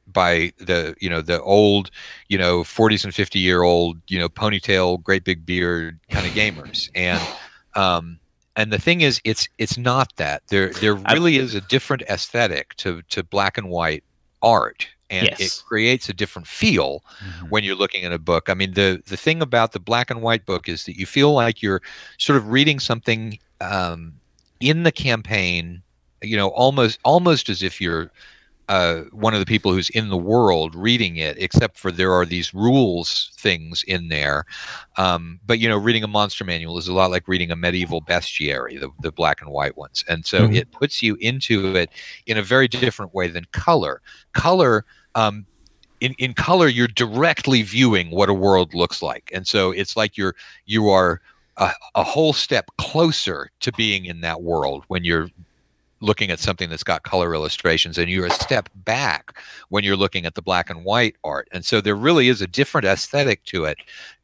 by 0.07 0.51
the 0.57 0.95
you 0.99 1.09
know 1.09 1.21
the 1.21 1.41
old 1.41 1.89
you 2.27 2.37
know 2.37 2.63
40s 2.63 3.03
and 3.03 3.15
50 3.15 3.39
year 3.39 3.63
old 3.63 3.97
you 4.07 4.19
know 4.19 4.29
ponytail 4.29 5.01
great 5.01 5.23
big 5.23 5.45
beard 5.45 5.99
kind 6.09 6.25
of 6.25 6.33
gamers. 6.39 6.89
And 6.95 7.21
um 7.75 8.19
and 8.55 8.71
the 8.71 8.79
thing 8.79 9.01
is 9.01 9.19
it's 9.23 9.49
it's 9.57 9.77
not 9.77 10.15
that. 10.17 10.43
There 10.47 10.69
there 10.69 10.95
really 10.95 11.37
is 11.37 11.55
a 11.55 11.61
different 11.61 12.03
aesthetic 12.03 12.75
to 12.75 13.01
to 13.09 13.23
black 13.23 13.57
and 13.57 13.69
white 13.69 14.03
art 14.41 14.87
and 15.13 15.29
it 15.39 15.51
creates 15.67 16.09
a 16.09 16.13
different 16.13 16.47
feel 16.47 17.03
when 17.49 17.63
you're 17.63 17.75
looking 17.75 18.03
at 18.05 18.11
a 18.13 18.19
book. 18.19 18.49
I 18.49 18.53
mean, 18.53 18.73
the 18.73 19.01
the 19.07 19.17
thing 19.17 19.41
about 19.41 19.71
the 19.71 19.79
black 19.79 20.09
and 20.09 20.21
white 20.21 20.45
book 20.45 20.67
is 20.69 20.85
that 20.85 20.97
you 20.97 21.05
feel 21.05 21.33
like 21.33 21.61
you're 21.61 21.81
sort 22.17 22.37
of 22.37 22.47
reading 22.49 22.79
something 22.79 23.39
um, 23.61 24.13
in 24.59 24.83
the 24.83 24.91
campaign. 24.91 25.83
You 26.21 26.37
know, 26.37 26.49
almost 26.49 26.99
almost 27.03 27.49
as 27.49 27.61
if 27.63 27.81
you're 27.81 28.11
uh, 28.69 29.01
one 29.11 29.33
of 29.33 29.39
the 29.41 29.45
people 29.45 29.73
who's 29.73 29.89
in 29.89 30.07
the 30.09 30.17
world 30.17 30.73
reading 30.73 31.17
it, 31.17 31.35
except 31.37 31.77
for 31.77 31.91
there 31.91 32.13
are 32.13 32.25
these 32.25 32.53
rules 32.53 33.31
things 33.37 33.83
in 33.83 34.07
there. 34.07 34.45
Um, 34.97 35.39
but 35.45 35.59
you 35.59 35.67
know, 35.67 35.77
reading 35.77 36.03
a 36.03 36.07
monster 36.07 36.45
manual 36.45 36.77
is 36.77 36.87
a 36.87 36.93
lot 36.93 37.11
like 37.11 37.27
reading 37.27 37.51
a 37.51 37.55
medieval 37.57 38.01
bestiary, 38.01 38.79
the, 38.79 38.89
the 39.01 39.11
black 39.11 39.41
and 39.41 39.51
white 39.51 39.77
ones, 39.77 40.03
and 40.07 40.25
so 40.25 40.47
Mhm. 40.47 40.55
it 40.55 40.71
puts 40.71 41.03
you 41.03 41.15
into 41.19 41.75
it 41.75 41.89
in 42.25 42.37
a 42.37 42.41
very 42.41 42.67
different 42.69 43.13
way 43.13 43.27
than 43.27 43.45
color. 43.51 44.01
Color. 44.33 44.85
Um, 45.15 45.45
in, 45.99 46.13
in 46.17 46.33
color 46.33 46.67
you're 46.67 46.87
directly 46.87 47.61
viewing 47.61 48.11
what 48.11 48.29
a 48.29 48.33
world 48.33 48.73
looks 48.73 49.01
like. 49.01 49.31
And 49.33 49.47
so 49.47 49.71
it's 49.71 49.95
like 49.95 50.17
you're 50.17 50.35
you 50.65 50.89
are 50.89 51.21
a, 51.57 51.71
a 51.95 52.03
whole 52.03 52.33
step 52.33 52.69
closer 52.77 53.49
to 53.61 53.71
being 53.73 54.05
in 54.05 54.21
that 54.21 54.41
world 54.41 54.83
when 54.87 55.05
you're 55.05 55.29
looking 56.01 56.29
at 56.29 56.39
something 56.39 56.69
that's 56.69 56.83
got 56.83 57.03
color 57.03 57.33
illustrations 57.33 57.97
and 57.97 58.09
you're 58.09 58.25
a 58.25 58.31
step 58.31 58.67
back 58.83 59.37
when 59.69 59.85
you're 59.85 59.95
looking 59.95 60.25
at 60.25 60.35
the 60.35 60.41
black 60.41 60.69
and 60.69 60.83
white 60.83 61.15
art. 61.23 61.47
And 61.53 61.63
so 61.63 61.79
there 61.79 61.95
really 61.95 62.27
is 62.27 62.41
a 62.41 62.47
different 62.47 62.85
aesthetic 62.85 63.41
to 63.45 63.63
it. 63.63 63.77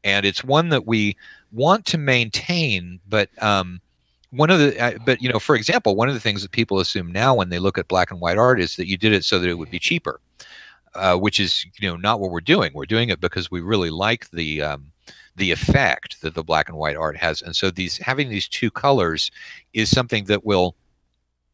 And 0.04 0.26
it's 0.26 0.44
one 0.44 0.68
that 0.70 0.86
we 0.86 1.16
want 1.52 1.86
to 1.86 1.98
maintain 1.98 3.00
but 3.08 3.30
um 3.42 3.82
one 4.32 4.52
of 4.52 4.60
the 4.60 4.80
uh, 4.80 4.98
but 5.06 5.22
you 5.22 5.28
know 5.28 5.40
for 5.40 5.56
example 5.56 5.96
one 5.96 6.08
of 6.08 6.14
the 6.14 6.20
things 6.20 6.44
that 6.44 6.52
people 6.52 6.80
assume 6.80 7.12
now 7.12 7.34
when 7.34 7.50
they 7.50 7.58
look 7.58 7.78
at 7.78 7.88
black 7.88 8.12
and 8.12 8.22
white 8.22 8.38
art 8.38 8.62
is 8.62 8.76
that 8.76 8.88
you 8.88 8.98
did 8.98 9.14
it 9.14 9.24
so 9.24 9.40
that 9.40 9.50
it 9.50 9.58
would 9.58 9.72
be 9.72 9.80
cheaper 9.80 10.20
uh, 10.96 11.18
which 11.18 11.40
is 11.40 11.66
you 11.80 11.90
know 11.90 11.96
not 11.96 12.20
what 12.20 12.32
we're 12.32 12.42
doing. 12.42 12.72
We're 12.74 12.86
doing 12.86 13.10
it 13.10 13.20
because 13.20 13.52
we 13.52 13.62
really 13.62 13.90
like 13.90 14.30
the 14.32 14.62
um, 14.62 14.92
the 15.36 15.52
effect 15.52 16.22
that 16.22 16.36
the 16.36 16.44
black 16.44 16.70
and 16.70 16.78
white 16.78 16.98
art 16.98 17.18
has, 17.18 17.42
and 17.42 17.56
so 17.56 17.72
these 17.72 17.98
having 17.98 18.30
these 18.30 18.48
two 18.48 18.72
colors 18.72 19.32
is 19.74 19.90
something 19.90 20.26
that 20.26 20.46
will 20.46 20.76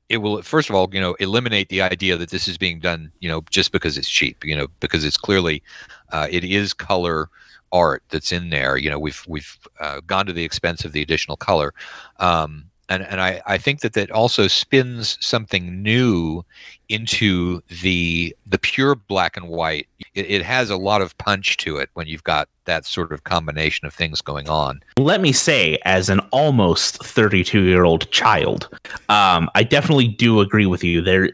it 0.10 0.18
will 0.18 0.42
first 0.42 0.70
of 0.70 0.76
all 0.76 0.90
you 0.94 1.02
know 1.02 1.14
eliminate 1.16 1.70
the 1.70 1.82
idea 1.82 2.16
that 2.16 2.30
this 2.30 2.48
is 2.48 2.60
being 2.60 2.80
done 2.80 3.12
you 3.22 3.28
know 3.28 3.42
just 3.50 3.72
because 3.72 3.98
it's 3.98 4.08
cheap 4.08 4.46
you 4.46 4.56
know 4.56 4.68
because 4.80 5.04
it's 5.04 5.18
clearly 5.18 5.64
uh, 6.12 6.28
it 6.30 6.44
is 6.44 6.74
color 6.74 7.30
art 7.76 8.04
that's 8.10 8.32
in 8.32 8.50
there. 8.50 8.78
You 8.78 8.90
know 8.90 9.00
we've 9.00 9.24
we've 9.28 9.58
uh, 9.80 10.02
gone 10.08 10.26
to 10.26 10.34
the 10.34 10.44
expense 10.44 10.86
of 10.86 10.94
the 10.94 11.02
additional 11.02 11.38
color. 11.38 11.74
Um, 12.18 12.66
and 12.90 13.04
and 13.04 13.20
I, 13.20 13.42
I 13.46 13.58
think 13.58 13.82
that 13.82 13.94
that 13.94 14.12
also 14.12 14.48
spins 14.48 15.18
something 15.20 15.82
new 15.82 16.44
into 16.90 17.62
the 17.82 18.36
the 18.46 18.60
pure 18.60 18.96
black 18.96 19.38
and 19.38 19.48
white. 19.48 19.88
It, 20.14 20.30
it 20.30 20.42
has 20.44 20.70
a 20.70 20.78
lot 20.78 21.02
of 21.02 21.18
punch 21.18 21.58
to 21.58 21.78
it 21.78 21.90
when 21.94 22.08
you've 22.08 22.24
got 22.24 22.48
that 22.66 22.86
sort 22.86 23.12
of 23.12 23.24
combination 23.24 23.86
of 23.86 23.94
things 23.94 24.22
going 24.22 24.50
on. 24.50 24.82
let 24.98 25.22
me 25.22 25.32
say, 25.32 25.78
as 25.86 26.10
an 26.10 26.20
almost 26.32 27.04
32 27.04 27.62
year 27.64 27.84
old 27.84 28.10
child, 28.12 28.70
um, 29.10 29.50
I 29.56 29.64
definitely 29.64 30.08
do 30.08 30.40
agree 30.40 30.66
with 30.66 30.84
you. 30.84 31.02
There, 31.02 31.32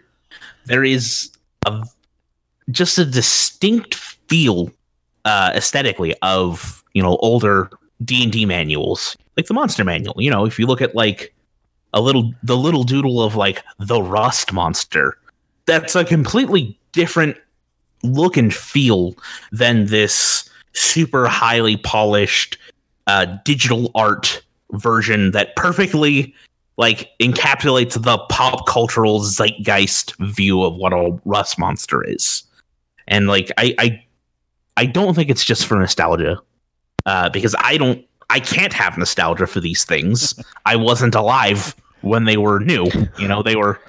there 0.66 0.84
is 0.84 1.32
a 1.66 1.86
just 2.70 2.98
a 2.98 3.06
distinct 3.06 3.96
feel 3.96 4.72
uh, 5.26 5.52
aesthetically 5.54 6.16
of 6.22 6.84
you 6.94 7.02
know 7.02 7.18
older 7.18 7.70
D 8.04 8.24
and 8.24 8.32
D 8.32 8.46
manuals, 8.46 9.18
like 9.38 9.48
the 9.48 9.54
Monster 9.54 9.84
Manual. 9.84 10.16
You 10.18 10.32
know, 10.32 10.46
if 10.46 10.58
you 10.58 10.66
look 10.66 10.82
at 10.82 10.96
like 10.96 11.34
a 11.94 12.02
little 12.02 12.34
the 12.44 12.58
little 12.58 12.84
doodle 12.84 13.22
of 13.22 13.36
like 13.36 13.64
the 13.80 14.02
Rust 14.02 14.54
Monster, 14.54 15.18
that's 15.66 15.96
a 15.96 16.06
completely 16.06 16.78
different 16.92 17.38
look 18.04 18.38
and 18.38 18.54
feel 18.54 19.16
than 19.52 19.86
this 19.86 20.50
super 20.74 21.28
highly 21.28 21.78
polished 21.78 22.58
uh, 23.08 23.26
digital 23.44 23.92
art 23.96 24.42
version 24.72 25.32
that 25.32 25.56
perfectly 25.56 26.34
like 26.78 27.10
encapsulates 27.20 28.02
the 28.02 28.18
pop 28.30 28.66
cultural 28.68 29.20
zeitgeist 29.20 30.16
view 30.20 30.64
of 30.64 30.76
what 30.76 30.94
a 30.94 31.18
rust 31.26 31.60
monster 31.60 32.04
is. 32.04 32.44
And 33.08 33.28
like 33.28 33.52
i 33.58 33.76
i, 33.78 34.04
I 34.78 34.86
don't 34.86 35.14
think 35.14 35.30
it's 35.30 35.44
just 35.44 35.66
for 35.66 35.78
nostalgia 35.78 36.38
uh, 37.06 37.30
because 37.30 37.56
i 37.60 37.78
don't 37.78 38.06
i 38.30 38.40
can't 38.40 38.72
have 38.72 38.98
nostalgia 38.98 39.46
for 39.46 39.60
these 39.60 39.84
things. 39.84 40.34
I 40.66 40.78
wasn't 40.78 41.16
alive 41.16 41.76
when 42.02 42.26
they 42.26 42.38
were 42.38 42.60
new. 42.60 42.88
You 43.18 43.28
know 43.28 43.42
they 43.44 43.56
were 43.56 43.80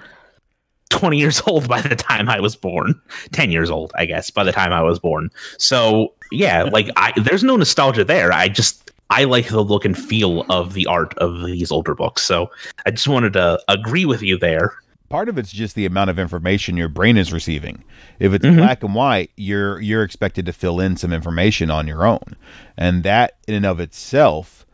20 0.90 1.18
years 1.18 1.40
old 1.46 1.68
by 1.68 1.80
the 1.80 1.96
time 1.96 2.28
i 2.28 2.38
was 2.40 2.54
born. 2.56 3.00
10 3.32 3.50
years 3.50 3.70
old 3.70 3.92
i 3.96 4.04
guess 4.04 4.30
by 4.30 4.44
the 4.44 4.52
time 4.52 4.72
i 4.72 4.82
was 4.82 4.98
born. 4.98 5.30
So 5.58 6.12
yeah 6.30 6.64
like 6.64 6.90
i 6.96 7.12
there's 7.16 7.44
no 7.44 7.56
nostalgia 7.56 8.04
there. 8.04 8.32
I 8.32 8.48
just 8.48 8.90
i 9.10 9.24
like 9.24 9.48
the 9.48 9.62
look 9.62 9.84
and 9.84 9.96
feel 9.98 10.42
of 10.50 10.74
the 10.74 10.86
art 10.86 11.14
of 11.18 11.44
these 11.44 11.70
older 11.70 11.94
books. 11.94 12.22
So 12.22 12.50
i 12.86 12.90
just 12.90 13.08
wanted 13.08 13.32
to 13.34 13.60
agree 13.68 14.04
with 14.04 14.22
you 14.22 14.36
there. 14.38 14.74
Part 15.08 15.28
of 15.28 15.36
it's 15.36 15.52
just 15.52 15.74
the 15.74 15.84
amount 15.84 16.08
of 16.08 16.18
information 16.18 16.78
your 16.78 16.88
brain 16.88 17.18
is 17.18 17.34
receiving. 17.34 17.84
If 18.18 18.32
it's 18.32 18.44
Mhm. 18.46 18.56
black 18.56 18.82
and 18.82 18.94
white, 18.94 19.30
you're 19.36 19.78
you're 19.80 20.02
expected 20.04 20.46
to 20.46 20.52
fill 20.54 20.80
in 20.80 20.96
some 20.96 21.12
information 21.12 21.70
on 21.70 21.86
your 21.86 22.06
own, 22.06 22.34
and 22.78 23.02
that 23.02 23.36
in 23.46 23.54
and 23.54 23.66
of 23.66 23.78
itself 23.80 24.64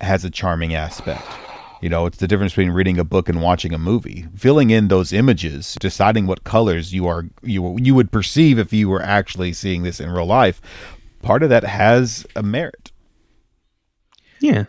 has 0.00 0.24
a 0.24 0.30
charming 0.30 0.72
aspect. 0.74 1.26
You 1.80 1.88
know, 1.88 2.06
it's 2.06 2.18
the 2.18 2.26
difference 2.26 2.52
between 2.52 2.70
reading 2.70 2.98
a 2.98 3.04
book 3.04 3.28
and 3.28 3.40
watching 3.40 3.72
a 3.72 3.78
movie. 3.78 4.26
Filling 4.36 4.70
in 4.70 4.88
those 4.88 5.12
images, 5.12 5.76
deciding 5.80 6.26
what 6.26 6.44
colors 6.44 6.92
you 6.92 7.06
are 7.06 7.26
you 7.42 7.76
you 7.78 7.94
would 7.94 8.10
perceive 8.10 8.58
if 8.58 8.72
you 8.72 8.88
were 8.88 9.02
actually 9.02 9.52
seeing 9.52 9.82
this 9.82 10.00
in 10.00 10.10
real 10.10 10.26
life. 10.26 10.60
Part 11.22 11.42
of 11.42 11.50
that 11.50 11.64
has 11.64 12.26
a 12.36 12.42
merit. 12.42 12.92
yeah 14.40 14.64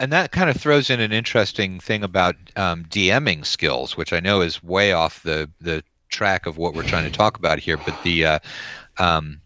And 0.00 0.12
that 0.12 0.32
kind 0.32 0.50
of 0.50 0.56
throws 0.56 0.90
in 0.90 1.00
an 1.00 1.12
interesting 1.12 1.80
thing 1.80 2.02
about 2.04 2.36
um, 2.56 2.84
DMing 2.86 3.44
skills, 3.44 3.96
which 3.96 4.12
I 4.12 4.20
know 4.20 4.40
is 4.40 4.62
way 4.62 4.92
off 4.92 5.22
the 5.22 5.50
the 5.60 5.82
track 6.08 6.46
of 6.46 6.56
what 6.56 6.74
we're 6.74 6.82
trying 6.82 7.04
to 7.04 7.16
talk 7.16 7.36
about 7.38 7.58
here. 7.58 7.76
But 7.76 8.02
the 8.02 8.24
uh, 8.24 8.38
um, 8.98 9.40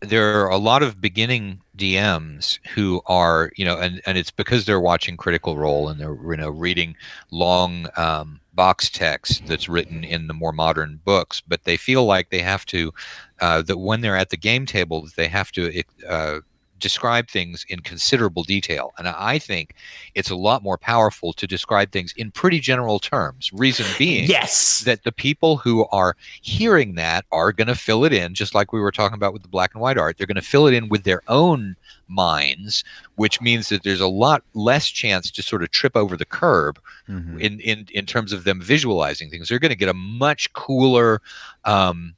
there 0.00 0.44
are 0.44 0.50
a 0.50 0.56
lot 0.56 0.82
of 0.82 1.00
beginning 1.00 1.60
DMs 1.80 2.58
who 2.74 3.00
are, 3.06 3.50
you 3.56 3.64
know, 3.64 3.78
and, 3.78 4.02
and 4.04 4.18
it's 4.18 4.30
because 4.30 4.66
they're 4.66 4.80
watching 4.80 5.16
Critical 5.16 5.56
Role 5.56 5.88
and 5.88 5.98
they're, 5.98 6.14
you 6.14 6.36
know, 6.36 6.50
reading 6.50 6.94
long 7.30 7.86
um, 7.96 8.38
box 8.52 8.90
text 8.90 9.46
that's 9.46 9.68
written 9.68 10.04
in 10.04 10.26
the 10.26 10.34
more 10.34 10.52
modern 10.52 11.00
books, 11.04 11.40
but 11.40 11.64
they 11.64 11.78
feel 11.78 12.04
like 12.04 12.28
they 12.28 12.40
have 12.42 12.66
to 12.66 12.92
uh, 13.40 13.62
that 13.62 13.78
when 13.78 14.02
they're 14.02 14.16
at 14.16 14.28
the 14.28 14.36
game 14.36 14.66
table, 14.66 15.08
they 15.16 15.26
have 15.26 15.50
to 15.52 15.82
uh, 16.06 16.40
describe 16.80 17.28
things 17.28 17.64
in 17.68 17.80
considerable 17.80 18.42
detail. 18.42 18.92
And 18.98 19.06
I 19.06 19.38
think 19.38 19.74
it's 20.14 20.30
a 20.30 20.34
lot 20.36 20.62
more 20.62 20.78
powerful 20.78 21.32
to 21.34 21.46
describe 21.46 21.92
things 21.92 22.12
in 22.16 22.30
pretty 22.32 22.58
general 22.58 22.98
terms. 22.98 23.50
Reason 23.52 23.86
being, 23.98 24.24
Yes. 24.28 24.80
that 24.80 25.04
the 25.04 25.12
people 25.12 25.58
who 25.58 25.86
are 25.92 26.16
hearing 26.40 26.94
that 26.96 27.24
are 27.30 27.52
going 27.52 27.68
to 27.68 27.74
fill 27.74 28.04
it 28.04 28.12
in, 28.12 28.34
just 28.34 28.54
like 28.54 28.72
we 28.72 28.80
were 28.80 28.90
talking 28.90 29.14
about 29.14 29.32
with 29.32 29.42
the 29.42 29.48
black 29.48 29.74
and 29.74 29.80
white 29.82 29.98
art. 29.98 30.16
They're 30.18 30.26
going 30.26 30.34
to 30.36 30.42
fill 30.42 30.66
it 30.66 30.74
in 30.74 30.88
with 30.88 31.04
their 31.04 31.22
own 31.28 31.76
minds, 32.08 32.82
which 33.14 33.40
means 33.40 33.68
that 33.68 33.84
there's 33.84 34.00
a 34.00 34.08
lot 34.08 34.42
less 34.54 34.88
chance 34.88 35.30
to 35.30 35.42
sort 35.42 35.62
of 35.62 35.70
trip 35.70 35.96
over 35.96 36.16
the 36.16 36.24
curb 36.24 36.80
Mhm. 37.08 37.40
in 37.40 37.60
in 37.60 37.86
in 37.92 38.06
terms 38.06 38.32
of 38.32 38.44
them 38.44 38.60
visualizing 38.60 39.30
things. 39.30 39.48
They're 39.48 39.58
going 39.60 39.70
to 39.70 39.76
get 39.76 39.88
a 39.88 39.94
much 39.94 40.52
cooler. 40.52 41.22
Um, 41.64 42.14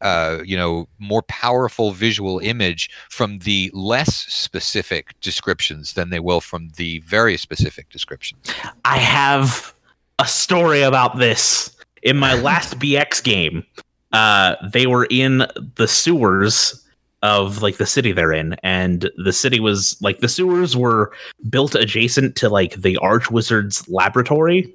uh, 0.00 0.38
you 0.44 0.56
know, 0.56 0.88
more 0.98 1.22
powerful 1.22 1.92
visual 1.92 2.38
image 2.40 2.90
from 3.10 3.38
the 3.40 3.70
less 3.74 4.14
specific 4.32 5.18
descriptions 5.20 5.94
than 5.94 6.10
they 6.10 6.20
will 6.20 6.40
from 6.40 6.70
the 6.76 7.00
very 7.00 7.36
specific 7.36 7.88
descriptions. 7.90 8.50
I 8.84 8.98
have 8.98 9.74
a 10.18 10.26
story 10.26 10.82
about 10.82 11.18
this. 11.18 11.76
In 12.02 12.16
my 12.16 12.34
last 12.34 12.78
BX 12.78 13.22
game, 13.22 13.64
uh, 14.12 14.56
they 14.72 14.86
were 14.86 15.06
in 15.10 15.46
the 15.76 15.86
sewers 15.86 16.86
of 17.22 17.60
like 17.60 17.76
the 17.76 17.86
city 17.86 18.12
they're 18.12 18.32
in, 18.32 18.54
and 18.62 19.10
the 19.22 19.32
city 19.32 19.60
was 19.60 20.00
like 20.00 20.20
the 20.20 20.28
sewers 20.28 20.76
were 20.76 21.12
built 21.50 21.74
adjacent 21.74 22.36
to 22.36 22.48
like 22.48 22.74
the 22.76 22.98
Archwizard's 23.02 23.86
laboratory. 23.88 24.74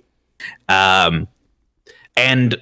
Um, 0.70 1.28
and 2.16 2.62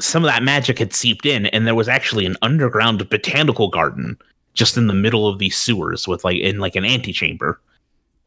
some 0.00 0.24
of 0.24 0.30
that 0.30 0.42
magic 0.42 0.78
had 0.78 0.92
seeped 0.92 1.26
in, 1.26 1.46
and 1.46 1.66
there 1.66 1.74
was 1.74 1.88
actually 1.88 2.26
an 2.26 2.36
underground 2.42 3.08
botanical 3.08 3.68
garden 3.68 4.18
just 4.54 4.76
in 4.76 4.86
the 4.86 4.94
middle 4.94 5.26
of 5.26 5.38
these 5.38 5.56
sewers 5.56 6.08
with 6.08 6.24
like 6.24 6.38
in 6.38 6.58
like 6.58 6.76
an 6.76 6.84
antechamber. 6.84 7.60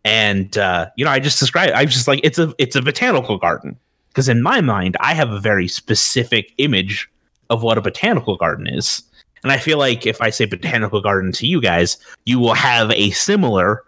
And 0.05 0.57
uh, 0.57 0.89
you 0.95 1.03
know 1.03 1.11
i 1.11 1.19
just 1.19 1.39
described 1.39 1.73
i 1.73 1.83
was 1.83 1.93
just 1.93 2.07
like 2.07 2.21
it's 2.23 2.39
a 2.39 2.53
it's 2.57 2.75
a 2.75 2.81
botanical 2.81 3.37
garden. 3.37 3.77
Because 4.09 4.29
in 4.29 4.41
my 4.41 4.61
mind 4.61 4.97
i 4.99 5.13
have 5.13 5.31
a 5.31 5.39
very 5.39 5.67
specific 5.67 6.53
image 6.57 7.09
of 7.49 7.63
what 7.63 7.77
a 7.77 7.81
botanical 7.81 8.35
garden 8.35 8.67
is. 8.67 9.03
And 9.43 9.51
i 9.51 9.57
feel 9.57 9.77
like 9.77 10.05
if 10.05 10.21
i 10.21 10.29
say 10.29 10.45
botanical 10.45 11.01
garden 11.01 11.31
to 11.33 11.47
you 11.47 11.61
guys 11.61 11.97
you 12.25 12.39
will 12.39 12.53
have 12.53 12.91
a 12.91 13.11
similar 13.11 13.83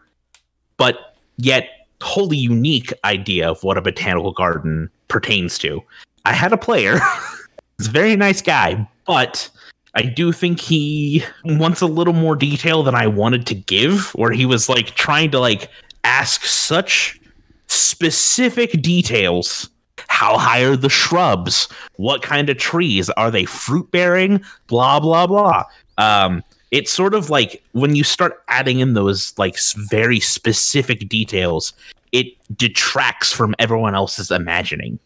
but 0.77 1.15
yet 1.37 1.69
wholly 2.01 2.37
unique 2.37 2.93
idea 3.03 3.49
of 3.49 3.63
what 3.63 3.77
a 3.77 3.81
botanical 3.81 4.31
garden 4.31 4.89
pertains 5.07 5.57
to. 5.59 5.83
I 6.25 6.33
had 6.33 6.53
a 6.53 6.57
player 6.57 6.99
he's 7.79 7.87
a 7.87 7.91
very 7.91 8.15
nice 8.15 8.43
guy 8.43 8.87
but 9.07 9.49
I 9.95 10.03
do 10.03 10.31
think 10.31 10.59
he 10.59 11.23
wants 11.43 11.81
a 11.81 11.87
little 11.87 12.13
more 12.13 12.35
detail 12.35 12.83
than 12.83 12.95
I 12.95 13.07
wanted 13.07 13.47
to 13.47 13.55
give, 13.55 14.11
where 14.11 14.31
he 14.31 14.45
was 14.45 14.69
like 14.69 14.87
trying 14.95 15.31
to 15.31 15.39
like 15.39 15.69
ask 16.03 16.45
such 16.45 17.19
specific 17.67 18.81
details. 18.81 19.69
How 20.07 20.37
high 20.37 20.61
are 20.61 20.75
the 20.75 20.89
shrubs? 20.89 21.67
What 21.95 22.21
kind 22.21 22.49
of 22.49 22.57
trees? 22.57 23.09
Are 23.11 23.31
they 23.31 23.45
fruit 23.45 23.89
bearing? 23.91 24.43
Blah 24.67 24.99
blah 24.99 25.25
blah. 25.25 25.63
Um, 25.97 26.43
it's 26.71 26.91
sort 26.91 27.15
of 27.15 27.31
like 27.31 27.63
when 27.71 27.95
you 27.95 28.03
start 28.03 28.43
adding 28.47 28.79
in 28.79 28.93
those 28.93 29.33
like 29.39 29.57
very 29.75 30.19
specific 30.19 31.09
details, 31.09 31.73
it 32.11 32.27
detracts 32.55 33.31
from 33.31 33.55
everyone 33.57 33.95
else's 33.95 34.29
imagining. 34.29 34.99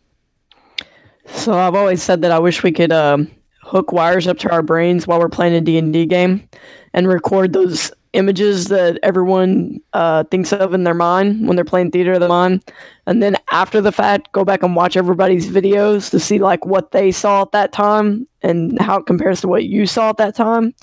So 1.28 1.58
I've 1.58 1.76
always 1.76 2.02
said 2.02 2.22
that 2.22 2.32
I 2.32 2.40
wish 2.40 2.64
we 2.64 2.72
could 2.72 2.92
um, 2.92 3.30
hook 3.62 3.92
wires 3.92 4.28
up 4.28 4.38
to 4.40 4.52
our 4.52 4.62
brains 4.62 5.08
while 5.08 5.20
we're 5.20 5.30
playing 5.30 5.54
a 5.54 5.62
D&D 5.62 6.06
game 6.06 6.48
and 6.94 7.08
record 7.08 7.54
those 7.54 7.92
images 8.14 8.66
that 8.68 9.00
everyone 9.02 9.80
uh, 9.94 10.24
thinks 10.26 10.54
of 10.54 10.74
in 10.74 10.84
their 10.84 10.94
mind 10.94 11.48
when 11.48 11.56
they're 11.56 11.66
playing 11.66 11.92
theater 11.92 12.14
of 12.14 12.20
the 12.20 12.28
mind. 12.28 12.64
And 13.08 13.24
then 13.24 13.36
after 13.52 13.82
the 13.82 13.92
fact 13.92 14.32
go 14.32 14.46
back 14.46 14.64
and 14.64 14.76
watch 14.76 14.96
everybody's 14.96 15.50
videos 15.50 16.12
to 16.12 16.20
see 16.20 16.40
like 16.40 16.66
what 16.66 16.92
they 16.92 17.12
saw 17.12 17.42
at 17.42 17.52
that 17.52 17.72
time 17.72 18.28
and 18.42 18.80
how 18.80 19.00
it 19.00 19.08
compares 19.08 19.42
to 19.42 19.48
what 19.48 19.66
you 19.66 19.88
saw 19.88 20.10
at 20.10 20.18
that 20.18 20.36
time. 20.36 20.74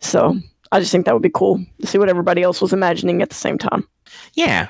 So 0.00 0.36
i 0.70 0.80
just 0.80 0.90
think 0.90 1.04
that 1.04 1.12
would 1.12 1.22
be 1.22 1.30
cool 1.30 1.62
to 1.80 1.86
see 1.86 1.98
what 1.98 2.08
everybody 2.08 2.42
else 2.42 2.60
was 2.60 2.72
imagining 2.72 3.22
at 3.22 3.28
the 3.28 3.34
same 3.34 3.58
time. 3.58 3.86
Yeah, 4.34 4.68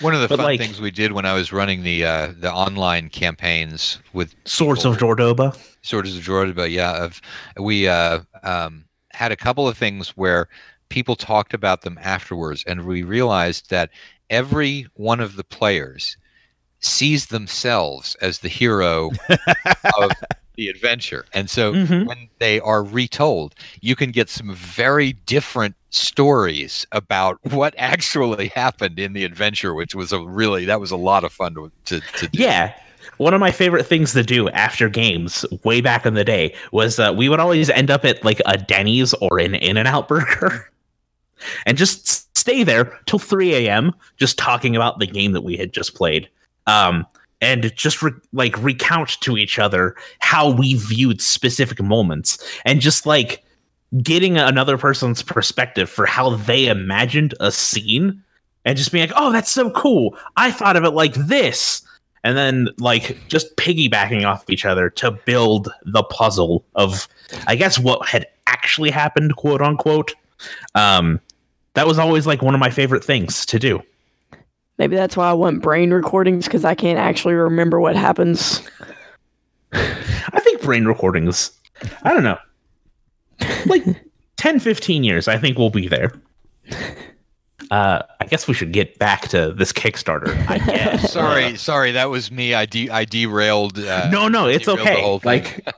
One 0.00 0.14
of 0.14 0.20
the 0.20 0.28
But, 0.28 0.36
fun 0.36 0.44
like- 0.46 0.60
things 0.60 0.80
we 0.80 0.90
did 0.90 1.12
when 1.12 1.24
I 1.24 1.34
was 1.34 1.52
running 1.52 1.82
the 1.82 2.04
uh, 2.04 2.32
the 2.36 2.52
online 2.52 3.08
campaigns 3.10 3.98
with 4.12 4.34
Swords 4.44 4.84
of 4.84 4.96
Jordoba. 4.98 5.56
Swords 5.82 6.16
of 6.16 6.22
Jordan, 6.22 6.70
yeah, 6.70 7.04
of 7.04 7.20
we 7.58 7.86
uh, 7.88 8.20
um, 8.42 8.84
had 9.12 9.30
a 9.32 9.36
couple 9.36 9.68
of 9.68 9.76
things 9.78 10.10
where 10.16 10.48
people 10.88 11.14
talked 11.16 11.54
about 11.54 11.82
them 11.82 11.98
afterwards, 12.02 12.64
and 12.66 12.84
we 12.86 13.02
realized 13.02 13.70
that 13.70 13.90
every 14.30 14.86
one 14.94 15.20
of 15.20 15.36
the 15.36 15.44
players 15.44 16.16
sees 16.80 17.26
themselves 17.26 18.14
as 18.20 18.40
the 18.40 18.48
hero 18.48 19.10
of 19.98 20.10
the 20.56 20.68
adventure, 20.68 21.24
and 21.32 21.48
so 21.50 21.72
Mhm. 21.72 22.06
when 22.06 22.28
they 22.38 22.60
are 22.60 22.82
retold, 22.82 23.54
you 23.80 23.94
can 23.96 24.10
get 24.10 24.28
some 24.28 24.54
very 24.54 25.12
different 25.12 25.74
stories 25.94 26.86
about 26.92 27.38
what 27.52 27.74
actually 27.78 28.48
happened 28.48 28.98
in 28.98 29.12
the 29.12 29.24
adventure, 29.24 29.74
which 29.74 29.94
was 29.94 30.12
a 30.12 30.20
really 30.20 30.64
that 30.64 30.80
was 30.80 30.90
a 30.90 30.96
lot 30.96 31.24
of 31.24 31.32
fun 31.32 31.54
to 31.54 31.70
to, 31.86 32.00
to 32.18 32.28
do. 32.28 32.42
Yeah. 32.42 32.74
One 33.18 33.34
of 33.34 33.40
my 33.40 33.52
favorite 33.52 33.86
things 33.86 34.12
to 34.14 34.22
do 34.22 34.48
after 34.50 34.88
games 34.88 35.44
way 35.62 35.80
back 35.80 36.04
in 36.04 36.14
the 36.14 36.24
day 36.24 36.54
was 36.72 36.98
uh, 36.98 37.12
we 37.16 37.28
would 37.28 37.38
always 37.38 37.70
end 37.70 37.90
up 37.90 38.04
at 38.04 38.24
like 38.24 38.40
a 38.46 38.56
Denny's 38.56 39.14
or 39.14 39.38
an 39.38 39.54
In 39.54 39.76
N 39.76 39.86
Out 39.86 40.08
burger 40.08 40.70
and 41.66 41.78
just 41.78 42.36
stay 42.36 42.64
there 42.64 42.98
till 43.06 43.18
3 43.18 43.54
a.m. 43.54 43.92
just 44.16 44.38
talking 44.38 44.74
about 44.74 44.98
the 44.98 45.06
game 45.06 45.32
that 45.32 45.42
we 45.42 45.56
had 45.56 45.72
just 45.72 45.94
played. 45.94 46.28
Um, 46.66 47.06
and 47.40 47.74
just 47.76 48.02
re- 48.02 48.12
like 48.32 48.56
recount 48.62 49.20
to 49.20 49.36
each 49.36 49.58
other 49.58 49.94
how 50.20 50.50
we 50.50 50.74
viewed 50.74 51.20
specific 51.20 51.82
moments 51.82 52.38
and 52.64 52.80
just 52.80 53.04
like 53.04 53.43
getting 54.02 54.36
another 54.36 54.76
person's 54.76 55.22
perspective 55.22 55.88
for 55.88 56.06
how 56.06 56.36
they 56.36 56.66
imagined 56.66 57.34
a 57.40 57.52
scene 57.52 58.22
and 58.64 58.76
just 58.76 58.92
being 58.92 59.06
like, 59.08 59.16
oh, 59.16 59.30
that's 59.30 59.50
so 59.50 59.70
cool. 59.70 60.16
I 60.36 60.50
thought 60.50 60.76
of 60.76 60.84
it 60.84 60.90
like 60.90 61.14
this. 61.14 61.82
And 62.22 62.36
then 62.36 62.68
like 62.78 63.18
just 63.28 63.54
piggybacking 63.56 64.24
off 64.24 64.48
each 64.48 64.64
other 64.64 64.88
to 64.90 65.10
build 65.10 65.68
the 65.84 66.02
puzzle 66.04 66.64
of 66.74 67.06
i 67.46 67.54
guess 67.54 67.78
what 67.78 68.06
had 68.08 68.26
actually 68.46 68.90
happened 68.90 69.36
quote 69.36 69.60
unquote. 69.60 70.14
Um 70.74 71.20
that 71.74 71.86
was 71.86 71.98
always 71.98 72.26
like 72.26 72.40
one 72.40 72.54
of 72.54 72.60
my 72.60 72.70
favorite 72.70 73.04
things 73.04 73.44
to 73.46 73.58
do. 73.58 73.82
Maybe 74.78 74.96
that's 74.96 75.18
why 75.18 75.28
i 75.28 75.34
want 75.34 75.60
brain 75.60 75.90
recordings 75.90 76.46
because 76.46 76.64
i 76.64 76.74
can't 76.74 76.98
actually 76.98 77.34
remember 77.34 77.78
what 77.78 77.94
happens. 77.94 78.62
I 79.74 80.40
think 80.40 80.62
brain 80.62 80.86
recordings 80.86 81.50
i 82.04 82.14
don't 82.14 82.22
know 82.22 82.38
like 83.66 83.84
10 84.36 84.60
15 84.60 85.04
years 85.04 85.28
i 85.28 85.36
think 85.38 85.58
we'll 85.58 85.70
be 85.70 85.88
there 85.88 86.12
uh 87.70 88.02
i 88.20 88.26
guess 88.26 88.46
we 88.46 88.54
should 88.54 88.72
get 88.72 88.98
back 88.98 89.28
to 89.28 89.52
this 89.52 89.72
kickstarter 89.72 90.28
i 90.48 90.58
guess 90.66 91.12
Sorry, 91.12 91.56
sorry, 91.56 91.92
that 91.92 92.10
was 92.10 92.30
me. 92.32 92.54
I 92.54 92.66
de- 92.66 92.90
I 92.90 93.04
derailed. 93.04 93.78
Uh, 93.78 94.08
no, 94.10 94.26
no, 94.26 94.46
it's 94.48 94.66
okay. 94.66 95.00
whole 95.00 95.20
thing. 95.20 95.44
Like, 95.44 95.68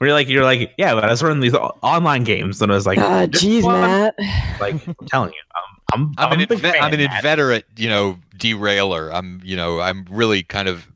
we're 0.00 0.12
like, 0.14 0.26
you're 0.28 0.44
like, 0.44 0.72
yeah, 0.78 0.94
but 0.94 1.04
I 1.04 1.10
was 1.10 1.22
running 1.22 1.40
these 1.40 1.54
online 1.54 2.24
games, 2.24 2.62
and 2.62 2.72
I 2.72 2.74
was 2.76 2.86
like, 2.86 2.96
this 3.30 3.42
jeez 3.42 3.62
one- 3.62 3.80
matt 3.80 4.14
Like, 4.58 4.86
I'm 4.86 4.94
telling 5.06 5.32
you, 5.32 5.40
I'm, 5.92 6.02
I'm, 6.02 6.14
I'm, 6.18 6.32
an 6.32 6.40
a 6.40 6.46
big 6.46 6.58
inve- 6.60 6.80
I'm 6.80 6.92
an 6.94 7.00
Matt. 7.00 7.16
inveterate, 7.16 7.66
you 7.76 7.88
know, 7.90 8.18
derailer. 8.38 9.12
I'm, 9.12 9.40
you 9.44 9.54
know, 9.56 9.80
I'm 9.80 10.06
really 10.10 10.42
kind 10.44 10.68
of 10.68 10.86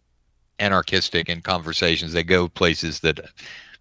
anarchistic 0.61 1.28
in 1.28 1.43
conversations. 1.43 2.12
They 2.12 2.22
go 2.24 2.49
places 2.49 3.01
that 3.01 3.20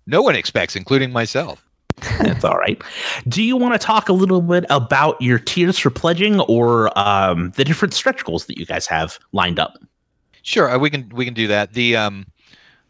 no 0.05 0.21
one 0.21 0.35
expects, 0.35 0.75
including 0.75 1.11
myself. 1.13 1.63
That's 2.19 2.43
all 2.43 2.57
right. 2.57 2.81
Do 3.27 3.43
you 3.43 3.55
want 3.57 3.73
to 3.73 3.79
talk 3.79 4.09
a 4.09 4.13
little 4.13 4.41
bit 4.41 4.65
about 4.69 5.21
your 5.21 5.39
tiers 5.39 5.77
for 5.79 5.89
pledging, 5.89 6.39
or 6.41 6.97
um, 6.97 7.51
the 7.55 7.63
different 7.63 7.93
stretch 7.93 8.23
goals 8.23 8.45
that 8.45 8.57
you 8.57 8.65
guys 8.65 8.87
have 8.87 9.19
lined 9.31 9.59
up? 9.59 9.77
Sure, 10.41 10.69
uh, 10.69 10.77
we 10.77 10.89
can 10.89 11.09
we 11.09 11.25
can 11.25 11.33
do 11.33 11.47
that. 11.47 11.73
The 11.73 11.95
um, 11.95 12.25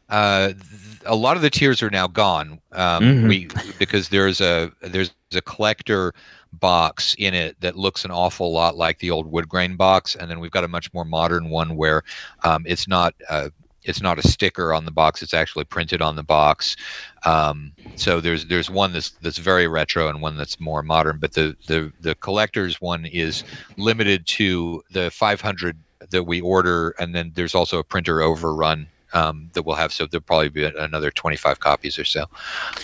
uh, 0.09 0.47
th- 0.47 0.57
a 1.05 1.15
lot 1.15 1.35
of 1.35 1.41
the 1.43 1.49
tiers 1.49 1.83
are 1.83 1.89
now 1.89 2.07
gone. 2.07 2.59
Um, 2.71 3.03
Mhm. 3.03 3.27
we 3.27 3.47
because 3.77 4.09
there's 4.09 4.41
a 4.41 4.71
there's 4.81 5.11
a 5.35 5.41
collector 5.41 6.13
box 6.53 7.15
in 7.17 7.33
it 7.33 7.59
that 7.61 7.75
looks 7.75 8.05
an 8.05 8.11
awful 8.11 8.51
lot 8.51 8.75
like 8.77 8.99
the 8.99 9.09
old 9.11 9.31
wood 9.31 9.49
grain 9.49 9.75
box, 9.75 10.15
and 10.15 10.29
then 10.29 10.39
we've 10.39 10.51
got 10.51 10.63
a 10.63 10.67
much 10.67 10.93
more 10.93 11.05
modern 11.05 11.49
one 11.49 11.75
where 11.75 12.03
um, 12.43 12.63
it's 12.67 12.87
not 12.87 13.13
uh, 13.29 13.49
it's 13.85 14.01
not 14.01 14.19
a 14.19 14.27
sticker 14.27 14.73
on 14.73 14.85
the 14.85 14.91
box; 14.91 15.21
it's 15.21 15.33
actually 15.33 15.65
printed 15.65 16.01
on 16.01 16.15
the 16.15 16.23
box. 16.23 16.75
Um, 17.25 17.73
so 17.95 18.19
there's 18.19 18.45
there's 18.45 18.69
one 18.69 18.93
that's 18.93 19.11
that's 19.11 19.37
very 19.37 19.67
retro 19.67 20.07
and 20.07 20.21
one 20.21 20.37
that's 20.37 20.59
more 20.59 20.83
modern. 20.83 21.19
But 21.19 21.33
the 21.33 21.55
the 21.67 21.91
the 21.99 22.15
collector's 22.15 22.81
one 22.81 23.05
is 23.05 23.43
limited 23.77 24.25
to 24.27 24.83
the 24.91 25.11
500 25.11 25.77
that 26.09 26.23
we 26.23 26.41
order, 26.41 26.95
and 26.99 27.13
then 27.15 27.31
there's 27.35 27.55
also 27.55 27.79
a 27.79 27.83
printer 27.83 28.21
overrun 28.21 28.87
um, 29.13 29.49
that 29.53 29.63
we'll 29.63 29.75
have. 29.75 29.93
So 29.93 30.05
there'll 30.05 30.23
probably 30.23 30.49
be 30.49 30.65
another 30.65 31.11
25 31.11 31.59
copies 31.59 31.97
or 31.97 32.05
so. 32.05 32.25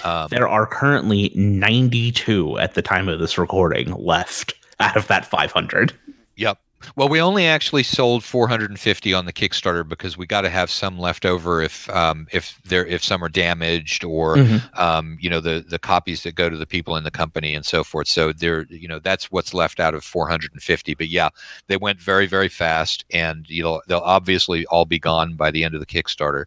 Um, 0.04 0.28
There 0.30 0.48
are 0.48 0.66
currently 0.66 1.32
92 1.36 2.60
at 2.60 2.76
the 2.76 2.82
time 2.82 3.10
of 3.10 3.20
this 3.20 3.38
recording 3.38 3.92
left 3.94 4.54
out 4.80 4.96
of 4.96 5.08
that 5.08 5.26
500. 5.26 5.94
Yep. 6.36 6.60
Well, 6.96 7.10
we 7.10 7.22
only 7.22 7.46
actually 7.46 7.84
sold 7.84 8.24
450 8.24 9.14
on 9.14 9.26
the 9.26 9.34
Kickstarter 9.34 9.88
because 9.88 10.18
we 10.18 10.26
got 10.26 10.42
to 10.42 10.50
have 10.50 10.70
some 10.72 10.98
left 10.98 11.26
over 11.26 11.62
if 11.62 11.90
um, 11.90 12.28
if 12.32 12.60
there 12.64 12.86
if 12.86 13.04
some 13.04 13.24
are 13.24 13.30
damaged 13.30 14.04
or 14.04 14.38
Mhm. 14.38 14.80
um, 14.80 15.18
you 15.20 15.30
know 15.30 15.40
the 15.40 15.66
the 15.68 15.80
copies 15.80 16.24
that 16.24 16.36
go 16.36 16.50
to 16.50 16.58
the 16.58 16.66
people 16.66 16.96
in 16.96 17.04
the 17.04 17.12
company 17.12 17.54
and 17.56 17.66
so 17.66 17.84
forth. 17.84 18.08
So 18.08 18.32
there 18.32 18.66
you 18.70 18.88
know 18.88 19.00
that's 19.00 19.32
what's 19.32 19.54
left 19.54 19.80
out 19.80 19.94
of 19.94 20.04
450. 20.04 20.94
But 20.96 21.10
yeah, 21.10 21.30
they 21.68 21.78
went 21.78 22.02
very 22.02 22.26
very 22.28 22.50
fast, 22.50 23.06
and 23.12 23.46
you 23.50 23.64
know 23.64 23.82
they'll 23.88 24.00
obviously 24.00 24.66
all 24.68 24.86
be 24.86 25.00
gone 25.00 25.36
by 25.36 25.52
the 25.52 25.64
end 25.64 25.74
of 25.76 25.80
the 25.82 25.86
Kickstarter. 25.86 26.46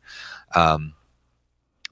Um, 0.55 0.95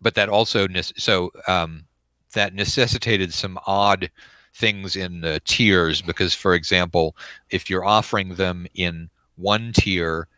but 0.01 0.15
that 0.15 0.29
also 0.29 0.67
so 0.97 1.31
um, 1.47 1.85
that 2.33 2.55
necessitated 2.55 3.35
some 3.35 3.59
odd 3.67 4.11
things 4.55 4.97
in 4.97 5.21
the 5.21 5.41
tiers 5.45 6.03
because 6.03 6.35
for 6.35 6.55
example 6.55 7.17
if 7.51 7.71
you're 7.71 7.85
offering 7.85 8.35
them 8.35 8.67
in 8.75 9.09
one 9.37 9.73
tier 9.73 10.29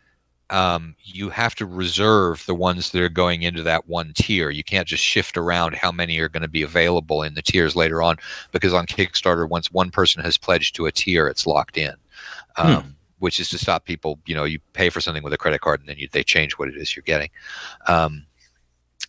um, 0.51 0.95
you 1.03 1.31
have 1.31 1.55
to 1.55 1.65
reserve 1.65 2.45
the 2.45 2.55
ones 2.55 2.91
that 2.91 3.01
are 3.01 3.09
going 3.09 3.41
into 3.41 3.63
that 3.63 3.89
one 3.89 4.13
tier. 4.15 4.51
You 4.51 4.63
can't 4.63 4.87
just 4.87 5.03
shift 5.03 5.39
around 5.39 5.75
how 5.77 5.91
many 5.91 6.19
are 6.19 6.29
going 6.29 6.43
to 6.43 6.49
be 6.49 6.61
available 6.61 7.23
in 7.23 7.33
the 7.33 7.41
tiers 7.41 7.75
later 7.75 8.03
on 8.03 8.17
because 8.51 8.75
on 8.75 8.85
kickstarter 8.85 9.49
once 9.49 9.73
one 9.73 9.91
person 9.91 10.23
has 10.23 10.37
pledged 10.37 10.75
to 10.77 10.85
a 10.85 10.93
tier 10.93 11.27
it's 11.27 11.47
locked 11.47 11.79
in 11.79 11.95
um, 12.57 12.97
which 13.19 13.39
is 13.41 13.49
to 13.51 13.59
stop 13.59 13.85
people 13.85 14.19
you 14.27 14.35
know 14.35 14.45
you 14.45 14.59
pay 14.73 14.91
for 14.91 15.01
something 15.01 15.23
with 15.23 15.33
a 15.33 15.39
credit 15.39 15.61
card 15.61 15.81
and 15.81 15.89
then 15.89 15.97
you, 15.99 16.09
they 16.13 16.25
change 16.25 16.55
what 16.55 16.69
it 16.69 16.77
is 16.77 16.95
you're 16.95 17.03
getting. 17.03 17.31
Um, 17.89 18.27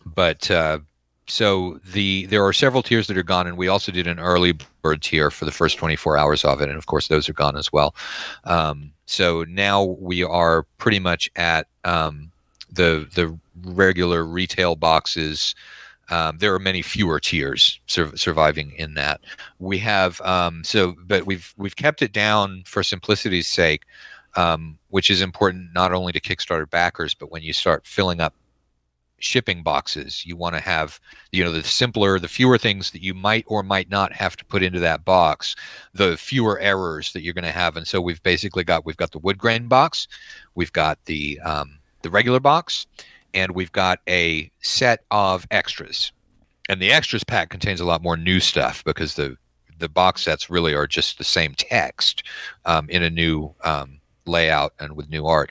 but 0.06 0.50
uh, 0.50 0.78
so 1.26 1.80
the 1.92 2.26
there 2.26 2.44
are 2.44 2.52
several 2.52 2.82
tiers 2.82 3.06
that 3.06 3.16
are 3.16 3.22
gone 3.22 3.46
and 3.46 3.56
we 3.56 3.68
also 3.68 3.90
did 3.90 4.06
an 4.06 4.18
early 4.18 4.54
bird 4.82 5.02
tier 5.02 5.30
for 5.30 5.44
the 5.44 5.50
first 5.50 5.78
24 5.78 6.18
hours 6.18 6.44
of 6.44 6.60
it 6.60 6.68
and 6.68 6.76
of 6.76 6.86
course 6.86 7.08
those 7.08 7.28
are 7.28 7.34
gone 7.34 7.56
as 7.56 7.72
well. 7.72 7.94
Um, 8.44 8.92
so 9.06 9.44
now 9.48 9.82
we 9.82 10.22
are 10.22 10.64
pretty 10.78 10.98
much 10.98 11.30
at 11.36 11.66
um, 11.84 12.30
the 12.70 13.08
the 13.14 13.36
regular 13.62 14.24
retail 14.24 14.76
boxes. 14.76 15.54
Um, 16.10 16.36
there 16.36 16.54
are 16.54 16.58
many 16.58 16.82
fewer 16.82 17.18
tiers 17.18 17.80
sur- 17.86 18.14
surviving 18.14 18.72
in 18.72 18.92
that. 18.94 19.22
We 19.58 19.78
have 19.78 20.20
um, 20.20 20.62
so 20.64 20.94
but 21.06 21.24
we've 21.26 21.54
we've 21.56 21.76
kept 21.76 22.02
it 22.02 22.12
down 22.12 22.64
for 22.66 22.82
simplicity's 22.82 23.48
sake 23.48 23.84
um, 24.36 24.78
which 24.90 25.10
is 25.10 25.22
important 25.22 25.72
not 25.74 25.92
only 25.92 26.12
to 26.12 26.20
kickstarter 26.20 26.68
backers 26.68 27.14
but 27.14 27.30
when 27.30 27.42
you 27.42 27.52
start 27.52 27.86
filling 27.86 28.20
up 28.20 28.34
shipping 29.24 29.62
boxes. 29.62 30.24
You 30.26 30.36
want 30.36 30.54
to 30.54 30.60
have 30.60 31.00
you 31.32 31.42
know 31.42 31.52
the 31.52 31.64
simpler 31.64 32.18
the 32.18 32.28
fewer 32.28 32.58
things 32.58 32.90
that 32.92 33.02
you 33.02 33.14
might 33.14 33.44
or 33.48 33.62
might 33.62 33.90
not 33.90 34.12
have 34.12 34.36
to 34.36 34.44
put 34.44 34.62
into 34.62 34.80
that 34.80 35.04
box 35.04 35.56
the 35.92 36.16
fewer 36.16 36.58
errors 36.58 37.12
that 37.12 37.22
you're 37.22 37.34
going 37.34 37.44
to 37.44 37.50
have. 37.50 37.76
And 37.76 37.86
so 37.86 38.00
we've 38.00 38.22
basically 38.22 38.64
got 38.64 38.84
we've 38.84 38.96
got 38.96 39.12
the 39.12 39.18
wood 39.18 39.38
grain 39.38 39.68
box 39.68 40.08
we've 40.54 40.72
got 40.72 41.04
the 41.06 41.40
um, 41.40 41.78
the 42.02 42.10
regular 42.10 42.40
box 42.40 42.86
and 43.32 43.52
we've 43.54 43.72
got 43.72 44.00
a 44.08 44.50
set 44.60 45.04
of 45.10 45.46
extras. 45.50 46.12
And 46.68 46.80
the 46.80 46.92
extras 46.92 47.24
pack 47.24 47.50
contains 47.50 47.80
a 47.80 47.84
lot 47.84 48.02
more 48.02 48.16
new 48.16 48.40
stuff 48.40 48.84
because 48.84 49.14
the 49.14 49.36
the 49.78 49.88
box 49.88 50.22
sets 50.22 50.48
really 50.48 50.72
are 50.72 50.86
just 50.86 51.18
the 51.18 51.24
same 51.24 51.52
text 51.56 52.22
um, 52.64 52.88
in 52.88 53.02
a 53.02 53.10
new 53.10 53.52
um, 53.64 54.00
layout 54.24 54.72
and 54.78 54.96
with 54.96 55.10
new 55.10 55.26
art. 55.26 55.50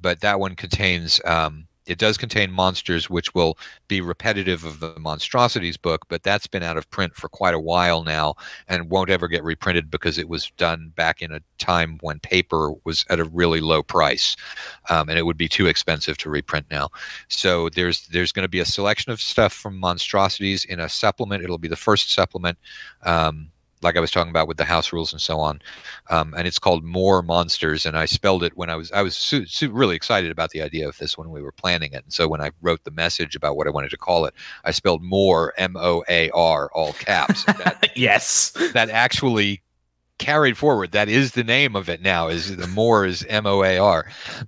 But 0.00 0.20
that 0.20 0.38
one 0.38 0.54
contains 0.54 1.20
um, 1.24 1.66
it 1.86 1.98
does 1.98 2.16
contain 2.16 2.50
monsters 2.50 3.10
which 3.10 3.34
will 3.34 3.58
be 3.88 4.00
repetitive 4.00 4.64
of 4.64 4.80
the 4.80 4.94
monstrosities 4.98 5.76
book 5.76 6.06
but 6.08 6.22
that's 6.22 6.46
been 6.46 6.62
out 6.62 6.76
of 6.76 6.88
print 6.90 7.14
for 7.14 7.28
quite 7.28 7.54
a 7.54 7.60
while 7.60 8.04
now 8.04 8.34
and 8.68 8.90
won't 8.90 9.10
ever 9.10 9.28
get 9.28 9.44
reprinted 9.44 9.90
because 9.90 10.18
it 10.18 10.28
was 10.28 10.50
done 10.56 10.92
back 10.96 11.22
in 11.22 11.32
a 11.32 11.40
time 11.58 11.98
when 12.02 12.18
paper 12.20 12.72
was 12.84 13.04
at 13.10 13.20
a 13.20 13.24
really 13.24 13.60
low 13.60 13.82
price 13.82 14.36
um, 14.90 15.08
and 15.08 15.18
it 15.18 15.26
would 15.26 15.36
be 15.36 15.48
too 15.48 15.66
expensive 15.66 16.16
to 16.18 16.30
reprint 16.30 16.66
now. 16.70 16.88
So 17.28 17.68
there's 17.70 18.06
there's 18.08 18.32
going 18.32 18.44
to 18.44 18.48
be 18.48 18.60
a 18.60 18.64
selection 18.64 19.12
of 19.12 19.20
stuff 19.20 19.52
from 19.52 19.78
monstrosities 19.78 20.64
in 20.64 20.80
a 20.80 20.88
supplement. 20.88 21.42
It'll 21.42 21.58
be 21.58 21.68
the 21.68 21.76
first 21.76 22.12
supplement 22.12 22.58
um, 23.02 23.50
like 23.84 23.96
I 23.96 24.00
was 24.00 24.10
talking 24.10 24.30
about 24.30 24.48
with 24.48 24.56
the 24.56 24.64
house 24.64 24.92
rules 24.92 25.12
and 25.12 25.20
so 25.20 25.38
on, 25.38 25.60
um, 26.10 26.34
and 26.36 26.48
it's 26.48 26.58
called 26.58 26.82
More 26.82 27.22
Monsters. 27.22 27.86
And 27.86 27.96
I 27.96 28.06
spelled 28.06 28.42
it 28.42 28.56
when 28.56 28.70
I 28.70 28.76
was 28.76 28.90
I 28.92 29.02
was 29.02 29.16
su- 29.16 29.46
su- 29.46 29.70
really 29.70 29.94
excited 29.94 30.30
about 30.30 30.50
the 30.50 30.62
idea 30.62 30.88
of 30.88 30.98
this 30.98 31.16
when 31.16 31.30
we 31.30 31.42
were 31.42 31.52
planning 31.52 31.92
it. 31.92 32.02
And 32.04 32.12
so 32.12 32.26
when 32.26 32.40
I 32.40 32.50
wrote 32.62 32.84
the 32.84 32.90
message 32.90 33.36
about 33.36 33.56
what 33.56 33.66
I 33.66 33.70
wanted 33.70 33.90
to 33.90 33.96
call 33.96 34.24
it, 34.24 34.34
I 34.64 34.72
spelled 34.72 35.02
More 35.02 35.52
M 35.56 35.76
O 35.76 36.02
A 36.08 36.30
R 36.30 36.70
all 36.74 36.94
caps. 36.94 37.44
That 37.44 37.90
yes. 37.96 38.50
that 38.72 38.90
actually 38.90 39.62
carried 40.18 40.56
forward. 40.56 40.92
That 40.92 41.08
is 41.08 41.32
the 41.32 41.44
name 41.44 41.76
of 41.76 41.88
it 41.88 42.00
now. 42.00 42.28
Is 42.28 42.56
the 42.56 42.66
More 42.68 43.04
is 43.04 43.24
M 43.28 43.46
O 43.46 43.62
A 43.62 43.78
R, 43.78 44.06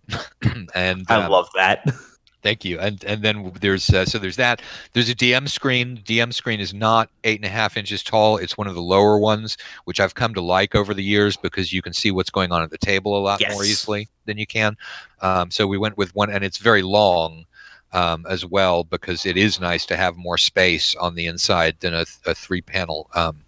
and 0.75 1.07
I 1.09 1.23
um, 1.23 1.31
love 1.31 1.49
that. 1.55 1.87
Thank 2.47 2.65
you. 2.65 2.79
And 2.79 3.03
and 3.03 3.23
then 3.23 3.51
there's 3.61 3.91
uh, 3.91 4.05
so 4.05 4.21
there's 4.21 4.37
that. 4.37 4.63
There's 4.93 5.09
a 5.09 5.17
DM 5.17 5.49
screen. 5.49 6.01
DM 6.05 6.33
screen 6.33 6.61
is 6.61 6.73
not 6.73 7.11
eight 7.25 7.41
and 7.41 7.45
a 7.45 7.49
half 7.49 7.77
inches 7.77 8.05
tall. 8.05 8.37
It's 8.37 8.57
one 8.57 8.69
of 8.69 8.77
the 8.77 8.81
lower 8.81 9.19
ones, 9.19 9.57
which 9.83 9.99
I've 9.99 10.15
come 10.15 10.33
to 10.35 10.41
like 10.41 10.77
over 10.77 10.95
the 10.95 11.03
years 11.03 11.37
because 11.37 11.73
you 11.73 11.83
can 11.83 11.93
see 11.93 12.13
what's 12.13 12.31
going 12.31 12.53
on 12.53 12.63
at 12.63 12.71
the 12.71 12.79
table 12.79 13.19
a 13.19 13.21
lot 13.21 13.43
more 13.51 13.65
easily 13.65 14.07
than 14.27 14.39
you 14.39 14.47
can. 14.47 14.77
Um, 15.23 15.51
so 15.51 15.67
we 15.67 15.77
went 15.77 15.97
with 15.97 16.15
one, 16.15 16.31
and 16.31 16.45
it's 16.45 16.59
very 16.59 16.83
long 16.83 17.47
um, 17.93 18.25
as 18.29 18.47
well 18.47 18.85
because 18.85 19.27
it 19.27 19.37
is 19.37 19.59
nice 19.59 19.85
to 19.87 19.97
have 19.97 20.17
more 20.17 20.39
space 20.39 20.95
on 20.95 21.17
the 21.17 21.27
inside 21.27 21.81
than 21.81 21.95
a, 21.95 22.07
a 22.27 22.35
three 22.37 22.63
panel. 22.63 23.11
Um, 23.17 23.39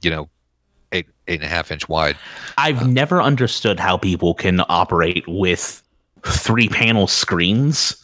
you 0.00 0.10
know, 0.10 0.30
eight 0.92 1.06
eight 1.28 1.40
and 1.40 1.44
a 1.44 1.54
half 1.54 1.70
inch 1.70 1.86
wide. 1.86 2.16
I've 2.56 2.88
never 2.88 3.20
understood 3.20 3.78
how 3.78 3.98
people 3.98 4.32
can 4.32 4.62
operate 4.70 5.28
with 5.28 5.81
three 6.24 6.68
panel 6.68 7.06
screens. 7.06 7.96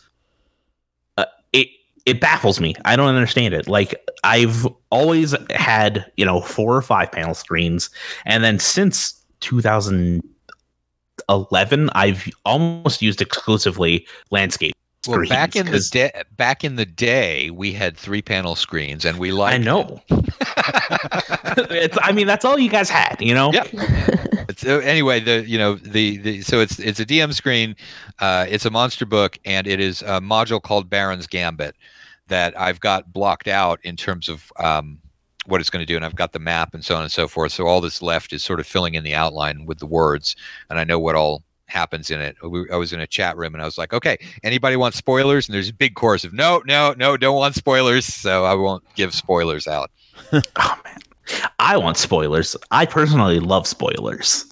Uh, 1.16 1.24
it 1.52 1.68
it 2.06 2.20
baffles 2.20 2.60
me. 2.60 2.74
I 2.84 2.94
don't 2.96 3.14
understand 3.14 3.54
it. 3.54 3.66
Like 3.68 3.94
I've 4.24 4.66
always 4.90 5.34
had, 5.50 6.10
you 6.16 6.24
know, 6.24 6.40
four 6.40 6.76
or 6.76 6.82
five 6.82 7.12
panel 7.12 7.34
screens, 7.34 7.90
and 8.24 8.42
then 8.44 8.58
since 8.58 9.22
2011, 9.40 11.90
I've 11.92 12.28
almost 12.44 13.02
used 13.02 13.20
exclusively 13.20 14.06
landscape 14.30 14.74
Well, 15.08 15.26
back 15.28 15.56
in 15.56 15.66
the 15.66 15.72
'cause 15.72 15.90
day, 15.90 16.10
back 16.36 16.64
in 16.64 16.76
the 16.76 16.86
day, 16.86 17.50
we 17.50 17.72
had 17.72 17.96
three 17.96 18.22
panel 18.22 18.54
screens, 18.54 19.04
and 19.04 19.18
we 19.18 19.32
liked. 19.32 19.54
I 19.54 19.58
know. 19.58 20.00
it's, 20.10 21.98
I 22.02 22.12
mean, 22.12 22.26
that's 22.26 22.44
all 22.44 22.58
you 22.58 22.68
guys 22.68 22.90
had, 22.90 23.16
you 23.20 23.34
know. 23.34 23.52
Yep. 23.52 23.68
It's, 24.48 24.64
uh, 24.64 24.78
anyway, 24.78 25.20
the 25.20 25.46
you 25.46 25.58
know 25.58 25.74
the, 25.74 26.16
the 26.16 26.40
so 26.40 26.58
it's 26.60 26.78
it's 26.78 26.98
a 26.98 27.04
DM 27.04 27.34
screen, 27.34 27.76
uh, 28.18 28.46
it's 28.48 28.64
a 28.64 28.70
monster 28.70 29.04
book, 29.04 29.38
and 29.44 29.66
it 29.66 29.78
is 29.78 30.00
a 30.00 30.20
module 30.22 30.60
called 30.60 30.88
Baron's 30.88 31.26
Gambit 31.26 31.76
that 32.28 32.58
I've 32.58 32.80
got 32.80 33.12
blocked 33.12 33.46
out 33.46 33.78
in 33.84 33.94
terms 33.94 34.26
of 34.28 34.50
um, 34.58 34.98
what 35.44 35.60
it's 35.60 35.68
going 35.68 35.82
to 35.82 35.86
do, 35.86 35.96
and 35.96 36.04
I've 36.04 36.16
got 36.16 36.32
the 36.32 36.38
map 36.38 36.72
and 36.72 36.82
so 36.82 36.96
on 36.96 37.02
and 37.02 37.12
so 37.12 37.28
forth. 37.28 37.52
So 37.52 37.66
all 37.66 37.82
that's 37.82 38.00
left 38.00 38.32
is 38.32 38.42
sort 38.42 38.58
of 38.58 38.66
filling 38.66 38.94
in 38.94 39.04
the 39.04 39.14
outline 39.14 39.66
with 39.66 39.80
the 39.80 39.86
words, 39.86 40.34
and 40.70 40.80
I 40.80 40.84
know 40.84 40.98
what 40.98 41.14
all 41.14 41.42
happens 41.68 42.10
in 42.10 42.20
it. 42.20 42.36
We, 42.42 42.68
I 42.70 42.76
was 42.76 42.92
in 42.92 43.00
a 43.00 43.06
chat 43.06 43.36
room 43.36 43.54
and 43.54 43.62
I 43.62 43.64
was 43.64 43.78
like, 43.78 43.92
okay, 43.92 44.18
anybody 44.42 44.76
want 44.76 44.94
spoilers? 44.94 45.48
And 45.48 45.54
there's 45.54 45.68
a 45.68 45.74
big 45.74 45.94
chorus 45.94 46.24
of 46.24 46.32
no, 46.32 46.62
no, 46.66 46.94
no, 46.96 47.16
don't 47.16 47.36
want 47.36 47.54
spoilers. 47.54 48.04
So 48.04 48.44
I 48.44 48.54
won't 48.54 48.82
give 48.94 49.14
spoilers 49.14 49.66
out. 49.66 49.90
Oh 50.56 50.78
man, 50.84 50.98
I 51.58 51.76
want 51.76 51.96
spoilers. 51.96 52.56
I 52.70 52.86
personally 52.86 53.38
love 53.38 53.66
spoilers. 53.66 54.46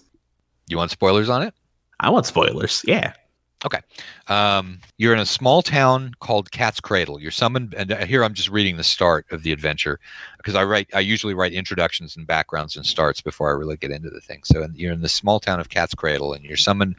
You 0.69 0.77
want 0.77 0.91
spoilers 0.91 1.29
on 1.29 1.43
it? 1.43 1.55
I 2.01 2.11
want 2.11 2.27
spoilers. 2.27 2.83
Yeah. 2.87 3.15
Um, 4.29 4.81
you're 4.99 5.15
in 5.15 5.19
a 5.19 5.27
small 5.27 5.63
town 5.63 6.13
called 6.21 6.51
Cat's 6.51 6.81
Cradle. 6.81 7.21
You're 7.21 7.31
summoned, 7.31 7.75
and 7.75 7.91
uh, 7.91 8.05
here 8.05 8.23
I'm 8.23 8.35
just 8.35 8.51
reading 8.51 8.77
the 8.77 8.85
start 8.85 9.27
of 9.31 9.43
the 9.43 9.53
adventure 9.53 9.99
because 10.37 10.55
I 10.55 10.65
write. 10.65 10.89
I 10.95 11.01
usually 11.01 11.35
write 11.35 11.53
introductions 11.53 12.17
and 12.17 12.27
backgrounds 12.27 12.77
and 12.77 12.85
starts 12.85 13.21
before 13.21 13.49
I 13.49 13.59
really 13.59 13.77
get 13.77 13.91
into 13.91 14.11
the 14.11 14.21
thing. 14.21 14.43
So 14.45 14.67
you're 14.75 14.93
in 14.93 15.01
the 15.01 15.09
small 15.09 15.41
town 15.41 15.59
of 15.59 15.71
Cat's 15.71 15.95
Cradle, 15.95 16.35
and 16.35 16.45
you're 16.45 16.57
summoned 16.57 16.97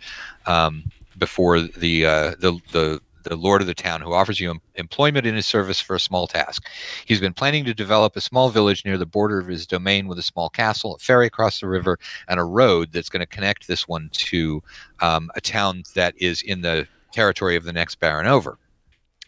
um, 0.47 0.91
before 1.17 1.61
the 1.61 2.05
uh, 2.05 2.31
the 2.39 2.59
the 2.71 3.01
the 3.29 3.35
lord 3.35 3.61
of 3.61 3.67
the 3.67 3.73
town, 3.73 4.01
who 4.01 4.13
offers 4.13 4.39
you 4.39 4.49
em- 4.49 4.61
employment 4.75 5.25
in 5.25 5.35
his 5.35 5.47
service 5.47 5.79
for 5.79 5.95
a 5.95 5.99
small 5.99 6.27
task. 6.27 6.65
He's 7.05 7.19
been 7.19 7.33
planning 7.33 7.65
to 7.65 7.73
develop 7.73 8.15
a 8.15 8.21
small 8.21 8.49
village 8.49 8.85
near 8.85 8.97
the 8.97 9.05
border 9.05 9.39
of 9.39 9.47
his 9.47 9.67
domain 9.67 10.07
with 10.07 10.19
a 10.19 10.23
small 10.23 10.49
castle, 10.49 10.95
a 10.95 10.99
ferry 10.99 11.27
across 11.27 11.59
the 11.59 11.67
river, 11.67 11.99
and 12.27 12.39
a 12.39 12.43
road 12.43 12.91
that's 12.91 13.09
going 13.09 13.21
to 13.21 13.25
connect 13.25 13.67
this 13.67 13.87
one 13.87 14.09
to 14.13 14.61
um, 15.01 15.29
a 15.35 15.41
town 15.41 15.83
that 15.95 16.13
is 16.17 16.41
in 16.41 16.61
the 16.61 16.87
territory 17.11 17.55
of 17.55 17.63
the 17.63 17.73
next 17.73 17.99
baron 17.99 18.27
over. 18.27 18.57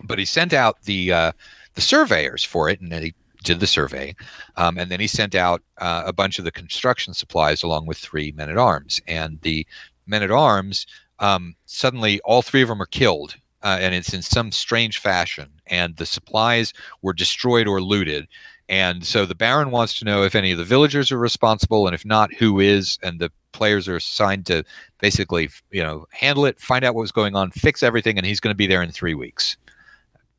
But 0.04 0.20
he 0.20 0.26
sent 0.26 0.54
out 0.54 0.84
the 0.84 1.12
uh, 1.12 1.32
the 1.76 1.82
surveyors 1.82 2.44
for 2.44 2.70
it, 2.70 2.80
and 2.82 2.92
then 2.92 3.04
he 3.04 3.14
did 3.44 3.60
the 3.60 3.68
survey, 3.68 4.16
um, 4.58 4.78
and 4.78 4.92
then 4.92 5.00
he 5.00 5.08
sent 5.08 5.36
out 5.36 5.62
uh, 5.78 6.04
a 6.06 6.14
bunch 6.14 6.40
of 6.40 6.46
the 6.46 6.52
construction 6.52 7.14
supplies 7.14 7.64
along 7.64 7.86
with 7.86 7.98
three 7.98 8.32
men 8.34 8.50
at 8.50 8.58
arms. 8.58 9.00
And 9.08 9.40
the 9.42 9.66
men 10.08 10.24
at 10.24 10.32
arms 10.32 10.86
um, 11.20 11.56
suddenly, 11.66 12.20
all 12.22 12.42
three 12.42 12.62
of 12.62 12.70
them 12.70 12.82
are 12.82 12.88
killed 12.88 13.36
uh, 13.64 13.78
and 13.80 13.94
it's 13.94 14.14
in 14.14 14.22
some 14.22 14.52
strange 14.52 15.00
fashion, 15.00 15.50
and 15.68 15.98
the 15.98 16.06
supplies 16.06 16.74
were 17.02 17.14
destroyed 17.14 17.68
or 17.68 17.82
looted. 17.82 18.28
And 18.70 19.04
so 19.04 19.26
the 19.26 19.36
Baron 19.36 19.72
wants 19.72 19.98
to 20.00 20.06
know 20.06 20.24
if 20.24 20.36
any 20.36 20.52
of 20.52 20.60
the 20.60 20.64
villagers 20.64 21.12
are 21.12 21.18
responsible, 21.18 21.88
and 21.88 21.96
if 21.96 22.06
not, 22.06 22.34
who 22.34 22.60
is. 22.60 23.00
And 23.02 23.20
the 23.20 23.32
players 23.52 23.88
are 23.88 23.96
assigned 23.96 24.46
to 24.46 24.64
basically, 25.00 25.50
you 25.72 25.82
know, 25.82 26.06
handle 26.12 26.46
it, 26.46 26.60
find 26.60 26.86
out 26.86 26.94
what 26.94 27.02
was 27.02 27.12
going 27.12 27.36
on, 27.36 27.50
fix 27.52 27.82
everything, 27.82 28.18
and 28.18 28.28
he's 28.28 28.40
going 28.40 28.54
to 28.54 28.58
be 28.58 28.68
there 28.68 28.84
in 28.84 28.92
three 28.92 29.16
weeks 29.16 29.58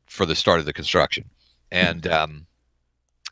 for 0.05 0.25
the 0.25 0.35
start 0.35 0.59
of 0.59 0.65
the 0.65 0.73
construction. 0.73 1.25
And 1.71 2.07
um, 2.07 2.45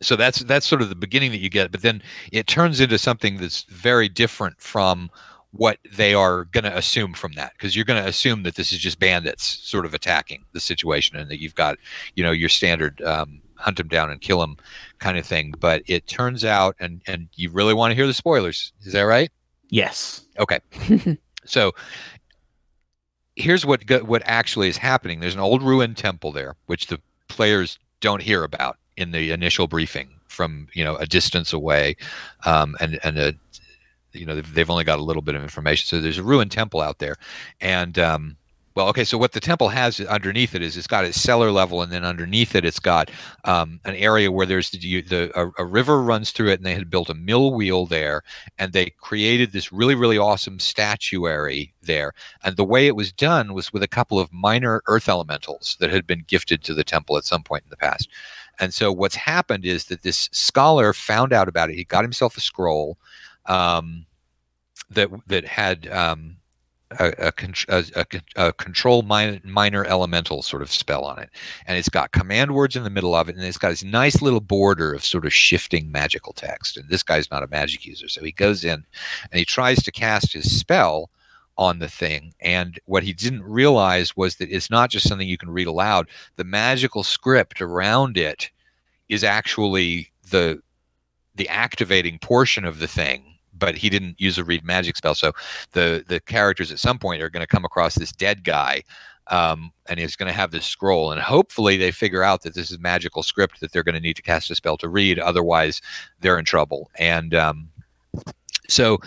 so 0.01 0.15
that's 0.15 0.39
that's 0.39 0.65
sort 0.65 0.81
of 0.81 0.89
the 0.89 0.95
beginning 0.95 1.31
that 1.31 1.39
you 1.39 1.49
get, 1.49 1.71
but 1.71 1.81
then 1.81 2.01
it 2.31 2.47
turns 2.47 2.79
into 2.79 2.97
something 2.97 3.37
that's 3.37 3.63
very 3.63 4.07
different 4.09 4.59
from 4.61 5.09
what 5.51 5.79
they 5.91 6.13
are 6.13 6.45
going 6.45 6.63
to 6.63 6.77
assume 6.77 7.13
from 7.13 7.33
that 7.33 7.53
because 7.53 7.75
you're 7.75 7.85
going 7.85 8.01
to 8.01 8.07
assume 8.07 8.43
that 8.43 8.55
this 8.55 8.71
is 8.71 8.79
just 8.79 8.99
bandits 8.99 9.59
sort 9.63 9.85
of 9.85 9.93
attacking 9.93 10.45
the 10.53 10.59
situation 10.59 11.17
and 11.17 11.29
that 11.29 11.41
you've 11.41 11.55
got 11.55 11.77
you 12.15 12.23
know 12.23 12.31
your 12.31 12.49
standard 12.49 13.01
um, 13.01 13.41
hunt 13.55 13.77
them 13.77 13.87
down 13.87 14.11
and 14.11 14.21
kill 14.21 14.39
them 14.39 14.57
kind 14.99 15.17
of 15.17 15.25
thing. 15.25 15.53
But 15.59 15.83
it 15.87 16.07
turns 16.07 16.45
out 16.45 16.75
and 16.79 17.01
and 17.07 17.29
you 17.35 17.49
really 17.49 17.73
want 17.73 17.91
to 17.91 17.95
hear 17.95 18.07
the 18.07 18.13
spoilers 18.13 18.73
is 18.83 18.93
that 18.93 19.01
right? 19.01 19.31
Yes. 19.69 20.25
okay. 20.39 20.59
So 21.45 21.73
here's 23.35 23.65
what 23.65 23.89
what 24.05 24.21
actually 24.25 24.67
is 24.67 24.77
happening. 24.77 25.19
There's 25.19 25.33
an 25.33 25.39
old 25.39 25.63
ruined 25.63 25.97
temple 25.97 26.31
there 26.31 26.55
which 26.67 26.87
the 26.87 27.01
players 27.27 27.79
don't 28.01 28.21
hear 28.21 28.43
about 28.43 28.77
in 28.97 29.11
the 29.11 29.31
initial 29.31 29.67
briefing 29.67 30.09
from 30.27 30.67
you 30.73 30.83
know 30.83 30.95
a 30.97 31.07
distance 31.07 31.51
away 31.51 31.95
um, 32.45 32.75
and 32.79 32.99
and 33.03 33.17
a 33.17 33.33
you 34.13 34.25
know 34.25 34.35
they've, 34.35 34.53
they've 34.53 34.69
only 34.69 34.83
got 34.83 34.99
a 34.99 35.03
little 35.03 35.21
bit 35.21 35.35
of 35.35 35.43
information. 35.43 35.87
So 35.87 36.01
there's 36.01 36.17
a 36.17 36.23
ruined 36.23 36.51
temple 36.51 36.81
out 36.81 36.99
there. 36.99 37.15
And 37.61 37.97
um, 37.99 38.37
well 38.75 38.87
okay 38.87 39.03
so 39.03 39.17
what 39.17 39.33
the 39.33 39.39
temple 39.39 39.67
has 39.67 39.99
underneath 40.01 40.55
it 40.55 40.61
is 40.61 40.77
it's 40.77 40.87
got 40.87 41.03
its 41.03 41.19
cellar 41.19 41.51
level 41.51 41.81
and 41.81 41.91
then 41.91 42.05
underneath 42.05 42.55
it 42.55 42.63
it's 42.63 42.79
got 42.79 43.11
um, 43.43 43.79
an 43.83 43.95
area 43.95 44.31
where 44.31 44.45
there's 44.45 44.69
the, 44.69 45.01
the 45.01 45.31
a, 45.37 45.51
a 45.57 45.65
river 45.65 46.01
runs 46.01 46.31
through 46.31 46.49
it 46.49 46.59
and 46.59 46.65
they 46.65 46.75
had 46.75 46.89
built 46.89 47.09
a 47.09 47.13
mill 47.13 47.53
wheel 47.53 47.85
there 47.85 48.21
and 48.57 48.71
they 48.71 48.91
created 48.91 49.51
this 49.51 49.73
really 49.73 49.95
really 49.95 50.17
awesome 50.17 50.59
statuary 50.59 51.73
there. 51.81 52.13
And 52.43 52.55
the 52.55 52.63
way 52.63 52.87
it 52.87 52.95
was 52.95 53.11
done 53.11 53.53
was 53.53 53.73
with 53.73 53.83
a 53.83 53.87
couple 53.87 54.19
of 54.19 54.31
minor 54.31 54.81
earth 54.87 55.09
elementals 55.09 55.75
that 55.79 55.91
had 55.91 56.07
been 56.07 56.23
gifted 56.27 56.63
to 56.63 56.73
the 56.73 56.83
temple 56.83 57.17
at 57.17 57.25
some 57.25 57.43
point 57.43 57.63
in 57.63 57.69
the 57.69 57.77
past. 57.77 58.07
And 58.59 58.73
so 58.73 58.91
what's 58.91 59.15
happened 59.15 59.65
is 59.65 59.85
that 59.85 60.03
this 60.03 60.29
scholar 60.31 60.93
found 60.93 61.33
out 61.33 61.47
about 61.47 61.69
it. 61.69 61.75
He 61.75 61.83
got 61.83 62.03
himself 62.03 62.37
a 62.37 62.41
scroll 62.41 62.97
um, 63.49 64.05
that 64.91 65.09
that 65.27 65.45
had 65.45 65.87
um, 65.87 66.37
a, 66.99 67.31
a, 67.67 67.83
a, 67.95 68.05
a 68.35 68.53
control 68.53 69.03
minor, 69.03 69.39
minor 69.43 69.85
elemental 69.85 70.41
sort 70.41 70.61
of 70.61 70.71
spell 70.71 71.03
on 71.03 71.19
it, 71.19 71.29
and 71.67 71.77
it's 71.77 71.89
got 71.89 72.11
command 72.11 72.55
words 72.55 72.75
in 72.75 72.83
the 72.83 72.89
middle 72.89 73.15
of 73.15 73.29
it, 73.29 73.35
and 73.35 73.43
it's 73.43 73.57
got 73.57 73.69
this 73.69 73.83
nice 73.83 74.21
little 74.21 74.39
border 74.39 74.93
of 74.93 75.03
sort 75.03 75.25
of 75.25 75.33
shifting 75.33 75.91
magical 75.91 76.33
text. 76.33 76.77
And 76.77 76.89
this 76.89 77.03
guy's 77.03 77.29
not 77.29 77.43
a 77.43 77.47
magic 77.47 77.85
user, 77.85 78.07
so 78.07 78.23
he 78.23 78.31
goes 78.31 78.63
in 78.63 78.85
and 79.31 79.39
he 79.39 79.45
tries 79.45 79.83
to 79.83 79.91
cast 79.91 80.33
his 80.33 80.57
spell 80.59 81.09
on 81.57 81.79
the 81.79 81.89
thing. 81.89 82.33
And 82.39 82.79
what 82.85 83.03
he 83.03 83.11
didn't 83.13 83.43
realize 83.43 84.15
was 84.15 84.37
that 84.37 84.49
it's 84.49 84.69
not 84.69 84.89
just 84.89 85.07
something 85.07 85.27
you 85.27 85.37
can 85.37 85.49
read 85.51 85.67
aloud. 85.67 86.07
The 86.37 86.45
magical 86.45 87.03
script 87.03 87.61
around 87.61 88.17
it 88.17 88.49
is 89.09 89.23
actually 89.23 90.11
the 90.31 90.61
the 91.35 91.49
activating 91.49 92.19
portion 92.19 92.65
of 92.65 92.79
the 92.79 92.87
thing 92.87 93.28
but 93.59 93.77
he 93.77 93.89
didn't 93.89 94.19
use 94.19 94.37
a 94.37 94.43
read 94.43 94.63
magic 94.63 94.97
spell. 94.97 95.15
So 95.15 95.33
the 95.73 96.03
the 96.07 96.19
characters 96.21 96.71
at 96.71 96.79
some 96.79 96.97
point 96.97 97.21
are 97.21 97.29
going 97.29 97.41
to 97.41 97.47
come 97.47 97.65
across 97.65 97.95
this 97.95 98.11
dead 98.11 98.43
guy 98.43 98.83
um, 99.27 99.71
and 99.87 99.99
he's 99.99 100.15
going 100.15 100.27
to 100.27 100.33
have 100.33 100.51
this 100.51 100.65
scroll 100.65 101.11
and 101.11 101.21
hopefully 101.21 101.77
they 101.77 101.91
figure 101.91 102.23
out 102.23 102.41
that 102.41 102.55
this 102.55 102.71
is 102.71 102.79
magical 102.79 103.23
script 103.23 103.59
that 103.59 103.71
they're 103.71 103.83
going 103.83 103.95
to 103.95 104.01
need 104.01 104.15
to 104.15 104.21
cast 104.21 104.49
a 104.49 104.55
spell 104.55 104.77
to 104.77 104.89
read 104.89 105.19
otherwise 105.19 105.81
they're 106.19 106.39
in 106.39 106.45
trouble. 106.45 106.89
And 106.97 107.35
um, 107.35 107.69
so 108.67 108.99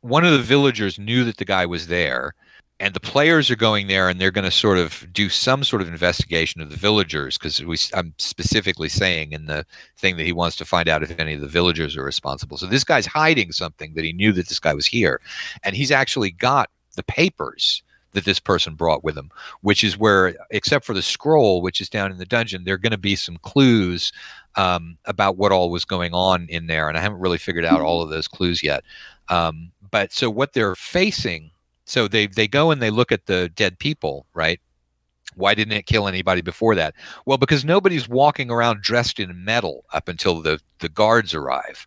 one 0.00 0.24
of 0.24 0.32
the 0.32 0.38
villagers 0.38 0.98
knew 0.98 1.24
that 1.24 1.36
the 1.36 1.44
guy 1.44 1.66
was 1.66 1.86
there 1.86 2.34
and 2.80 2.94
the 2.94 3.00
players 3.00 3.50
are 3.50 3.56
going 3.56 3.86
there 3.86 4.08
and 4.08 4.18
they're 4.18 4.30
going 4.30 4.46
to 4.46 4.50
sort 4.50 4.78
of 4.78 5.06
do 5.12 5.28
some 5.28 5.62
sort 5.62 5.82
of 5.82 5.88
investigation 5.88 6.62
of 6.62 6.70
the 6.70 6.76
villagers 6.76 7.36
because 7.36 7.62
we 7.64 7.76
i'm 7.94 8.12
specifically 8.16 8.88
saying 8.88 9.32
in 9.32 9.46
the 9.46 9.64
thing 9.98 10.16
that 10.16 10.24
he 10.24 10.32
wants 10.32 10.56
to 10.56 10.64
find 10.64 10.88
out 10.88 11.02
if 11.02 11.20
any 11.20 11.34
of 11.34 11.42
the 11.42 11.46
villagers 11.46 11.96
are 11.96 12.02
responsible. 12.02 12.56
So 12.56 12.66
this 12.66 12.84
guy's 12.84 13.06
hiding 13.06 13.52
something 13.52 13.94
that 13.94 14.04
he 14.04 14.12
knew 14.12 14.32
that 14.32 14.48
this 14.48 14.58
guy 14.58 14.74
was 14.74 14.86
here 14.86 15.20
and 15.62 15.76
he's 15.76 15.90
actually 15.90 16.30
got 16.30 16.70
the 16.96 17.02
papers 17.02 17.82
that 18.12 18.24
this 18.24 18.40
person 18.40 18.74
brought 18.74 19.04
with 19.04 19.16
him 19.16 19.30
which 19.60 19.84
is 19.84 19.96
where 19.96 20.34
except 20.50 20.84
for 20.84 20.94
the 20.94 21.02
scroll 21.02 21.62
which 21.62 21.80
is 21.80 21.88
down 21.88 22.10
in 22.10 22.18
the 22.18 22.26
dungeon 22.26 22.64
there 22.64 22.74
are 22.74 22.78
going 22.78 22.90
to 22.90 22.98
be 22.98 23.14
some 23.14 23.36
clues 23.38 24.10
um, 24.56 24.96
about 25.04 25.36
what 25.36 25.52
all 25.52 25.70
was 25.70 25.84
going 25.84 26.12
on 26.12 26.46
in 26.48 26.66
there 26.66 26.88
and 26.88 26.98
i 26.98 27.00
haven't 27.00 27.20
really 27.20 27.38
figured 27.38 27.64
out 27.64 27.80
all 27.80 28.02
of 28.02 28.08
those 28.08 28.26
clues 28.26 28.62
yet. 28.62 28.82
Um, 29.28 29.70
but 29.92 30.12
so 30.12 30.28
what 30.28 30.54
they're 30.54 30.74
facing 30.74 31.52
so 31.90 32.06
they 32.06 32.26
they 32.26 32.46
go 32.46 32.70
and 32.70 32.80
they 32.80 32.90
look 32.90 33.10
at 33.10 33.26
the 33.26 33.48
dead 33.48 33.78
people, 33.78 34.26
right? 34.34 34.60
Why 35.34 35.54
didn't 35.54 35.74
it 35.74 35.86
kill 35.86 36.08
anybody 36.08 36.40
before 36.40 36.74
that? 36.74 36.94
Well, 37.26 37.38
because 37.38 37.64
nobody's 37.64 38.08
walking 38.08 38.50
around 38.50 38.82
dressed 38.82 39.18
in 39.18 39.44
metal 39.44 39.84
up 39.92 40.08
until 40.08 40.40
the 40.40 40.60
the 40.78 40.88
guards 40.88 41.34
arrive. 41.34 41.86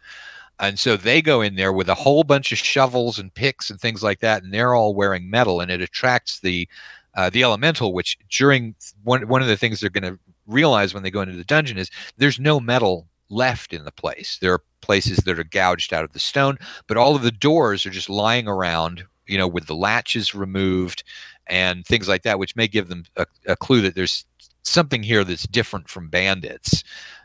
And 0.60 0.78
so 0.78 0.95
they 0.97 1.22
go 1.22 1.41
in 1.41 1.56
there 1.56 1.74
with 1.74 1.89
a 1.89 1.95
whole 1.95 2.24
bunch 2.24 2.51
of 2.51 2.58
shovels 2.58 3.18
and 3.18 3.34
picks 3.34 3.70
and 3.70 3.80
things 3.80 4.04
like 4.04 4.20
that, 4.20 4.43
and 4.43 4.54
they're 4.54 4.76
all 4.76 4.93
wearing 4.93 5.30
metal, 5.30 5.62
and 5.62 5.72
it 5.72 5.82
attracts 5.82 6.39
the 6.39 6.68
uh, 7.16 7.30
the 7.30 7.43
elemental. 7.43 7.93
Which 7.93 8.18
during 8.30 8.76
one 9.04 9.28
one 9.28 9.41
of 9.41 9.47
the 9.47 9.58
things 9.58 9.80
they're 9.80 9.89
going 9.89 10.14
to 10.14 10.20
realize 10.47 10.93
when 10.93 11.04
they 11.04 11.12
go 11.12 11.22
into 11.22 11.36
the 11.36 11.43
dungeon 11.45 11.78
is 11.78 11.89
there's 12.18 12.39
no 12.39 12.60
metal 12.60 13.08
left 13.30 13.74
in 13.74 13.86
the 13.86 13.91
place. 13.91 14.38
There 14.41 14.54
are 14.54 14.64
places 14.82 15.18
that 15.20 15.39
are 15.39 15.45
gouged 15.45 15.93
out 15.93 16.04
of 16.04 16.12
the 16.12 16.20
stone, 16.20 16.58
but 16.88 16.97
all 16.97 17.16
of 17.16 17.24
the 17.24 17.32
doors 17.32 17.86
are 17.86 17.89
just 17.89 18.10
lying 18.10 18.47
around 18.47 19.06
you 19.28 19.38
know, 19.38 19.47
with 19.47 19.67
the 19.67 19.76
latches 19.76 20.36
removed 20.36 21.03
and 21.47 21.86
things 21.86 22.07
like 22.07 22.24
that, 22.24 22.39
which 22.39 22.55
may 22.55 22.67
give 22.67 22.88
them 22.88 23.03
a, 23.17 23.26
a 23.47 23.55
clue 23.55 23.82
that 23.82 23.95
there's 23.95 24.26
something 24.63 25.03
here 25.03 25.24
that's 25.24 25.47
different 25.47 25.89
from 25.89 26.09
bandits. 26.09 26.84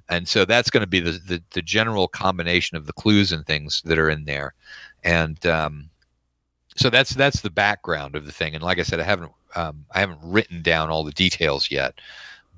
And 0.09 0.27
so 0.27 0.45
that's 0.45 0.71
going 0.71 0.81
to 0.81 0.87
be 0.87 1.01
the, 1.01 1.13
the, 1.13 1.43
the 1.53 1.63
general 1.63 2.09
combination 2.09 2.77
of 2.77 2.87
the 2.87 2.93
clues 2.93 3.31
and 3.31 3.47
things 3.47 3.83
that 3.85 3.99
are 3.99 4.09
in 4.09 4.25
there. 4.25 4.55
And 5.05 5.45
um, 5.47 5.91
so 6.77 6.91
that's 6.91 7.11
that's 7.11 7.41
the 7.41 7.51
background 7.51 8.15
of 8.15 8.25
the 8.25 8.33
thing. 8.33 8.55
And 8.55 8.63
like 8.63 8.79
I 8.79 8.83
said, 8.83 9.01
I 9.01 9.05
haven't 9.05 9.33
um, 9.55 9.85
I 9.93 10.01
haven't 10.01 10.21
written 10.23 10.63
down 10.63 10.91
all 10.91 11.05
the 11.05 11.13
details 11.13 11.71
yet, 11.71 11.95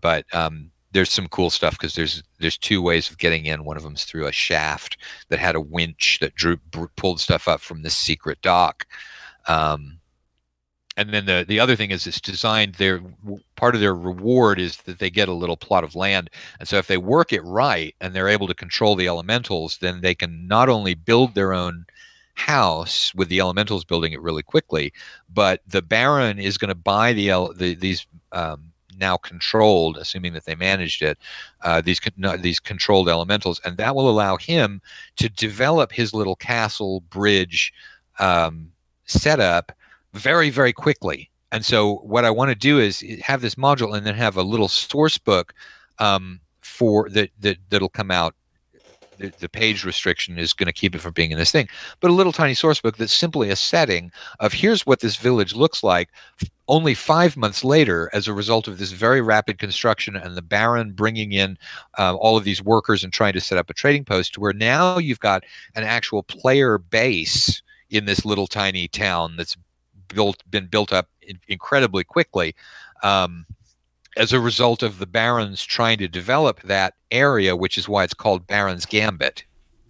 but 0.00 0.24
um, 0.34 0.70
there's 0.92 1.10
some 1.10 1.28
cool 1.28 1.50
stuff 1.50 1.72
because 1.72 1.94
there's 1.94 2.22
there's 2.38 2.58
two 2.58 2.82
ways 2.82 3.10
of 3.10 3.18
getting 3.18 3.46
in. 3.46 3.64
One 3.64 3.76
of 3.76 3.82
them's 3.82 4.04
through 4.04 4.26
a 4.26 4.32
shaft 4.32 4.98
that 5.28 5.38
had 5.38 5.54
a 5.54 5.60
winch 5.60 6.18
that 6.20 6.34
drew 6.34 6.56
pulled 6.96 7.20
stuff 7.20 7.48
up 7.48 7.60
from 7.60 7.82
this 7.82 7.96
secret 7.96 8.40
dock. 8.42 8.86
Um, 9.48 9.98
and 10.96 11.10
then 11.14 11.26
the 11.26 11.44
the 11.46 11.60
other 11.60 11.76
thing 11.76 11.90
is 11.90 12.06
it's 12.06 12.20
designed 12.20 12.74
their 12.74 13.00
part 13.56 13.74
of 13.74 13.80
their 13.80 13.94
reward 13.94 14.58
is 14.58 14.78
that 14.78 14.98
they 14.98 15.08
get 15.08 15.28
a 15.28 15.32
little 15.32 15.56
plot 15.56 15.84
of 15.84 15.94
land. 15.94 16.30
And 16.58 16.68
so 16.68 16.76
if 16.76 16.88
they 16.88 16.98
work 16.98 17.32
it 17.32 17.42
right 17.42 17.94
and 18.00 18.14
they're 18.14 18.28
able 18.28 18.48
to 18.48 18.54
control 18.54 18.96
the 18.96 19.08
elementals 19.08 19.78
then 19.78 20.00
they 20.00 20.14
can 20.14 20.46
not 20.46 20.68
only 20.68 20.94
build 20.94 21.34
their 21.34 21.54
own 21.54 21.86
house 22.34 23.14
with 23.14 23.28
the 23.28 23.40
elementals 23.40 23.84
building 23.84 24.12
it 24.12 24.20
really 24.20 24.42
quickly 24.42 24.92
but 25.32 25.60
the 25.66 25.82
baron 25.82 26.38
is 26.38 26.56
going 26.56 26.68
to 26.70 26.74
buy 26.74 27.12
the, 27.12 27.28
the 27.56 27.74
these 27.74 28.06
um, 28.32 28.70
now 29.00 29.16
controlled 29.16 29.96
assuming 29.96 30.32
that 30.34 30.44
they 30.44 30.54
managed 30.54 31.02
it 31.02 31.18
uh, 31.62 31.80
these 31.80 32.00
these 32.38 32.60
controlled 32.60 33.08
elementals. 33.08 33.60
And 33.64 33.76
that 33.78 33.96
will 33.96 34.08
allow 34.08 34.36
him 34.36 34.80
to 35.16 35.28
develop 35.28 35.90
his 35.90 36.14
little 36.14 36.36
castle 36.36 37.00
bridge 37.10 37.72
um, 38.18 38.70
setup 39.10 39.72
very, 40.12 40.50
very 40.50 40.72
quickly. 40.72 41.30
And 41.52 41.64
so 41.64 41.96
what 41.96 42.24
I 42.24 42.30
want 42.30 42.50
to 42.50 42.54
do 42.54 42.78
is 42.78 43.04
have 43.22 43.40
this 43.40 43.56
module 43.56 43.96
and 43.96 44.06
then 44.06 44.14
have 44.14 44.36
a 44.36 44.42
little 44.42 44.68
source 44.68 45.18
book 45.18 45.52
um, 45.98 46.40
for 46.60 47.08
that, 47.10 47.30
that 47.40 47.58
that'll 47.70 47.88
come 47.88 48.10
out. 48.10 48.34
The, 49.18 49.30
the 49.38 49.50
page 49.50 49.84
restriction 49.84 50.38
is 50.38 50.54
going 50.54 50.68
to 50.68 50.72
keep 50.72 50.94
it 50.94 51.00
from 51.00 51.12
being 51.12 51.30
in 51.30 51.36
this 51.36 51.50
thing, 51.50 51.68
but 52.00 52.10
a 52.10 52.14
little 52.14 52.32
tiny 52.32 52.54
source 52.54 52.80
book 52.80 52.96
that's 52.96 53.12
simply 53.12 53.50
a 53.50 53.56
setting 53.56 54.10
of 54.38 54.54
here's 54.54 54.86
what 54.86 55.00
this 55.00 55.16
village 55.16 55.54
looks 55.54 55.82
like 55.82 56.08
only 56.68 56.94
five 56.94 57.36
months 57.36 57.62
later 57.62 58.08
as 58.14 58.28
a 58.28 58.32
result 58.32 58.66
of 58.66 58.78
this 58.78 58.92
very 58.92 59.20
rapid 59.20 59.58
construction 59.58 60.16
and 60.16 60.36
the 60.36 60.42
baron 60.42 60.92
bringing 60.92 61.32
in 61.32 61.58
uh, 61.98 62.14
all 62.14 62.38
of 62.38 62.44
these 62.44 62.62
workers 62.62 63.04
and 63.04 63.12
trying 63.12 63.34
to 63.34 63.42
set 63.42 63.58
up 63.58 63.68
a 63.68 63.74
trading 63.74 64.06
post 64.06 64.38
where 64.38 64.54
now 64.54 64.96
you've 64.96 65.20
got 65.20 65.44
an 65.74 65.82
actual 65.82 66.22
player 66.22 66.78
base 66.78 67.60
in 67.90 68.04
this 68.06 68.24
little 68.24 68.46
tiny 68.46 68.88
town 68.88 69.36
that's 69.36 69.56
built 70.08 70.42
been 70.50 70.66
built 70.66 70.92
up 70.92 71.08
in, 71.22 71.38
incredibly 71.48 72.02
quickly 72.04 72.54
um, 73.02 73.46
as 74.16 74.32
a 74.32 74.40
result 74.40 74.82
of 74.82 74.98
the 74.98 75.06
barons 75.06 75.62
trying 75.62 75.98
to 75.98 76.08
develop 76.08 76.60
that 76.62 76.94
area, 77.10 77.54
which 77.54 77.78
is 77.78 77.88
why 77.88 78.02
it's 78.04 78.14
called 78.14 78.46
Baron's 78.46 78.86
Gambit. 78.86 79.44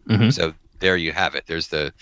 Mhm. 0.08 0.32
So 0.32 0.52
there 0.80 0.96
you 0.96 1.12
have 1.12 1.34
it. 1.34 1.44
There's 1.46 1.68
the 1.68 1.92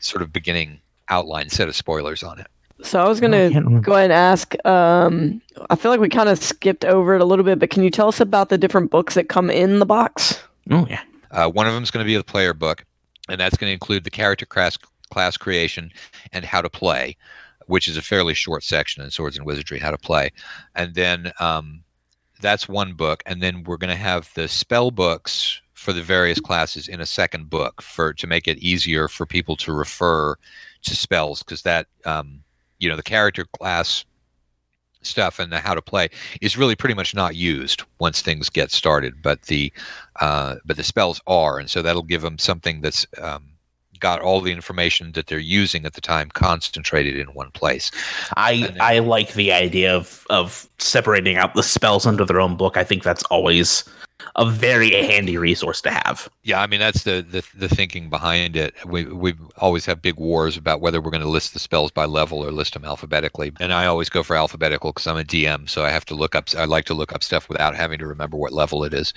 sort 0.00 0.22
of 0.22 0.32
beginning 0.32 0.80
outline 1.08 1.48
set 1.48 1.68
of 1.68 1.76
spoilers 1.76 2.22
on 2.22 2.38
it. 2.38 2.46
So 2.82 3.00
I 3.00 3.08
was 3.08 3.20
gonna 3.20 3.48
go 3.80 3.92
ahead 3.94 4.10
and 4.10 4.12
ask. 4.12 4.54
Um, 4.66 5.40
I 5.70 5.76
feel 5.76 5.90
like 5.90 6.00
we 6.00 6.08
kind 6.08 6.28
of 6.28 6.38
skipped 6.42 6.84
over 6.84 7.14
it 7.14 7.20
a 7.20 7.24
little 7.24 7.44
bit, 7.44 7.58
but 7.58 7.70
can 7.70 7.82
you 7.84 7.90
tell 7.90 8.08
us 8.08 8.20
about 8.20 8.48
the 8.48 8.58
different 8.58 8.90
books 8.90 9.14
that 9.14 9.28
come 9.28 9.50
in 9.50 9.78
the 9.78 9.86
box? 9.86 10.42
Oh 10.70 10.86
yeah. 10.90 11.02
Uh, 11.30 11.48
one 11.48 11.66
of 11.66 11.74
them 11.74 11.82
is 11.82 11.90
going 11.90 12.04
to 12.04 12.06
be 12.06 12.16
the 12.16 12.24
player 12.24 12.52
book, 12.52 12.84
and 13.28 13.40
that's 13.40 13.56
going 13.56 13.68
to 13.68 13.72
include 13.72 14.04
the 14.04 14.10
character 14.10 14.44
class, 14.44 14.76
class 15.12 15.36
creation 15.36 15.90
and 16.32 16.44
how 16.44 16.62
to 16.62 16.70
play, 16.70 17.16
which 17.66 17.88
is 17.88 17.96
a 17.96 18.02
fairly 18.02 18.34
short 18.34 18.64
section 18.64 19.02
in 19.02 19.10
Swords 19.10 19.36
and 19.36 19.46
Wizardry, 19.46 19.78
how 19.78 19.90
to 19.90 19.98
play. 19.98 20.30
And 20.74 20.94
then 20.94 21.32
um, 21.38 21.82
that's 22.40 22.68
one 22.68 22.94
book, 22.94 23.22
and 23.26 23.42
then 23.42 23.62
we're 23.64 23.76
going 23.76 23.90
to 23.90 23.96
have 23.96 24.30
the 24.34 24.48
spell 24.48 24.90
books 24.90 25.60
for 25.82 25.92
the 25.92 26.02
various 26.02 26.38
classes 26.38 26.86
in 26.86 27.00
a 27.00 27.06
second 27.06 27.50
book 27.50 27.82
for 27.82 28.12
to 28.14 28.26
make 28.28 28.46
it 28.46 28.58
easier 28.58 29.08
for 29.08 29.26
people 29.26 29.56
to 29.56 29.72
refer 29.72 30.36
to 30.82 30.94
spells 30.94 31.42
because 31.42 31.62
that 31.62 31.86
um, 32.04 32.40
you 32.78 32.88
know 32.88 32.94
the 32.94 33.02
character 33.02 33.44
class 33.58 34.04
stuff 35.02 35.40
and 35.40 35.50
the 35.50 35.58
how 35.58 35.74
to 35.74 35.82
play 35.82 36.08
is 36.40 36.56
really 36.56 36.76
pretty 36.76 36.94
much 36.94 37.16
not 37.16 37.34
used 37.34 37.82
once 37.98 38.22
things 38.22 38.48
get 38.48 38.70
started 38.70 39.20
but 39.22 39.42
the 39.42 39.72
uh, 40.20 40.54
but 40.64 40.76
the 40.76 40.84
spells 40.84 41.20
are 41.26 41.58
and 41.58 41.68
so 41.68 41.82
that'll 41.82 42.02
give 42.02 42.22
them 42.22 42.38
something 42.38 42.80
that's 42.80 43.04
um, 43.20 43.51
got 44.02 44.20
all 44.20 44.40
the 44.40 44.52
information 44.52 45.12
that 45.12 45.28
they're 45.28 45.38
using 45.62 45.86
at 45.86 45.94
the 45.94 46.00
time 46.00 46.28
concentrated 46.30 47.16
in 47.16 47.28
one 47.28 47.50
place 47.52 47.90
I 48.36 48.60
then- 48.62 48.76
I 48.80 48.98
like 48.98 49.32
the 49.34 49.52
idea 49.52 49.94
of 49.96 50.26
of 50.28 50.68
separating 50.78 51.36
out 51.36 51.54
the 51.54 51.62
spells 51.62 52.04
under 52.04 52.24
their 52.24 52.40
own 52.40 52.56
book. 52.56 52.76
I 52.76 52.84
think 52.84 53.02
that's 53.04 53.22
always 53.24 53.84
a 54.36 54.48
very 54.48 54.90
handy 54.90 55.36
resource 55.36 55.80
to 55.82 55.90
have. 55.90 56.28
Yeah, 56.42 56.60
I 56.60 56.66
mean 56.66 56.80
that's 56.80 57.04
the 57.04 57.24
the, 57.28 57.44
the 57.54 57.68
thinking 57.68 58.10
behind 58.10 58.56
it. 58.56 58.74
We 58.86 59.04
we 59.04 59.34
always 59.58 59.86
have 59.86 60.02
big 60.02 60.16
wars 60.16 60.56
about 60.56 60.80
whether 60.80 61.00
we're 61.00 61.10
going 61.10 61.22
to 61.22 61.28
list 61.28 61.52
the 61.52 61.58
spells 61.58 61.90
by 61.90 62.04
level 62.04 62.44
or 62.44 62.50
list 62.50 62.74
them 62.74 62.84
alphabetically. 62.84 63.52
And 63.60 63.72
I 63.72 63.86
always 63.86 64.08
go 64.08 64.22
for 64.22 64.36
alphabetical 64.36 64.92
because 64.92 65.06
I'm 65.06 65.16
a 65.16 65.24
DM, 65.24 65.68
so 65.68 65.84
I 65.84 65.90
have 65.90 66.04
to 66.06 66.14
look 66.14 66.34
up. 66.34 66.48
I 66.56 66.64
like 66.64 66.84
to 66.86 66.94
look 66.94 67.12
up 67.12 67.22
stuff 67.22 67.48
without 67.48 67.74
having 67.74 67.98
to 67.98 68.06
remember 68.06 68.36
what 68.36 68.52
level 68.52 68.84
it 68.84 68.94
is. 68.94 69.12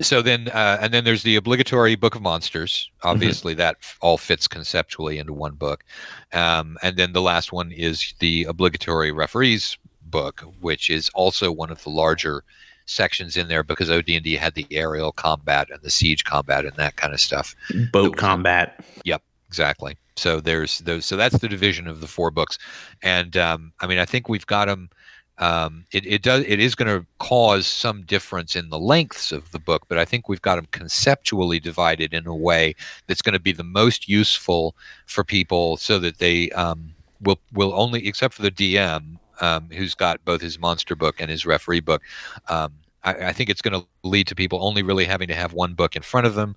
So 0.00 0.22
then, 0.22 0.48
uh, 0.48 0.78
and 0.80 0.92
then 0.92 1.04
there's 1.04 1.22
the 1.22 1.36
obligatory 1.36 1.94
Book 1.94 2.14
of 2.14 2.22
Monsters. 2.22 2.90
Obviously, 3.02 3.54
that 3.54 3.76
all 4.00 4.18
fits 4.18 4.46
conceptually 4.46 5.18
into 5.18 5.32
one 5.32 5.54
book. 5.54 5.84
Um, 6.32 6.78
and 6.82 6.96
then 6.96 7.12
the 7.12 7.22
last 7.22 7.52
one 7.52 7.72
is 7.72 8.14
the 8.20 8.44
obligatory 8.44 9.12
referees 9.12 9.76
book, 10.02 10.44
which 10.60 10.90
is 10.90 11.08
also 11.10 11.50
one 11.52 11.70
of 11.70 11.82
the 11.82 11.90
larger 11.90 12.44
sections 12.90 13.36
in 13.36 13.48
there 13.48 13.62
because 13.62 13.90
OD&D 13.90 14.34
had 14.36 14.54
the 14.54 14.66
aerial 14.70 15.12
combat 15.12 15.68
and 15.70 15.80
the 15.82 15.90
siege 15.90 16.24
combat 16.24 16.64
and 16.64 16.76
that 16.76 16.96
kind 16.96 17.14
of 17.14 17.20
stuff. 17.20 17.54
Boat 17.92 18.16
combat. 18.16 18.84
Yep, 19.04 19.22
exactly. 19.48 19.96
So 20.16 20.40
there's 20.40 20.78
those. 20.80 21.06
So 21.06 21.16
that's 21.16 21.38
the 21.38 21.48
division 21.48 21.86
of 21.86 22.00
the 22.00 22.06
four 22.06 22.30
books, 22.30 22.58
and 23.02 23.36
um, 23.36 23.72
I 23.80 23.86
mean 23.86 23.98
I 23.98 24.04
think 24.04 24.28
we've 24.28 24.46
got 24.46 24.66
them. 24.66 24.90
Um, 25.38 25.86
it, 25.92 26.04
it 26.06 26.22
does. 26.22 26.44
It 26.46 26.60
is 26.60 26.74
going 26.74 26.88
to 26.88 27.06
cause 27.18 27.66
some 27.66 28.02
difference 28.02 28.54
in 28.54 28.68
the 28.68 28.78
lengths 28.78 29.32
of 29.32 29.50
the 29.52 29.58
book, 29.58 29.86
but 29.88 29.96
I 29.96 30.04
think 30.04 30.28
we've 30.28 30.42
got 30.42 30.56
them 30.56 30.66
conceptually 30.70 31.58
divided 31.58 32.12
in 32.12 32.26
a 32.26 32.36
way 32.36 32.74
that's 33.06 33.22
going 33.22 33.32
to 33.32 33.40
be 33.40 33.52
the 33.52 33.64
most 33.64 34.06
useful 34.06 34.76
for 35.06 35.24
people, 35.24 35.78
so 35.78 35.98
that 36.00 36.18
they 36.18 36.50
um, 36.50 36.92
will 37.22 37.40
will 37.54 37.72
only, 37.72 38.06
except 38.06 38.34
for 38.34 38.42
the 38.42 38.50
DM, 38.50 39.16
um, 39.40 39.68
who's 39.70 39.94
got 39.94 40.22
both 40.26 40.42
his 40.42 40.58
monster 40.58 40.94
book 40.94 41.16
and 41.18 41.30
his 41.30 41.46
referee 41.46 41.80
book. 41.80 42.02
Um, 42.48 42.74
I, 43.04 43.28
I 43.28 43.32
think 43.32 43.50
it's 43.50 43.62
going 43.62 43.80
to 43.80 43.86
lead 44.02 44.26
to 44.28 44.34
people 44.34 44.64
only 44.64 44.82
really 44.82 45.04
having 45.04 45.28
to 45.28 45.34
have 45.34 45.52
one 45.52 45.74
book 45.74 45.96
in 45.96 46.02
front 46.02 46.26
of 46.26 46.34
them, 46.34 46.56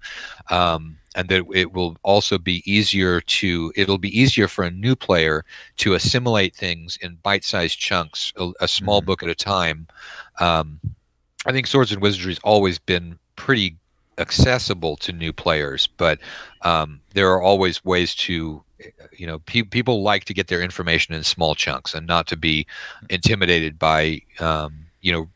um, 0.49 0.97
and 1.15 1.29
that 1.29 1.45
it 1.53 1.73
will 1.73 1.95
also 2.03 2.37
be 2.37 2.63
easier 2.71 3.21
to. 3.21 3.71
It'll 3.75 3.97
be 3.97 4.17
easier 4.19 4.47
for 4.47 4.63
a 4.63 4.71
new 4.71 4.95
player 4.95 5.45
to 5.77 5.93
assimilate 5.93 6.55
things 6.55 6.97
in 7.01 7.17
bite-sized 7.23 7.79
chunks, 7.79 8.33
a, 8.37 8.51
a 8.61 8.67
small 8.67 9.01
Mhm. 9.01 9.05
book 9.05 9.23
at 9.23 9.29
a 9.29 9.35
time. 9.35 9.87
Um, 10.39 10.79
I 11.45 11.51
think 11.51 11.67
Swords 11.67 11.91
and 11.91 12.01
Wizardry 12.01 12.31
has 12.31 12.39
always 12.43 12.79
been 12.79 13.19
pretty 13.35 13.77
accessible 14.17 14.95
to 14.97 15.11
new 15.11 15.33
players, 15.33 15.87
but 15.97 16.19
um, 16.61 17.01
there 17.13 17.31
are 17.31 17.41
always 17.41 17.83
ways 17.83 18.15
to, 18.15 18.63
you 19.17 19.27
know, 19.27 19.39
pe- 19.39 19.63
people 19.63 20.03
like 20.03 20.23
to 20.25 20.33
get 20.33 20.47
their 20.47 20.61
information 20.61 21.15
in 21.15 21.23
small 21.23 21.55
chunks 21.55 21.93
and 21.93 22.05
not 22.05 22.27
to 22.27 22.37
be 22.37 22.65
intimidated 23.09 23.79
by, 23.79 24.21
um, 24.39 24.85
you 25.01 25.11
know, 25.11 25.27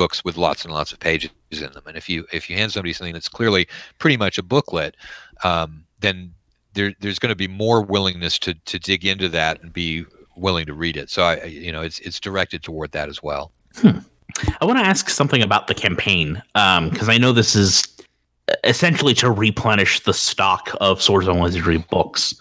books 0.00 0.24
with 0.24 0.38
lots 0.38 0.64
and 0.64 0.72
lots 0.72 0.92
of 0.92 0.98
pages 0.98 1.30
in 1.50 1.70
them. 1.74 1.82
And 1.86 1.94
if 1.94 2.08
you 2.08 2.26
if 2.32 2.48
you 2.48 2.56
hand 2.56 2.72
somebody 2.72 2.94
something 2.94 3.12
that's 3.12 3.28
clearly 3.28 3.68
pretty 3.98 4.16
much 4.16 4.38
a 4.38 4.42
booklet, 4.42 4.96
um, 5.44 5.84
then 6.00 6.32
there, 6.72 6.94
there's 7.00 7.18
going 7.18 7.28
to 7.28 7.36
be 7.36 7.48
more 7.48 7.82
willingness 7.82 8.38
to 8.38 8.54
to 8.54 8.78
dig 8.78 9.04
into 9.04 9.28
that 9.28 9.62
and 9.62 9.74
be 9.74 10.06
willing 10.36 10.64
to 10.64 10.72
read 10.72 10.96
it. 10.96 11.10
So 11.10 11.24
I, 11.24 11.44
you 11.44 11.70
know, 11.70 11.82
it's 11.82 11.98
it's 11.98 12.18
directed 12.18 12.62
toward 12.62 12.92
that 12.92 13.10
as 13.10 13.22
well. 13.22 13.52
I 13.84 14.64
want 14.64 14.78
to 14.78 14.86
ask 14.86 15.10
something 15.10 15.42
about 15.42 15.66
the 15.66 15.74
campaign 15.74 16.42
because 16.54 17.10
I 17.10 17.18
know 17.18 17.32
this 17.32 17.54
is 17.54 17.86
essentially 18.64 19.14
to 19.14 19.30
replenish 19.30 20.00
the 20.00 20.14
stock 20.14 20.70
of 20.80 21.02
Swords 21.02 21.26
and 21.26 21.40
Wizardry 21.40 21.78
books. 21.78 22.34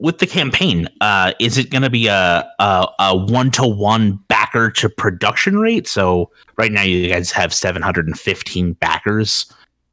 With 0.00 0.18
the 0.18 0.26
campaign, 0.26 0.88
uh, 1.00 1.32
is 1.40 1.58
it 1.58 1.70
going 1.70 1.82
to 1.82 1.90
be 1.90 2.06
a 2.06 2.48
a, 2.58 2.86
a 2.98 3.16
one-to-one 3.16 4.16
backer 4.28 4.70
to 4.72 4.88
production 4.88 5.58
rate? 5.58 5.86
So 5.88 6.30
right 6.56 6.72
now 6.72 6.82
you 6.82 7.08
guys 7.08 7.30
have 7.32 7.52
715 7.52 8.72
backers. 8.74 9.52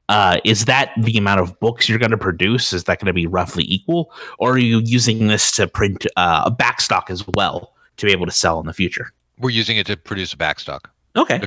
Uh, 0.09 0.39
is 0.43 0.65
that 0.65 0.91
the 0.97 1.17
amount 1.17 1.39
of 1.39 1.57
books 1.61 1.87
you're 1.87 1.99
going 1.99 2.11
to 2.11 2.17
produce? 2.17 2.73
Is 2.73 2.83
that 2.83 2.99
going 2.99 3.07
to 3.07 3.13
be 3.13 3.27
roughly 3.27 3.63
equal, 3.67 4.11
or 4.39 4.53
are 4.53 4.57
you 4.57 4.79
using 4.79 5.27
this 5.27 5.51
to 5.53 5.67
print 5.67 6.05
uh, 6.17 6.43
a 6.45 6.51
backstock 6.51 7.09
as 7.09 7.25
well 7.27 7.73
to 7.97 8.05
be 8.05 8.11
able 8.11 8.25
to 8.25 8.31
sell 8.31 8.59
in 8.59 8.65
the 8.65 8.73
future? 8.73 9.13
We're 9.39 9.51
using 9.51 9.77
it 9.77 9.87
to 9.87 9.95
produce 9.95 10.33
a 10.33 10.37
backstock. 10.37 10.81
Okay. 11.17 11.37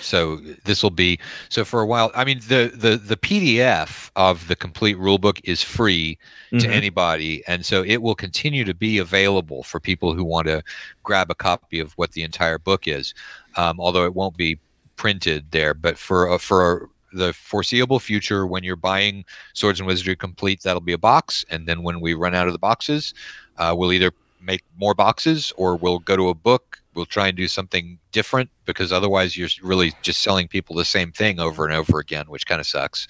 So 0.00 0.36
this 0.64 0.82
will 0.82 0.90
be 0.90 1.18
so 1.48 1.64
for 1.64 1.80
a 1.80 1.86
while. 1.86 2.10
I 2.14 2.24
mean, 2.24 2.40
the 2.48 2.72
the 2.74 2.96
the 2.96 3.16
PDF 3.16 4.10
of 4.16 4.48
the 4.48 4.56
complete 4.56 4.96
rulebook 4.98 5.40
is 5.44 5.62
free 5.62 6.18
to 6.50 6.66
Mhm. 6.66 6.70
anybody, 6.72 7.42
and 7.46 7.64
so 7.64 7.84
it 7.84 8.02
will 8.02 8.16
continue 8.16 8.64
to 8.64 8.74
be 8.74 8.98
available 8.98 9.62
for 9.62 9.78
people 9.78 10.12
who 10.14 10.24
want 10.24 10.48
to 10.48 10.62
grab 11.04 11.30
a 11.30 11.36
copy 11.36 11.78
of 11.78 11.92
what 11.92 12.12
the 12.12 12.22
entire 12.24 12.58
book 12.58 12.88
is. 12.88 13.14
Um, 13.56 13.78
although 13.78 14.04
it 14.04 14.14
won't 14.14 14.36
be 14.36 14.58
printed 14.96 15.44
there, 15.52 15.72
but 15.72 15.96
for 15.98 16.28
uh, 16.28 16.38
for 16.38 16.88
the 17.12 17.32
foreseeable 17.32 18.00
future, 18.00 18.44
when 18.46 18.64
you're 18.64 18.74
buying 18.76 19.24
Swords 19.52 19.78
and 19.78 19.86
Wizardry 19.86 20.16
Complete, 20.16 20.62
that'll 20.62 20.80
be 20.80 20.94
a 20.94 20.98
box, 20.98 21.44
and 21.48 21.68
then 21.68 21.82
when 21.84 22.00
we 22.00 22.14
run 22.14 22.34
out 22.34 22.48
of 22.48 22.52
the 22.54 22.58
boxes, 22.58 23.14
uh, 23.58 23.72
we'll 23.76 23.92
either 23.92 24.10
make 24.40 24.62
more 24.76 24.94
boxes 24.94 25.52
or 25.56 25.76
we'll 25.76 26.00
go 26.00 26.16
to 26.16 26.28
a 26.28 26.34
book. 26.34 26.81
We'll 26.94 27.06
try 27.06 27.28
and 27.28 27.36
do 27.36 27.48
something 27.48 27.98
different 28.12 28.50
because 28.64 28.92
otherwise 28.92 29.36
you're 29.36 29.48
really 29.62 29.92
just 30.02 30.22
selling 30.22 30.48
people 30.48 30.76
the 30.76 30.84
same 30.84 31.12
thing 31.12 31.40
over 31.40 31.64
and 31.64 31.74
over 31.74 31.98
again, 31.98 32.26
which 32.28 32.46
kind 32.46 32.60
of 32.60 32.66
sucks. 32.66 33.08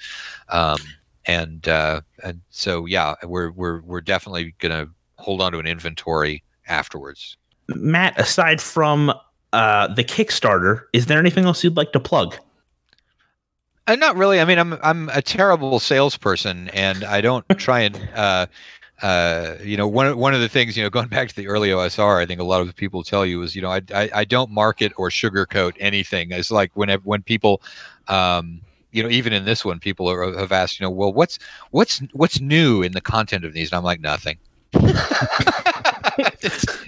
Um, 0.48 0.78
and 1.26 1.68
uh, 1.68 2.00
and 2.24 2.40
so 2.50 2.86
yeah, 2.86 3.14
we're 3.24 3.50
we're 3.50 3.80
we're 3.82 4.00
definitely 4.00 4.54
gonna 4.58 4.88
hold 5.18 5.40
on 5.40 5.52
to 5.52 5.58
an 5.58 5.66
inventory 5.66 6.42
afterwards. 6.68 7.36
Matt, 7.68 8.18
aside 8.18 8.60
from 8.60 9.12
uh, 9.52 9.88
the 9.88 10.04
Kickstarter, 10.04 10.84
is 10.92 11.06
there 11.06 11.18
anything 11.18 11.44
else 11.44 11.62
you'd 11.62 11.76
like 11.76 11.92
to 11.92 12.00
plug? 12.00 12.36
Uh, 13.86 13.96
not 13.96 14.16
really. 14.16 14.40
I 14.40 14.44
mean, 14.44 14.58
I'm 14.58 14.74
I'm 14.82 15.08
a 15.10 15.22
terrible 15.22 15.78
salesperson, 15.80 16.68
and 16.70 17.04
I 17.04 17.20
don't 17.20 17.46
try 17.58 17.80
and 17.80 17.96
uh, 18.14 18.46
uh, 19.02 19.56
you 19.62 19.76
know 19.76 19.86
one 19.86 20.16
one 20.16 20.34
of 20.34 20.40
the 20.40 20.48
things 20.48 20.76
you 20.76 20.82
know 20.82 20.90
going 20.98 21.08
back 21.08 21.28
to 21.28 21.36
the 21.36 21.48
early 21.48 21.70
OSR, 21.70 22.20
I 22.22 22.26
think 22.26 22.40
a 22.40 22.44
lot 22.44 22.60
of 22.60 22.74
people 22.74 23.02
tell 23.02 23.26
you 23.26 23.42
is 23.42 23.54
you 23.54 23.62
know 23.62 23.70
I 23.70 23.82
I, 23.94 24.10
I 24.14 24.24
don't 24.24 24.50
market 24.50 24.92
or 24.96 25.10
sugarcoat 25.10 25.74
anything. 25.78 26.32
It's 26.32 26.50
like 26.50 26.70
whenever 26.74 27.02
when 27.02 27.22
people. 27.22 27.62
Um, 28.08 28.62
you 28.94 29.02
know, 29.02 29.08
even 29.08 29.32
in 29.32 29.46
this 29.46 29.64
one, 29.64 29.80
people 29.80 30.06
are, 30.10 30.38
have 30.38 30.52
asked, 30.52 30.78
you 30.78 30.84
know, 30.84 30.90
well, 30.90 31.14
what's 31.14 31.38
what's 31.70 32.02
what's 32.12 32.42
new 32.42 32.82
in 32.82 32.92
the 32.92 33.00
content 33.00 33.42
of 33.42 33.54
these? 33.54 33.72
And 33.72 33.78
I'm 33.78 33.84
like, 33.84 34.00
nothing. 34.00 34.36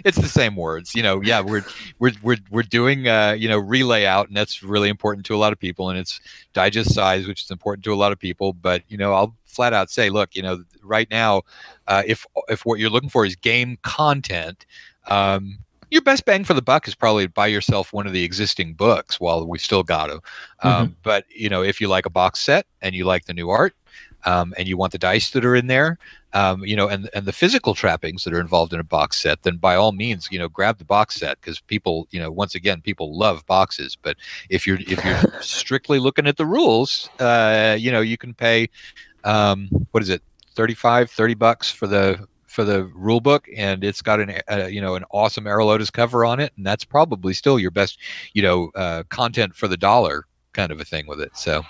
it's, 0.05 0.19
the 0.19 0.29
same 0.29 0.57
words, 0.57 0.95
you 0.95 1.03
know. 1.03 1.21
Yeah, 1.23 1.41
we're 1.41 1.65
we're 1.99 2.13
we're 2.23 2.37
we're 2.51 2.63
doing 2.63 3.09
uh, 3.09 3.33
you 3.33 3.49
know 3.49 3.59
relay 3.59 4.05
out, 4.05 4.29
and 4.29 4.37
that's 4.37 4.63
really 4.63 4.89
important 4.89 5.27
to 5.27 5.35
a 5.35 5.39
lot 5.39 5.53
of 5.53 5.59
people, 5.59 5.91
and 5.91 5.99
it's 5.99 6.21
digest 6.53 6.95
size, 6.95 7.27
which 7.27 7.43
is 7.43 7.51
important 7.51 7.85
to 7.85 7.93
a 7.93 7.97
lot 7.97 8.13
of 8.13 8.19
people. 8.19 8.53
But 8.53 8.83
you 8.89 8.97
know, 8.97 9.13
I'll 9.13 9.35
flat 9.47 9.73
out 9.73 9.91
say, 9.91 10.11
look, 10.11 10.35
you 10.35 10.43
know, 10.43 10.63
right 10.83 11.11
now, 11.11 11.43
uh, 11.87 12.03
if 12.07 12.27
if 12.49 12.65
what 12.65 12.79
you're 12.79 12.91
looking 12.91 13.11
for 13.11 13.25
is 13.25 13.37
game 13.37 13.79
content, 13.83 14.67
um, 15.09 15.59
your 15.91 16.03
best 16.03 16.25
bang 16.25 16.45
for 16.45 16.55
the 16.55 16.63
buck 16.63 16.89
is 16.89 16.95
probably 16.95 17.27
buy 17.27 17.47
yourself 17.47 17.93
one 17.93 18.07
of 18.07 18.13
the 18.13 18.25
existing 18.25 18.75
books 18.75 19.21
while 19.21 19.47
we've 19.47 19.61
still 19.61 19.83
got 19.83 20.09
them. 20.09 20.21
Um, 20.63 20.97
But 21.03 21.25
you 21.35 21.49
know, 21.49 21.63
if 21.63 21.81
you 21.81 21.89
like 21.89 22.07
a 22.07 22.11
box 22.11 22.41
set 22.41 22.67
and 22.83 22.95
you 22.95 23.05
like 23.05 23.27
the 23.27 23.35
new 23.35 23.51
art, 23.51 23.75
um, 24.25 24.55
and 24.57 24.69
you 24.69 24.77
want 24.77 24.93
the 24.93 24.99
dice 24.99 25.31
that 25.31 25.45
are 25.45 25.55
in 25.55 25.67
there, 25.67 25.99
um, 26.33 26.65
you 26.65 26.77
know, 26.77 26.89
and 26.89 27.09
and 27.15 27.27
the 27.27 27.33
physical 27.33 27.75
trappings 27.75 28.25
that 28.25 28.35
are 28.35 28.41
involved 28.41 28.73
in 28.73 28.81
a 28.81 28.85
box 28.85 29.21
set, 29.21 29.43
then 29.43 29.57
by 29.57 29.75
all 29.75 29.93
means, 29.93 30.29
you 30.31 30.39
know, 30.39 30.49
grab 30.49 30.79
the 30.79 30.85
box 30.85 31.17
set 31.17 31.41
because 31.41 31.61
people, 31.61 32.09
you 32.11 32.21
know, 32.21 32.31
once 32.31 32.55
again, 32.55 32.81
people 32.81 33.17
love 33.17 33.45
boxes. 33.47 33.97
But 34.01 34.17
if 34.51 34.67
you're 34.67 34.79
if 34.81 35.05
you're 35.05 35.21
strictly 35.41 35.99
looking 35.99 36.27
at 36.27 36.37
the 36.37 36.47
rules, 36.47 37.09
uh, 37.21 37.77
you 37.79 37.93
know, 37.93 38.01
you 38.01 38.17
can 38.17 38.35
pay, 38.35 38.69
um, 39.25 39.69
what 39.93 40.03
is 40.03 40.09
it, 40.09 40.23
35, 40.55 41.11
30 41.11 41.35
bucks 41.35 41.71
for 41.71 41.87
the 41.87 42.27
for 42.47 42.65
the 42.65 42.85
rule 42.95 43.21
book, 43.21 43.49
and 43.57 43.83
it's 43.83 44.01
got 44.01 44.21
an 44.21 44.41
uh, 44.51 44.67
you 44.67 44.81
know 44.81 44.95
an 44.95 45.05
awesome 45.11 45.45
Erol 45.45 45.77
Otus 45.77 45.91
cover 45.91 46.25
on 46.25 46.41
it, 46.41 46.53
and 46.57 46.65
that's 46.65 46.85
probably 46.85 47.35
still 47.35 47.59
your 47.59 47.73
best 47.73 47.99
you 48.33 48.43
know 48.43 48.71
uh, 48.75 49.03
content 49.09 49.55
for 49.55 49.69
the 49.69 49.77
dollar 49.77 50.27
kind 50.53 50.71
of 50.71 50.81
a 50.81 50.85
thing 50.85 51.07
with 51.07 51.21
it. 51.21 51.37
So 51.37 51.63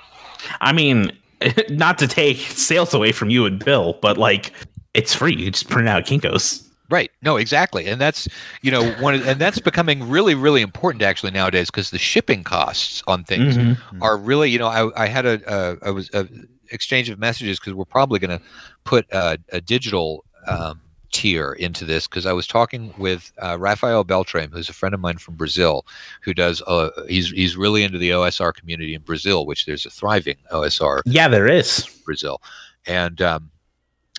I 0.61 0.73
mean, 0.73 1.11
not 1.71 1.99
to 1.99 2.07
take 2.09 2.39
sales 2.39 2.95
away 2.95 3.13
from 3.13 3.31
you 3.31 3.47
and 3.47 3.63
Bill, 3.65 3.99
but 4.01 4.17
like 4.19 4.53
it's 4.95 5.15
free. 5.15 5.35
You 5.35 5.51
just 5.51 5.69
print 5.69 5.89
out 5.89 6.05
Kinkos. 6.05 6.63
Right. 6.91 7.11
No, 7.23 7.37
exactly. 7.37 7.87
And 7.87 8.01
that's, 8.01 8.29
you 8.61 8.71
know, 8.71 8.93
one 9.01 9.15
of, 9.15 9.27
and 9.27 9.41
that's 9.41 9.59
becoming 9.59 10.09
really, 10.09 10.35
really 10.35 10.61
important 10.61 11.03
actually 11.03 11.33
nowadays 11.33 11.71
because 11.71 11.91
the 11.91 11.99
shipping 11.99 12.45
costs 12.45 13.03
on 13.07 13.25
things 13.25 13.57
Mhm. 13.57 13.79
are 14.03 14.17
really, 14.19 14.51
you 14.51 14.59
know, 14.59 14.69
I, 14.69 15.05
I 15.05 15.07
had 15.09 15.25
a, 15.25 15.45
uh, 15.51 15.77
I 15.83 15.91
was 15.91 16.11
a 16.13 16.29
exchange 16.71 17.09
of 17.09 17.19
messages 17.19 17.59
because 17.59 17.73
we're 17.73 17.85
probably 17.87 18.19
going 18.19 18.39
to 18.39 18.45
put 18.85 19.07
a, 19.13 19.39
a 19.51 19.61
digital 19.61 20.25
um, 20.47 20.81
tier 21.15 21.53
into 21.53 21.85
this 21.85 22.09
because 22.09 22.27
I 22.27 22.33
was 22.33 22.47
talking 22.47 22.93
with 22.99 23.33
uh, 23.41 23.57
Rafael 23.59 24.03
Beltrame, 24.03 24.51
who's 24.51 24.69
a 24.69 24.73
friend 24.73 24.95
of 24.95 25.01
mine 25.01 25.19
from 25.19 25.37
Brazil, 25.37 25.87
who 26.23 26.35
does, 26.35 26.61
uh, 26.67 26.91
he's, 27.09 27.31
he's 27.31 27.57
really 27.57 27.85
into 27.85 27.99
the 27.99 28.11
OSR 28.11 28.53
community 28.53 28.95
in 28.95 29.01
Brazil, 29.03 29.47
which 29.47 29.65
there's 29.65 29.87
a 29.87 29.91
thriving 29.91 30.37
OSR 30.53 31.01
Yeah, 31.07 31.29
there 31.29 31.47
is. 31.47 31.87
Brazil. 32.05 32.43
And 32.87 33.23
um, 33.23 33.51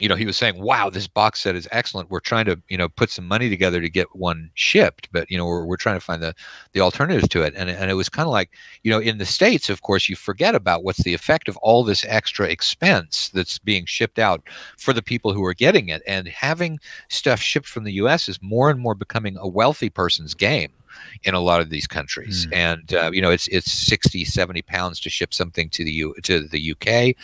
you 0.02 0.10
know, 0.10 0.16
he 0.16 0.26
was 0.26 0.36
saying, 0.36 0.62
"Wow, 0.62 0.90
this 0.90 1.08
box 1.08 1.42
set 1.42 1.56
is 1.56 1.70
excellent. 1.72 2.10
We're 2.10 2.20
trying 2.20 2.46
to, 2.46 2.60
you 2.68 2.78
know, 2.78 2.90
put 2.90 3.10
some 3.10 3.26
money 3.26 3.50
together 3.50 3.80
to 3.80 3.90
get 3.90 4.14
one 4.14 4.52
shipped, 4.54 5.08
but 5.14 5.30
you 5.32 5.38
know, 5.38 5.46
we're, 5.46 5.66
we're 5.66 5.78
trying 5.78 5.96
to 5.96 6.02
find 6.02 6.22
the 6.22 6.36
the 6.74 6.82
alternatives 6.82 7.30
to 7.30 7.44
it." 7.44 7.54
And 7.56 7.70
and 7.70 7.90
it 7.90 7.94
was 7.94 8.10
kind 8.10 8.26
of 8.28 8.34
like, 8.34 8.52
you 8.84 8.92
know, 8.92 9.00
in 9.00 9.20
the 9.20 9.26
states, 9.26 9.70
of 9.70 9.84
course, 9.84 10.10
you 10.10 10.18
forget 10.18 10.54
about 10.54 10.84
what's 10.84 11.04
the 11.04 11.14
effect 11.14 11.48
of 11.48 11.56
all 11.58 11.84
this 11.84 12.04
extra 12.10 12.48
expense 12.48 13.30
that's 13.30 13.58
being 13.58 13.86
shipped 13.86 14.20
out 14.20 14.42
for 14.78 14.92
the 14.92 15.02
people 15.02 15.32
who 15.34 15.46
are 15.46 15.54
getting 15.54 15.88
it, 15.88 16.02
and 16.06 16.28
having 16.28 16.78
stuff 17.08 17.40
shipped 17.40 17.68
from 17.68 17.86
the 17.86 17.94
U.S. 17.94 18.28
is 18.28 18.42
more 18.42 18.70
and 18.70 18.80
more 18.82 18.96
becoming 18.96 19.38
a 19.38 19.48
wealthy 19.48 19.90
person's 19.90 20.34
game 20.34 20.72
in 21.24 21.34
a 21.34 21.40
lot 21.40 21.60
of 21.62 21.70
these 21.70 21.88
countries 21.88 22.48
and 22.54 22.94
uh, 22.94 23.12
you 23.12 23.22
know 23.22 23.30
it's 23.30 23.50
it's 23.50 23.72
60 23.72 24.24
70 24.24 24.62
pounds 24.62 25.00
to 25.02 25.10
ship 25.10 25.34
something 25.34 25.70
to 25.70 25.84
the 25.84 25.92
U 25.92 26.16
to 26.24 26.48
the 26.48 26.72
UK 26.72 27.16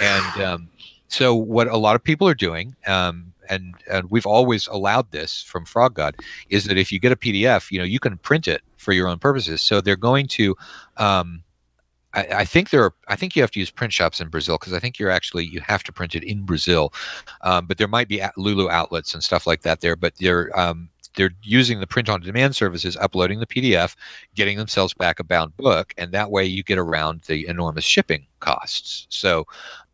and 0.00 0.42
um, 0.42 0.68
so 1.10 1.34
what 1.34 1.68
a 1.68 1.76
lot 1.76 1.96
of 1.96 2.02
people 2.02 2.26
are 2.28 2.34
doing 2.34 2.74
um, 2.86 3.32
and 3.48 3.74
and 3.90 4.10
we've 4.10 4.26
always 4.26 4.66
allowed 4.68 5.10
this 5.10 5.42
from 5.42 5.64
Frog 5.64 5.94
God 5.94 6.16
is 6.48 6.64
that 6.64 6.78
if 6.78 6.90
you 6.90 6.98
get 6.98 7.12
a 7.12 7.16
PDF 7.16 7.70
you 7.70 7.78
know 7.78 7.84
you 7.84 8.00
can 8.00 8.16
print 8.18 8.48
it 8.48 8.62
for 8.76 8.92
your 8.92 9.08
own 9.08 9.18
purposes 9.18 9.60
so 9.60 9.80
they're 9.80 9.96
going 9.96 10.26
to 10.26 10.56
um, 10.96 11.42
I, 12.12 12.26
I 12.38 12.44
think 12.44 12.70
there 12.70 12.84
are. 12.84 12.94
I 13.08 13.16
think 13.16 13.36
you 13.36 13.42
have 13.42 13.50
to 13.52 13.60
use 13.60 13.70
print 13.70 13.92
shops 13.92 14.20
in 14.20 14.28
Brazil 14.28 14.58
because 14.58 14.72
I 14.72 14.80
think 14.80 14.98
you're 14.98 15.10
actually 15.10 15.44
you 15.46 15.60
have 15.60 15.82
to 15.84 15.92
print 15.92 16.14
it 16.14 16.24
in 16.24 16.42
Brazil, 16.42 16.92
um, 17.42 17.66
but 17.66 17.78
there 17.78 17.88
might 17.88 18.08
be 18.08 18.22
Lulu 18.36 18.68
outlets 18.68 19.14
and 19.14 19.22
stuff 19.22 19.46
like 19.46 19.62
that 19.62 19.80
there. 19.80 19.96
But 19.96 20.14
they're 20.16 20.58
um, 20.58 20.88
they're 21.16 21.30
using 21.42 21.80
the 21.80 21.86
print 21.86 22.08
on 22.08 22.20
demand 22.20 22.54
services, 22.56 22.96
uploading 22.96 23.40
the 23.40 23.46
PDF, 23.46 23.96
getting 24.34 24.58
themselves 24.58 24.94
back 24.94 25.18
a 25.20 25.24
bound 25.24 25.56
book, 25.56 25.92
and 25.98 26.12
that 26.12 26.30
way 26.30 26.44
you 26.44 26.62
get 26.62 26.78
around 26.78 27.22
the 27.22 27.46
enormous 27.48 27.84
shipping 27.84 28.26
costs. 28.40 29.06
So 29.10 29.46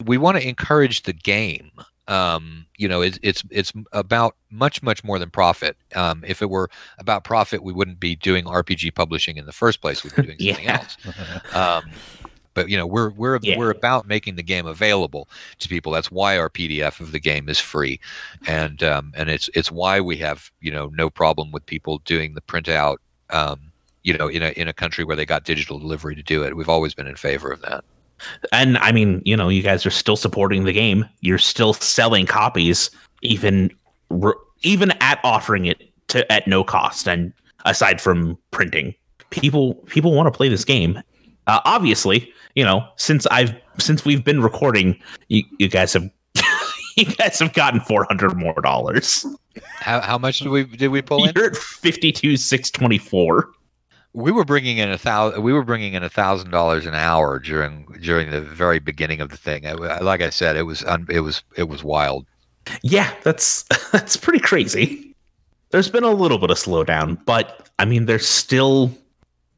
we 0.04 0.18
want 0.18 0.36
to 0.38 0.46
encourage 0.48 1.02
the 1.02 1.12
game. 1.12 1.70
Um, 2.08 2.66
you 2.76 2.86
know, 2.86 3.00
it's 3.02 3.18
it's 3.22 3.42
it's 3.50 3.72
about 3.92 4.36
much 4.50 4.80
much 4.80 5.02
more 5.02 5.18
than 5.18 5.28
profit. 5.28 5.76
Um, 5.96 6.22
if 6.24 6.40
it 6.40 6.50
were 6.50 6.70
about 6.98 7.24
profit, 7.24 7.64
we 7.64 7.72
wouldn't 7.72 7.98
be 7.98 8.14
doing 8.14 8.44
RPG 8.44 8.94
publishing 8.94 9.38
in 9.38 9.46
the 9.46 9.52
first 9.52 9.80
place. 9.80 10.04
We'd 10.04 10.14
be 10.14 10.22
doing 10.22 10.38
something 10.54 10.64
Yeah. 10.66 10.84
else. 10.84 11.54
Um, 11.84 11.90
but 12.56 12.70
you 12.70 12.76
know, 12.76 12.86
we're 12.86 13.10
we're 13.10 13.38
Yeah. 13.42 13.58
we're 13.58 13.70
about 13.70 14.08
making 14.08 14.34
the 14.34 14.42
game 14.42 14.66
available 14.66 15.28
to 15.58 15.68
people. 15.68 15.92
That's 15.92 16.10
why 16.10 16.38
our 16.38 16.48
PDF 16.48 16.98
of 17.00 17.12
the 17.12 17.20
game 17.20 17.48
is 17.48 17.60
free, 17.60 18.00
and 18.48 18.82
um, 18.82 19.12
and 19.14 19.28
it's 19.28 19.48
it's 19.54 19.70
why 19.70 20.00
we 20.00 20.16
have 20.16 20.50
you 20.60 20.72
know 20.72 20.90
no 20.96 21.08
problem 21.08 21.52
with 21.52 21.64
people 21.66 21.98
doing 21.98 22.34
the 22.34 22.40
printout. 22.40 22.96
Um, 23.30 23.60
you 24.02 24.16
know, 24.16 24.28
in 24.28 24.42
a 24.42 24.48
in 24.50 24.66
a 24.66 24.72
country 24.72 25.04
where 25.04 25.16
they 25.16 25.26
got 25.26 25.44
digital 25.44 25.78
delivery 25.78 26.16
to 26.16 26.22
do 26.22 26.42
it, 26.42 26.56
we've 26.56 26.68
always 26.68 26.94
been 26.94 27.06
in 27.06 27.16
favor 27.16 27.52
of 27.52 27.60
that. 27.60 27.84
And 28.50 28.78
I 28.78 28.90
mean, 28.90 29.20
you 29.26 29.36
know, 29.36 29.50
you 29.50 29.62
guys 29.62 29.84
are 29.84 29.90
still 29.90 30.16
supporting 30.16 30.64
the 30.64 30.72
game. 30.72 31.06
You're 31.20 31.38
still 31.38 31.74
selling 31.74 32.24
copies, 32.24 32.90
even 33.20 33.70
even 34.62 34.92
at 35.02 35.20
offering 35.22 35.66
it 35.66 35.90
to 36.08 36.32
at 36.32 36.48
no 36.48 36.64
cost. 36.64 37.06
And 37.06 37.34
aside 37.66 38.00
from 38.00 38.38
printing, 38.50 38.94
people 39.28 39.74
people 39.86 40.14
want 40.14 40.26
to 40.26 40.36
play 40.36 40.48
this 40.48 40.64
game. 40.64 41.02
Uh, 41.46 41.60
obviously, 41.64 42.32
you 42.54 42.64
know, 42.64 42.86
since 42.96 43.26
I've 43.26 43.54
since 43.78 44.04
we've 44.04 44.24
been 44.24 44.42
recording, 44.42 44.98
you, 45.28 45.42
you 45.58 45.68
guys 45.68 45.92
have 45.92 46.08
you 46.96 47.04
guys 47.04 47.38
have 47.38 47.52
gotten 47.52 47.80
four 47.80 48.04
hundred 48.04 48.36
more 48.36 48.60
dollars. 48.62 49.24
How, 49.80 50.00
how 50.00 50.18
much 50.18 50.40
did 50.40 50.48
we 50.48 50.64
did 50.64 50.88
we 50.88 51.02
pull 51.02 51.24
in? 51.24 51.32
You're 51.36 51.46
at 51.50 51.56
fifty 51.56 52.12
two 52.12 52.36
six 52.36 52.70
twenty 52.70 52.98
four. 52.98 53.50
we 54.12 54.32
were 54.32 54.44
bringing 54.44 54.78
in 54.78 54.90
a 54.90 54.98
thousand 54.98 55.42
we 55.42 55.52
were 55.52 55.64
bringing 55.64 55.94
in 55.94 56.02
a 56.02 56.08
thousand 56.08 56.50
dollars 56.50 56.86
an 56.86 56.94
hour 56.94 57.38
during 57.38 57.86
during 58.00 58.30
the 58.30 58.40
very 58.40 58.78
beginning 58.78 59.20
of 59.20 59.28
the 59.28 59.36
thing 59.36 59.62
wa- 59.78 59.98
like 60.00 60.22
i 60.22 60.30
said 60.30 60.56
it 60.56 60.62
was 60.62 60.82
un, 60.84 61.06
it 61.10 61.20
was 61.20 61.42
it 61.56 61.68
was 61.68 61.84
wild 61.84 62.26
Yeah, 62.82 63.12
that's 63.24 63.62
that's 63.92 64.16
pretty 64.16 64.40
crazy. 64.40 65.14
There's 65.70 65.88
been 65.90 66.04
a 66.04 66.10
little 66.10 66.38
bit 66.38 66.50
of 66.50 66.56
slowdown, 66.58 67.18
but 67.26 67.68
I 67.78 67.84
mean, 67.84 68.06
there's 68.06 68.26
still 68.26 68.90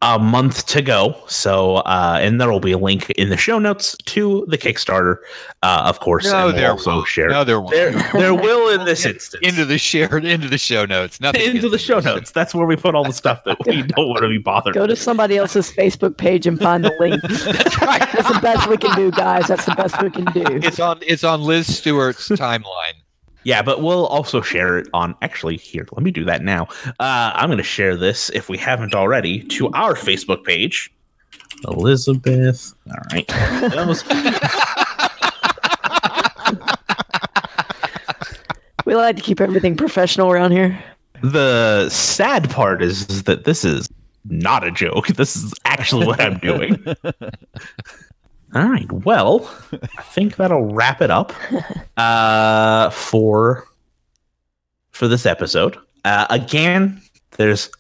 a 0.01 0.19
month 0.19 0.67
to 0.67 0.81
go. 0.81 1.17
So, 1.27 1.77
uh, 1.79 2.19
and 2.21 2.41
there 2.41 2.51
will 2.51 2.61
be 2.61 2.73
a 2.73 2.79
link 2.79 3.11
in 3.11 3.31
the 3.31 3.37
show 3.37 3.59
notes 3.59 3.97
to 4.07 4.45
the 4.49 4.57
Kickstarter, 4.57 5.17
uh, 5.63 5.83
of 5.87 5.99
course. 6.01 6.27
and 6.27 6.45
we'll 6.47 6.55
there 6.55 6.71
also 6.71 6.97
won't. 6.97 7.09
share. 7.09 7.29
no 7.29 7.43
there 7.43 7.61
won't. 7.61 7.75
there, 7.75 7.91
there 8.13 8.35
will 8.35 8.69
in 8.79 8.85
this 8.85 9.05
instance. 9.07 9.43
into 9.43 9.65
the 9.65 9.77
shared 9.79 10.25
into 10.25 10.49
the 10.49 10.59
show 10.59 10.85
notes 10.85 11.21
nothing 11.21 11.43
into 11.43 11.61
gets 11.63 11.73
the 11.73 11.79
show 11.79 11.97
this. 11.97 12.05
notes. 12.05 12.31
That's 12.31 12.55
where 12.55 12.67
we 12.67 12.77
put 12.77 12.95
all 12.95 13.05
the 13.05 13.13
stuff 13.13 13.43
that 13.45 13.59
we 13.67 13.83
don't 13.97 14.09
want 14.09 14.21
to 14.23 14.29
be 14.29 14.39
bothered. 14.39 14.75
Go 14.75 14.87
to 14.87 14.95
somebody 14.97 15.37
else's 15.37 15.71
Facebook 15.73 16.17
page 16.17 16.47
and 16.47 16.59
find 16.61 16.85
the 16.85 16.93
link. 17.01 17.21
That's 17.23 17.81
right. 17.83 18.01
That's 18.13 18.33
the 18.33 18.41
best 18.41 18.69
we 18.69 18.77
can 18.77 18.95
do, 18.95 19.11
guys. 19.11 19.49
That's 19.49 19.65
the 19.65 19.75
best 19.75 20.01
we 20.03 20.11
can 20.11 20.27
do. 20.27 20.45
it's 20.67 20.79
on 20.79 21.01
it's 21.03 21.25
on 21.25 21.43
liz 21.43 21.77
stewart's 21.77 22.29
timeline 22.29 22.95
Yeah, 23.45 23.63
but 23.63 23.81
we'll 23.83 24.07
also 24.07 24.41
share 24.43 24.79
it 24.79 24.89
on. 24.93 25.15
Actually, 25.23 25.57
here, 25.57 25.87
let 25.93 26.03
me 26.03 26.11
do 26.11 26.25
that 26.25 26.43
now. 26.43 26.65
Uh, 27.01 27.33
I'm 27.35 27.49
going 27.49 27.57
to 27.59 27.63
share 27.65 27.97
this, 27.97 28.31
if 28.31 28.49
we 28.49 28.59
haven't 28.59 28.95
already, 28.95 29.41
to 29.45 29.69
our 29.71 29.95
Facebook 29.95 30.45
page. 30.45 30.93
Elizabeth. 31.67 32.75
All 32.91 32.97
right. 33.13 33.27
That 33.73 33.87
was- 33.87 34.05
We 38.85 38.95
like 38.95 39.17
to 39.17 39.23
keep 39.23 39.41
everything 39.41 39.77
professional 39.77 40.31
around 40.31 40.53
here. 40.53 40.83
the 41.23 41.89
sad 41.91 42.49
part 42.51 42.83
is, 42.83 43.03
is 43.11 43.25
that 43.25 43.45
this 43.45 43.65
is 43.65 43.89
not 44.25 44.65
a 44.65 44.71
joke. 44.71 45.07
This 45.17 45.37
is 45.37 45.53
actually 45.65 46.07
what 46.07 46.21
I'm 46.21 46.39
doing. 46.39 46.83
All 48.55 48.69
right. 48.69 48.91
Well, 48.91 49.51
I 49.73 50.03
think 50.03 50.37
that'll 50.37 50.73
wrap 50.73 51.03
it 51.03 51.11
up 51.11 51.33
uh, 51.97 52.91
for 52.91 53.67
for 54.91 55.07
this 55.07 55.27
episode. 55.27 55.77
Uh, 56.05 56.27
again, 56.31 57.01
there's 57.33 57.71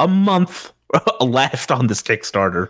a 0.00 0.08
month 0.08 0.72
left 1.20 1.70
on 1.70 1.86
this 1.86 2.02
Kickstarter. 2.02 2.68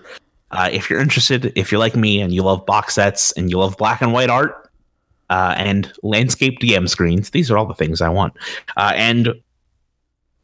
Uh, 0.50 0.68
if 0.70 0.88
you're 0.88 1.00
interested, 1.00 1.52
if 1.57 1.72
you're 1.72 1.80
like 1.80 1.96
me 1.96 2.20
and 2.20 2.32
you 2.32 2.42
love 2.42 2.64
box 2.66 2.94
sets 2.94 3.32
and 3.32 3.50
you 3.50 3.59
love 3.59 3.76
black 3.76 4.00
and 4.00 4.12
white 4.12 4.30
art 4.30 4.70
uh, 5.30 5.54
and 5.57 5.92
landscape 6.02 6.61
DM 6.61 6.88
screens, 6.88 7.30
these 7.30 7.50
are 7.50 7.59
all 7.59 7.66
the 7.66 7.74
things 7.74 8.00
I 8.00 8.09
want. 8.09 8.34
Uh, 8.76 8.92
and 8.94 9.34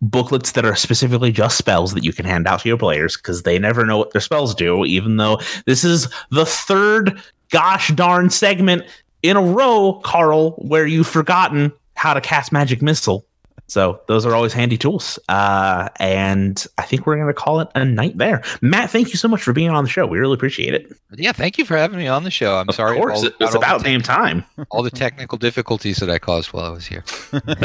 booklets 0.02 0.52
that 0.52 0.64
are 0.66 0.76
specifically 0.76 1.32
just 1.32 1.56
spells 1.56 1.94
that 1.94 2.04
you 2.04 2.12
can 2.12 2.26
hand 2.26 2.46
out 2.46 2.60
to 2.60 2.68
your 2.68 2.76
players 2.76 3.16
because 3.16 3.44
they 3.44 3.58
never 3.58 3.86
know 3.86 3.96
what 3.96 4.10
their 4.12 4.20
spells 4.20 4.54
do, 4.54 4.84
even 4.84 5.16
though 5.16 5.40
this 5.64 5.84
is 5.84 6.08
the 6.30 6.44
third 6.44 7.18
gosh 7.50 7.88
darn 7.94 8.28
segment 8.28 8.82
in 9.22 9.36
a 9.36 9.42
row, 9.42 10.00
Carl, 10.04 10.50
where 10.52 10.86
you've 10.86 11.06
forgotten 11.06 11.72
how 11.94 12.12
to 12.12 12.20
cast 12.20 12.50
magic 12.52 12.82
missile. 12.82 13.24
So 13.68 14.00
those 14.08 14.26
are 14.26 14.34
always 14.34 14.52
handy 14.52 14.76
tools. 14.76 15.18
Uh, 15.30 15.88
and 15.98 16.66
I 16.76 16.82
think 16.82 17.06
we're 17.06 17.14
going 17.16 17.28
to 17.28 17.32
call 17.32 17.60
it 17.60 17.68
a 17.74 17.84
night 17.84 18.18
there. 18.18 18.42
Matt, 18.60 18.90
thank 18.90 19.10
you 19.10 19.16
so 19.16 19.28
much 19.28 19.42
for 19.42 19.52
being 19.54 19.70
on 19.70 19.84
the 19.84 19.88
show. 19.88 20.04
We 20.06 20.18
really 20.18 20.34
appreciate 20.34 20.74
it. 20.74 20.92
yeah 21.16 21.32
thank 21.32 21.56
you 21.56 21.64
for 21.64 21.76
having 21.76 21.98
me 21.98 22.06
on 22.08 22.24
the 22.24 22.30
show 22.30 22.56
i'm 22.56 22.68
Of 22.68 22.74
sorry 22.74 22.96
course, 22.98 23.22
all, 23.40 23.56
about 23.56 23.78
the 23.78 23.84
damn 23.84 24.02
time. 24.02 24.44
all 24.70 24.82
the 24.82 24.90
technical 24.90 25.38
difficulties 25.38 25.98
that 25.98 26.10
i 26.10 26.18
caused 26.18 26.52
while 26.52 26.64
i 26.64 26.70
was 26.70 26.84
here 26.86 27.04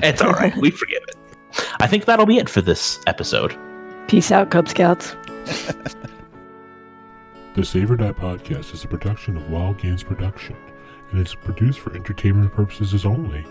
it's 0.04 0.22
all 0.22 0.32
right. 0.34 0.56
We 0.58 0.70
forgive 0.72 1.02
it. 1.08 1.16
I 1.80 1.88
think 1.88 2.06
that'll 2.06 2.26
be 2.26 2.38
it 2.38 2.50
for 2.50 2.62
this 2.62 3.00
episode. 3.08 3.58
Peace 4.08 4.32
out, 4.32 4.52
Cub 4.52 4.68
Scouts. 4.68 5.16
The 7.56 7.66
Save 7.66 7.90
or 7.92 7.98
Die 7.98 8.12
podcast 8.12 8.74
is 8.74 8.84
a 8.84 8.88
production 8.88 9.36
of 9.36 9.50
Wild 9.50 9.80
Games 9.80 10.04
Production, 10.04 10.56
and 11.12 11.20
it's 11.20 11.34
produced 11.34 11.80
for 11.80 11.96
entertainment 11.96 12.54
purposes 12.54 13.06
only. 13.06 13.46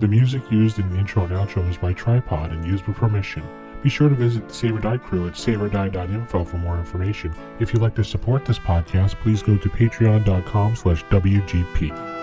The 0.00 0.08
music 0.08 0.42
used 0.50 0.78
in 0.78 0.90
the 0.90 0.98
intro 0.98 1.24
and 1.24 1.32
outro 1.32 1.68
is 1.68 1.78
by 1.78 1.94
Tripod 1.94 2.52
and 2.52 2.64
used 2.64 2.86
with 2.86 2.96
permission. 2.96 3.42
Be 3.82 3.88
sure 3.88 4.08
to 4.08 4.14
visit 4.14 4.48
the 4.48 4.54
Save 4.54 4.76
or 4.76 4.80
Die 4.80 4.98
crew 4.98 5.26
at 5.28 5.34
saveordie.info 5.34 6.44
for 6.44 6.58
more 6.58 6.76
information. 6.78 7.32
If 7.58 7.72
you'd 7.72 7.82
like 7.82 7.94
to 7.94 8.04
support 8.04 8.44
this 8.44 8.58
podcast, 8.58 9.14
please 9.20 9.42
go 9.42 9.56
to 9.56 9.68
patreon.com 9.68 10.76
slash 10.76 11.04
WGP. 11.06 12.17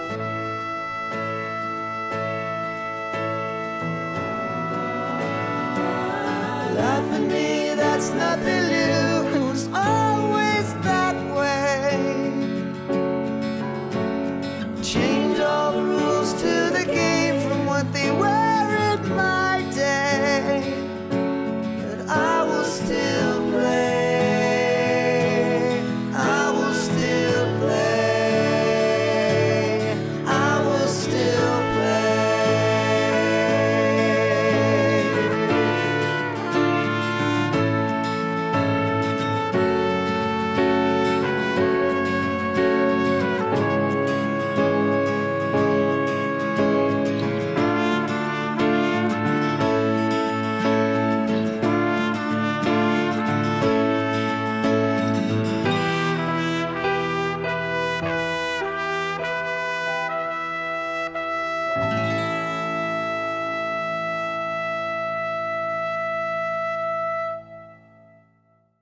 it's 8.05 8.13
not 8.13 8.37
nothing 8.37 8.74